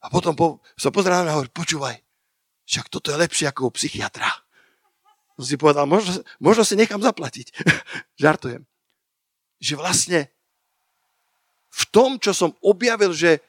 A 0.00 0.08
potom 0.08 0.32
po, 0.32 0.64
sa 0.80 0.88
pozrela 0.88 1.20
na 1.20 1.36
hovorí, 1.36 1.52
počúvaj, 1.52 2.00
však 2.64 2.88
toto 2.88 3.12
je 3.12 3.20
lepšie 3.20 3.52
ako 3.52 3.68
u 3.68 3.76
psychiatra. 3.76 4.32
Som 5.36 5.44
si 5.44 5.60
povedal, 5.60 5.84
možno, 5.84 6.24
možno 6.40 6.64
si 6.64 6.80
nechám 6.80 7.04
zaplatiť. 7.04 7.52
Žartujem. 8.24 8.64
Že 9.60 9.74
vlastne 9.76 10.32
v 11.68 11.82
tom, 11.92 12.16
čo 12.16 12.32
som 12.32 12.56
objavil, 12.64 13.12
že 13.12 13.44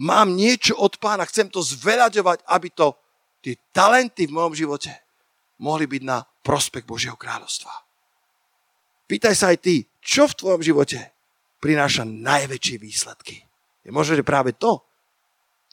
mám 0.00 0.32
niečo 0.32 0.80
od 0.80 0.96
pána, 0.96 1.28
chcem 1.28 1.52
to 1.52 1.60
zveľaďovať, 1.60 2.40
aby 2.48 2.68
to 2.72 2.96
tie 3.44 3.60
talenty 3.76 4.24
v 4.24 4.32
mojom 4.32 4.56
živote 4.56 5.03
mohli 5.60 5.86
byť 5.86 6.02
na 6.02 6.22
prospech 6.22 6.84
Božieho 6.86 7.18
kráľovstva. 7.18 7.72
Pýtaj 9.04 9.34
sa 9.36 9.52
aj 9.52 9.58
ty, 9.60 9.84
čo 10.00 10.24
v 10.26 10.36
tvojom 10.38 10.62
živote 10.64 11.12
prináša 11.60 12.08
najväčšie 12.08 12.76
výsledky. 12.80 13.44
Je 13.84 13.92
možné, 13.92 14.20
že 14.20 14.26
práve 14.26 14.56
to 14.56 14.80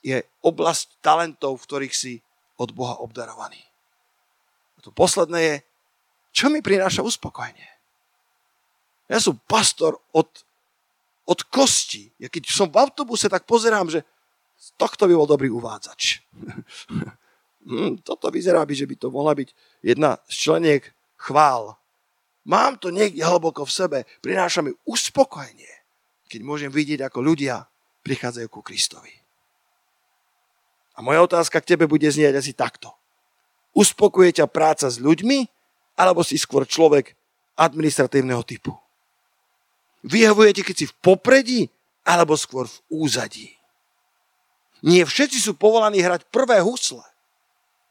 je 0.03 0.19
oblasť 0.43 0.99
talentov, 0.99 1.59
v 1.59 1.65
ktorých 1.67 1.95
si 1.95 2.13
od 2.59 2.75
Boha 2.75 2.99
obdarovaný. 2.99 3.61
A 4.77 4.79
to 4.83 4.91
posledné 4.91 5.39
je, 5.39 5.55
čo 6.31 6.47
mi 6.47 6.63
prináša 6.63 7.03
uspokojenie. 7.03 7.67
Ja 9.11 9.19
som 9.19 9.39
pastor 9.47 9.99
od 10.15 10.31
od 11.31 11.47
kosti. 11.47 12.11
Ja 12.19 12.27
keď 12.27 12.51
som 12.51 12.67
v 12.67 12.81
autobuse, 12.81 13.31
tak 13.31 13.47
pozerám, 13.47 13.87
že 13.87 14.03
tohto 14.75 15.07
by 15.07 15.13
bol 15.15 15.29
dobrý 15.29 15.47
uvádzač. 15.47 16.19
hmm, 17.65 18.05
toto 18.05 18.31
vyzerá 18.33 18.65
by, 18.65 18.73
že 18.73 18.89
by 18.89 18.95
to 18.97 19.07
mohla 19.13 19.33
byť 19.37 19.49
jedna 19.85 20.17
z 20.29 20.35
členiek 20.35 20.83
chvál. 21.17 21.77
Mám 22.45 22.81
to 22.81 22.89
niekde 22.89 23.21
hlboko 23.21 23.65
v 23.65 23.71
sebe. 23.71 23.97
Prináša 24.25 24.65
mi 24.65 24.73
uspokojenie, 24.89 25.69
keď 26.25 26.41
môžem 26.41 26.71
vidieť, 26.73 27.05
ako 27.05 27.21
ľudia 27.21 27.69
prichádzajú 28.01 28.47
ku 28.49 28.65
Kristovi. 28.65 29.13
A 30.97 31.05
moja 31.05 31.21
otázka 31.21 31.61
k 31.61 31.77
tebe 31.77 31.85
bude 31.85 32.09
znieť 32.09 32.41
asi 32.41 32.51
takto. 32.57 32.91
Uspokuje 33.71 34.41
ťa 34.41 34.51
práca 34.51 34.89
s 34.91 34.99
ľuďmi, 34.99 35.47
alebo 35.95 36.25
si 36.25 36.35
skôr 36.35 36.67
človek 36.67 37.15
administratívneho 37.55 38.41
typu? 38.43 38.75
Vyhovuje 40.01 40.51
ti, 40.57 40.61
keď 40.65 40.75
si 40.75 40.85
v 40.89 40.97
popredí, 40.99 41.61
alebo 42.01 42.33
skôr 42.33 42.65
v 42.65 42.77
úzadí? 42.89 43.53
Nie 44.81 45.05
všetci 45.05 45.37
sú 45.37 45.53
povolaní 45.53 46.01
hrať 46.01 46.25
prvé 46.33 46.57
husle, 46.57 47.05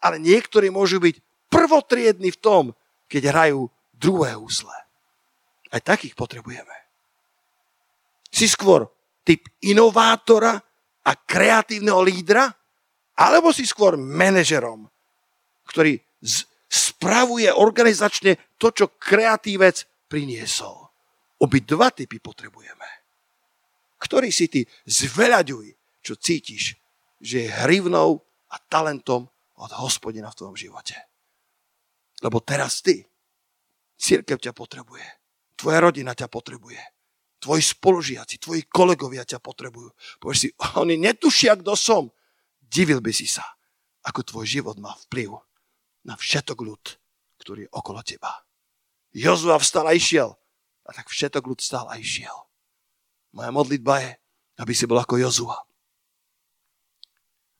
ale 0.01 0.17
niektorí 0.19 0.73
môžu 0.73 0.99
byť 1.01 1.49
prvotriedni 1.53 2.33
v 2.33 2.41
tom, 2.41 2.65
keď 3.11 3.23
hrajú 3.31 3.69
druhé 3.93 4.35
husle. 4.39 4.75
Aj 5.71 5.81
takých 5.83 6.17
potrebujeme. 6.17 6.73
Si 8.31 8.49
skôr 8.49 8.89
typ 9.27 9.47
inovátora 9.63 10.57
a 11.05 11.13
kreatívneho 11.15 12.01
lídra, 12.01 12.49
alebo 13.21 13.53
si 13.53 13.69
skôr 13.69 14.01
manažerom, 14.01 14.89
ktorý 15.69 16.01
z- 16.23 16.49
spravuje 16.71 17.51
organizačne 17.53 18.57
to, 18.57 18.73
čo 18.73 18.97
kreatívec 18.97 19.85
priniesol. 20.09 20.89
Obi 21.41 21.61
dva 21.67 21.91
typy 21.91 22.23
potrebujeme. 22.23 22.89
Ktorý 24.01 24.33
si 24.33 24.49
ty 24.49 24.65
zveľaďuj, 24.89 25.67
čo 26.01 26.17
cítiš, 26.17 26.81
že 27.21 27.45
je 27.45 27.55
hrivnou 27.65 28.25
a 28.49 28.57
talentom 28.57 29.29
od 29.61 29.71
hospodina 29.77 30.33
v 30.33 30.39
tvojom 30.41 30.57
živote. 30.57 30.97
Lebo 32.25 32.41
teraz 32.41 32.81
ty, 32.81 33.05
církev 34.01 34.41
ťa 34.41 34.57
potrebuje, 34.57 35.05
tvoja 35.57 35.79
rodina 35.85 36.17
ťa 36.17 36.33
potrebuje, 36.33 36.81
tvoji 37.41 37.63
spolužiaci, 37.65 38.41
tvoji 38.41 38.65
kolegovia 38.69 39.25
ťa 39.25 39.41
potrebujú. 39.41 39.93
Povieš 40.21 40.39
si, 40.41 40.49
oni 40.83 40.97
netušia, 41.01 41.57
kto 41.61 41.77
som. 41.77 42.09
Divil 42.61 43.03
by 43.03 43.11
si 43.11 43.27
sa, 43.27 43.43
ako 44.07 44.23
tvoj 44.23 44.47
život 44.47 44.77
má 44.79 44.95
vplyv 45.09 45.35
na 46.07 46.15
všetok 46.15 46.59
ľud, 46.63 46.85
ktorý 47.43 47.67
je 47.67 47.71
okolo 47.75 48.01
teba. 48.07 48.47
Jozua 49.11 49.59
vstal 49.59 49.91
a 49.91 49.93
išiel. 49.97 50.39
A 50.87 50.91
tak 50.95 51.11
všetok 51.11 51.45
ľud 51.51 51.61
stal 51.61 51.87
a 51.91 51.99
išiel. 51.99 52.35
Moja 53.35 53.51
modlitba 53.51 54.03
je, 54.03 54.13
aby 54.59 54.73
si 54.75 54.87
bol 54.87 54.99
ako 54.99 55.19
Jozua. 55.19 55.59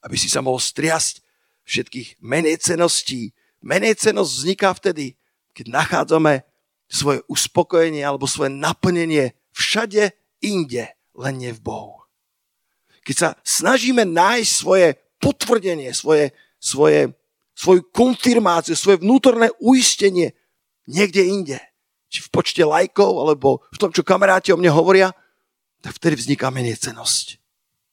Aby 0.03 0.17
si 0.17 0.31
sa 0.31 0.41
mohol 0.41 0.63
striasť 0.63 1.23
všetkých 1.71 2.19
menej 2.19 2.59
ceností. 2.59 3.31
Menej 3.63 3.95
cenosť 3.95 4.31
vzniká 4.35 4.75
vtedy, 4.75 5.15
keď 5.55 5.71
nachádzame 5.71 6.43
svoje 6.91 7.23
uspokojenie 7.31 8.03
alebo 8.03 8.27
svoje 8.27 8.51
naplnenie 8.51 9.39
všade 9.55 10.11
inde, 10.43 10.91
len 11.15 11.35
nie 11.39 11.55
v 11.55 11.63
Bohu. 11.63 12.03
Keď 13.07 13.17
sa 13.17 13.29
snažíme 13.47 14.03
nájsť 14.03 14.51
svoje 14.51 14.99
potvrdenie, 15.23 15.95
svoje, 15.95 16.35
svoje, 16.59 17.15
svoju 17.55 17.87
konfirmáciu, 17.95 18.75
svoje 18.75 18.99
vnútorné 18.99 19.55
uistenie 19.63 20.35
niekde 20.91 21.23
inde, 21.23 21.59
či 22.11 22.27
v 22.27 22.33
počte 22.35 22.67
lajkov, 22.67 23.23
alebo 23.23 23.63
v 23.71 23.79
tom, 23.79 23.95
čo 23.95 24.03
kamaráti 24.03 24.51
o 24.51 24.59
mne 24.59 24.75
hovoria, 24.75 25.15
tak 25.81 25.97
vtedy 25.97 26.19
vzniká 26.19 26.51
menej 26.51 26.77
cenosť. 26.77 27.39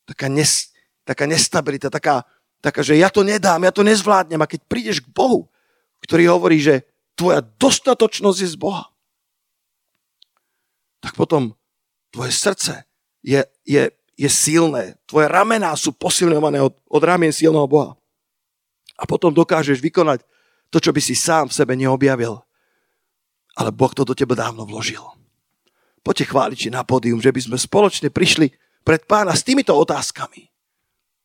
Taká, 0.09 0.27
nes, 0.31 0.73
taká 1.05 1.29
nestabilita, 1.29 1.93
taká, 1.93 2.25
taká, 2.63 2.81
že 2.81 2.97
ja 2.97 3.11
to 3.11 3.21
nedám, 3.21 3.61
ja 3.63 3.73
to 3.73 3.85
nezvládnem. 3.85 4.39
A 4.41 4.49
keď 4.49 4.61
prídeš 4.65 5.03
k 5.03 5.11
Bohu, 5.11 5.47
ktorý 6.03 6.29
hovorí, 6.31 6.61
že 6.61 6.85
tvoja 7.17 7.41
dostatočnosť 7.41 8.39
je 8.43 8.49
z 8.53 8.57
Boha, 8.57 8.89
tak 11.01 11.13
potom 11.13 11.53
tvoje 12.09 12.33
srdce 12.33 12.85
je, 13.21 13.41
je, 13.65 13.89
je 14.17 14.29
silné. 14.29 14.97
Tvoje 15.05 15.29
ramená 15.29 15.73
sú 15.77 15.93
posilňované 15.93 16.61
od, 16.61 16.73
od 16.89 17.01
ramien 17.05 17.33
silného 17.33 17.69
Boha. 17.69 17.93
A 18.97 19.05
potom 19.05 19.29
dokážeš 19.29 19.77
vykonať 19.77 20.25
to, 20.73 20.81
čo 20.81 20.89
by 20.89 21.01
si 21.01 21.13
sám 21.13 21.47
v 21.49 21.57
sebe 21.57 21.77
neobjavil 21.77 22.41
ale 23.57 23.73
Boh 23.73 23.89
to 23.89 24.05
do 24.05 24.13
teba 24.13 24.37
dávno 24.37 24.69
vložil. 24.69 25.01
Poďte 26.05 26.29
chváliči 26.29 26.69
na 26.69 26.85
pódium, 26.85 27.17
že 27.17 27.33
by 27.33 27.41
sme 27.41 27.57
spoločne 27.57 28.13
prišli 28.13 28.53
pred 28.85 29.03
pána 29.09 29.33
s 29.33 29.43
týmito 29.43 29.73
otázkami. 29.73 30.47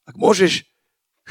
Ak 0.09 0.17
môžeš, 0.17 0.65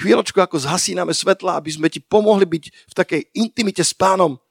chvíľočku 0.01 0.41
ako 0.41 0.57
zhasíname 0.57 1.13
svetla, 1.13 1.61
aby 1.61 1.69
sme 1.69 1.87
ti 1.87 2.01
pomohli 2.01 2.49
byť 2.49 2.63
v 2.67 2.93
takej 2.97 3.21
intimite 3.37 3.85
s 3.85 3.93
pánom, 3.93 4.41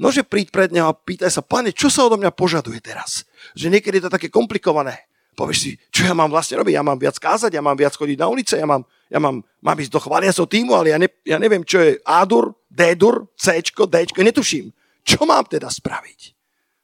nože 0.00 0.24
príď 0.24 0.48
pred 0.48 0.70
neho 0.72 0.88
a 0.88 0.96
pýtaj 0.96 1.28
sa, 1.28 1.44
pane, 1.44 1.76
čo 1.76 1.92
sa 1.92 2.08
odo 2.08 2.16
mňa 2.16 2.32
požaduje 2.32 2.80
teraz? 2.80 3.28
Že 3.52 3.76
niekedy 3.76 4.00
je 4.00 4.04
to 4.08 4.14
také 4.16 4.32
komplikované. 4.32 5.08
Povieš 5.38 5.58
si, 5.62 5.70
čo 5.94 6.02
ja 6.02 6.18
mám 6.18 6.34
vlastne 6.34 6.58
robiť? 6.58 6.74
Ja 6.74 6.82
mám 6.82 6.98
viac 6.98 7.14
kázať, 7.14 7.54
ja 7.54 7.62
mám 7.62 7.78
viac 7.78 7.94
chodiť 7.94 8.18
na 8.18 8.26
ulice, 8.26 8.58
ja 8.58 8.66
mám, 8.66 8.82
ja 9.06 9.22
mám, 9.22 9.38
mám 9.62 9.78
ísť 9.78 9.94
do 9.94 10.02
chváliacov 10.02 10.50
týmu, 10.50 10.74
ale 10.74 10.90
ja, 10.90 10.98
ne, 10.98 11.06
ja 11.22 11.38
neviem, 11.38 11.62
čo 11.62 11.78
je 11.78 12.02
A-dur, 12.02 12.58
D-dur, 12.66 13.30
C-čko, 13.38 13.86
D-čko, 13.86 14.26
netuším. 14.26 14.74
Čo 15.06 15.22
mám 15.30 15.46
teda 15.46 15.70
spraviť? 15.70 16.34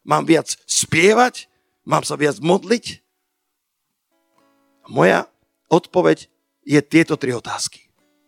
Mám 0.06 0.30
viac 0.30 0.54
spievať? 0.70 1.50
Mám 1.82 2.06
sa 2.06 2.14
viac 2.14 2.38
modliť? 2.38 3.02
Moja 4.88 5.26
odpoveď 5.68 6.30
je 6.64 6.80
tieto 6.80 7.18
tri 7.18 7.34
otázky. 7.36 7.83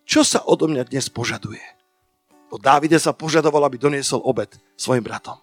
Čo 0.06 0.22
sa 0.22 0.38
odo 0.46 0.70
mňa 0.70 0.86
dnes 0.86 1.10
požaduje? 1.10 1.60
Po 2.46 2.62
Dávide 2.62 2.94
sa 3.02 3.10
požadoval, 3.10 3.66
aby 3.66 3.74
doniesol 3.74 4.22
obed 4.22 4.54
svojim 4.78 5.02
bratom. 5.02 5.42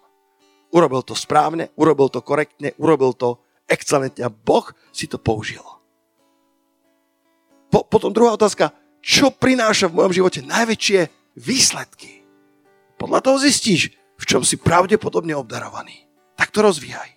Urobil 0.72 1.04
to 1.04 1.12
správne, 1.12 1.68
urobil 1.76 2.08
to 2.08 2.24
korektne, 2.24 2.72
urobil 2.80 3.12
to 3.12 3.36
excelentne 3.68 4.24
a 4.24 4.32
Boh 4.32 4.64
si 4.88 5.04
to 5.04 5.20
použil. 5.20 5.62
Po, 7.68 7.84
potom 7.84 8.08
druhá 8.08 8.32
otázka, 8.32 8.72
čo 9.04 9.28
prináša 9.28 9.92
v 9.92 10.00
mojom 10.00 10.16
živote 10.16 10.40
najväčšie 10.40 11.12
výsledky? 11.36 12.24
Podľa 12.96 13.20
toho 13.20 13.36
zistíš, 13.36 13.92
v 14.16 14.24
čom 14.24 14.40
si 14.40 14.56
pravdepodobne 14.56 15.36
obdarovaný. 15.36 16.08
Tak 16.40 16.48
to 16.48 16.64
rozvíjaj. 16.64 17.12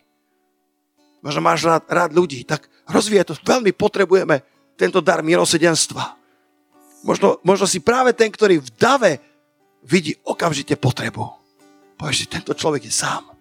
Možno 1.24 1.40
máš 1.40 1.64
rád, 1.64 1.88
rád 1.88 2.12
ľudí, 2.12 2.44
tak 2.44 2.68
rozvíjaj 2.92 3.32
to. 3.32 3.34
Veľmi 3.48 3.72
potrebujeme 3.72 4.44
tento 4.76 5.00
dar 5.00 5.24
milosedenstva. 5.24 6.27
Možno, 7.08 7.40
možno 7.48 7.64
si 7.64 7.80
práve 7.80 8.12
ten, 8.12 8.28
ktorý 8.28 8.60
v 8.60 8.70
dave 8.76 9.12
vidí 9.88 10.12
okamžite 10.28 10.76
potrebu. 10.76 11.24
Povieš 11.96 12.18
si, 12.20 12.26
tento 12.28 12.52
človek 12.52 12.84
je 12.84 12.92
sám. 12.92 13.32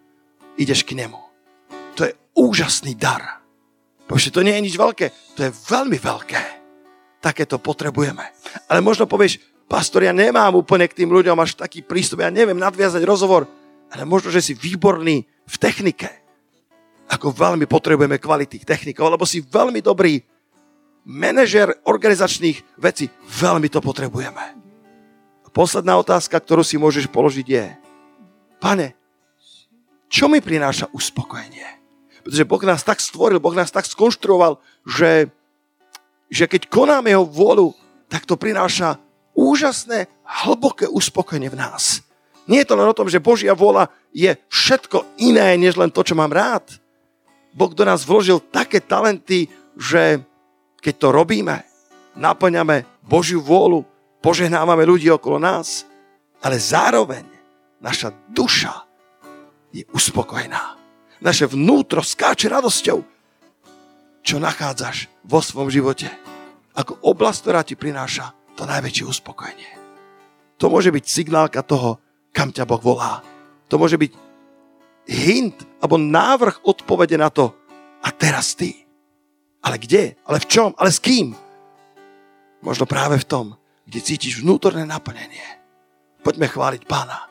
Ideš 0.55 0.87
k 0.87 0.95
nemu. 0.95 1.19
To 1.99 2.07
je 2.07 2.15
úžasný 2.39 2.95
dar. 2.95 3.43
Povieš 4.07 4.31
si, 4.31 4.31
to 4.31 4.47
nie 4.47 4.55
je 4.55 4.71
nič 4.71 4.75
veľké. 4.79 5.35
To 5.35 5.41
je 5.43 5.51
veľmi 5.51 5.99
veľké. 5.99 6.43
Takéto 7.19 7.59
potrebujeme. 7.59 8.23
Ale 8.71 8.79
možno 8.79 9.11
povieš, 9.11 9.43
pastor, 9.67 10.07
ja 10.07 10.15
nemám 10.15 10.55
úplne 10.55 10.87
k 10.87 11.03
tým 11.03 11.11
ľuďom 11.11 11.35
až 11.43 11.59
taký 11.59 11.83
prístup, 11.83 12.23
ja 12.23 12.31
neviem 12.31 12.57
nadviazať 12.57 13.03
rozhovor, 13.03 13.51
ale 13.91 14.07
možno, 14.07 14.31
že 14.31 14.47
si 14.47 14.55
výborný 14.55 15.27
v 15.27 15.57
technike. 15.59 16.07
Ako 17.11 17.35
veľmi 17.35 17.67
potrebujeme 17.67 18.23
kvalitných 18.23 18.63
technikov, 18.63 19.11
lebo 19.11 19.27
si 19.27 19.43
veľmi 19.43 19.83
dobrý 19.83 20.23
manažer 21.07 21.71
organizačných 21.87 22.77
vecí. 22.83 23.07
Veľmi 23.39 23.71
to 23.71 23.79
potrebujeme. 23.79 24.59
Posledná 25.55 25.97
otázka, 25.97 26.37
ktorú 26.37 26.61
si 26.61 26.77
môžeš 26.77 27.09
položiť 27.09 27.47
je, 27.49 27.65
pane, 28.61 28.93
čo 30.13 30.29
mi 30.29 30.45
prináša 30.45 30.93
uspokojenie? 30.93 31.65
Pretože 32.21 32.45
Boh 32.45 32.61
nás 32.69 32.85
tak 32.85 33.01
stvoril, 33.01 33.41
Boh 33.41 33.57
nás 33.57 33.73
tak 33.73 33.89
skonštruoval, 33.89 34.61
že, 34.85 35.33
že 36.29 36.45
keď 36.45 36.69
konáme 36.69 37.09
jeho 37.09 37.25
vôľu, 37.25 37.73
tak 38.13 38.29
to 38.29 38.37
prináša 38.37 39.01
úžasné, 39.33 40.13
hlboké 40.45 40.91
uspokojenie 40.93 41.49
v 41.49 41.57
nás. 41.57 42.05
Nie 42.45 42.63
je 42.63 42.69
to 42.69 42.77
len 42.77 42.93
o 42.93 42.99
tom, 42.99 43.09
že 43.09 43.23
Božia 43.23 43.57
vola 43.57 43.89
je 44.13 44.37
všetko 44.53 45.19
iné, 45.25 45.57
než 45.57 45.81
len 45.81 45.89
to, 45.89 46.05
čo 46.05 46.13
mám 46.13 46.37
rád. 46.37 46.69
Boh 47.57 47.73
do 47.73 47.83
nás 47.89 48.05
vložil 48.05 48.45
také 48.45 48.85
talenty, 48.85 49.49
že 49.73 50.21
keď 50.81 50.95
to 50.97 51.09
robíme, 51.13 51.57
naplňame 52.17 53.05
Božiu 53.05 53.43
vôľu, 53.45 53.85
požehnávame 54.25 54.83
ľudí 54.87 55.11
okolo 55.13 55.39
nás, 55.39 55.85
ale 56.43 56.57
zároveň 56.59 57.25
naša 57.81 58.13
duša 58.31 58.87
je 59.73 59.85
uspokojená. 59.93 60.79
Naše 61.21 61.49
vnútro 61.49 62.05
skáče 62.05 62.49
radosťou, 62.53 62.99
čo 64.21 64.37
nachádzaš 64.43 65.09
vo 65.25 65.41
svojom 65.41 65.71
živote. 65.73 66.09
Ako 66.77 67.01
oblast, 67.07 67.47
ktorá 67.47 67.65
ti 67.65 67.79
prináša 67.79 68.37
to 68.57 68.69
najväčšie 68.69 69.05
uspokojenie. 69.07 69.71
To 70.57 70.73
môže 70.73 70.89
byť 70.93 71.05
signálka 71.05 71.61
toho, 71.61 72.01
kam 72.33 72.53
ťa 72.53 72.65
Boh 72.69 72.81
volá. 72.81 73.21
To 73.69 73.77
môže 73.81 73.97
byť 73.97 74.13
hint 75.09 75.57
alebo 75.81 76.01
návrh 76.01 76.65
odpovede 76.65 77.17
na 77.21 77.29
to. 77.29 77.53
A 78.05 78.09
teraz 78.13 78.55
ty. 78.55 78.86
Ale 79.67 79.83
kde? 79.83 80.15
Ale 80.31 80.39
v 80.39 80.47
čom? 80.47 80.71
Ale 80.79 80.95
s 80.95 81.03
kým? 81.03 81.35
Možno 82.63 82.87
práve 82.87 83.19
v 83.19 83.27
tom, 83.27 83.47
kde 83.83 83.99
cítiš 83.99 84.39
vnútorné 84.39 84.87
naplnenie. 84.87 85.43
Poďme 86.23 86.47
chváliť 86.47 86.87
pána 86.87 87.27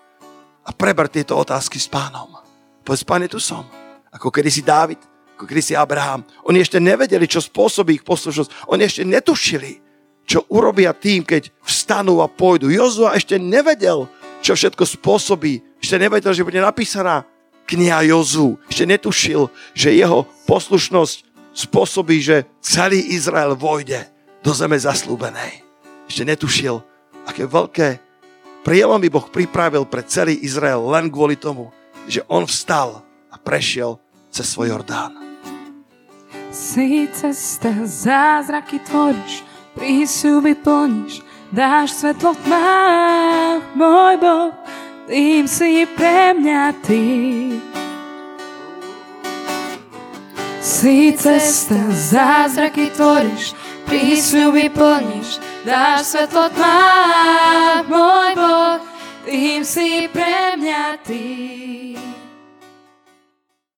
a 0.68 0.70
preber 0.76 1.08
tieto 1.08 1.40
otázky 1.40 1.80
s 1.80 1.88
pánom. 1.88 2.36
Povedz, 2.84 3.08
pane, 3.08 3.32
tu 3.32 3.40
som. 3.40 3.64
Ako 4.12 4.32
kedysi 4.36 4.68
Dávid, 4.68 5.00
ako 5.36 5.48
kedysi 5.48 5.80
Abraham. 5.80 6.28
Oni 6.48 6.60
ešte 6.60 6.80
nevedeli, 6.80 7.24
čo 7.24 7.40
spôsobí 7.40 8.04
ich 8.04 8.08
poslušnosť. 8.08 8.68
Oni 8.68 8.84
ešte 8.84 9.08
netušili, 9.08 9.80
čo 10.28 10.44
urobia 10.52 10.92
tým, 10.92 11.24
keď 11.24 11.52
vstanú 11.64 12.20
a 12.20 12.28
pôjdu. 12.28 12.68
Jozua 12.68 13.16
ešte 13.16 13.40
nevedel, 13.40 14.12
čo 14.44 14.56
všetko 14.56 14.84
spôsobí. 14.84 15.80
Ešte 15.80 15.96
nevedel, 16.00 16.32
že 16.36 16.44
bude 16.48 16.60
napísaná 16.60 17.24
kniha 17.68 18.08
Jozu. 18.12 18.60
Ešte 18.68 18.84
netušil, 18.88 19.52
že 19.76 19.96
jeho 19.96 20.24
poslušnosť 20.48 21.35
spôsobí, 21.56 22.20
že 22.20 22.44
celý 22.60 23.16
Izrael 23.16 23.56
vojde 23.56 24.04
do 24.44 24.52
zeme 24.52 24.76
zaslúbenej. 24.76 25.64
Ešte 26.06 26.28
netušil, 26.28 26.84
aké 27.26 27.48
veľké 27.48 27.98
prielomy 28.62 29.10
Boh 29.10 29.26
pripravil 29.26 29.88
pre 29.88 30.04
celý 30.06 30.38
Izrael 30.44 30.84
len 30.84 31.10
kvôli 31.10 31.40
tomu, 31.40 31.72
že 32.06 32.22
on 32.30 32.46
vstal 32.46 33.02
a 33.32 33.36
prešiel 33.40 33.98
cez 34.30 34.46
svoj 34.52 34.76
Jordán. 34.76 35.16
Si 36.52 37.08
cesta, 37.12 37.84
zázraky 37.84 38.80
tvoríš, 38.86 39.44
prísľuby 39.76 40.54
plníš, 40.60 41.20
dáš 41.52 42.00
svetlo 42.00 42.32
tmách, 42.46 43.76
môj 43.76 44.16
Boh, 44.24 44.54
tým 45.08 45.46
si 45.52 45.84
pre 45.96 46.32
mňa 46.32 46.62
ty. 46.86 47.04
Si 50.66 51.14
cesta, 51.14 51.78
zázraky 51.94 52.90
tvoríš, 52.90 53.54
prísľuby 53.86 54.74
plníš, 54.74 55.38
dáš 55.62 56.18
svetlo 56.18 56.50
tmách, 56.58 57.86
môj 57.86 58.32
Boh, 58.34 58.82
tým 59.30 59.62
si 59.62 60.10
pre 60.10 60.58
mňa 60.58 60.86
ty. 61.06 61.22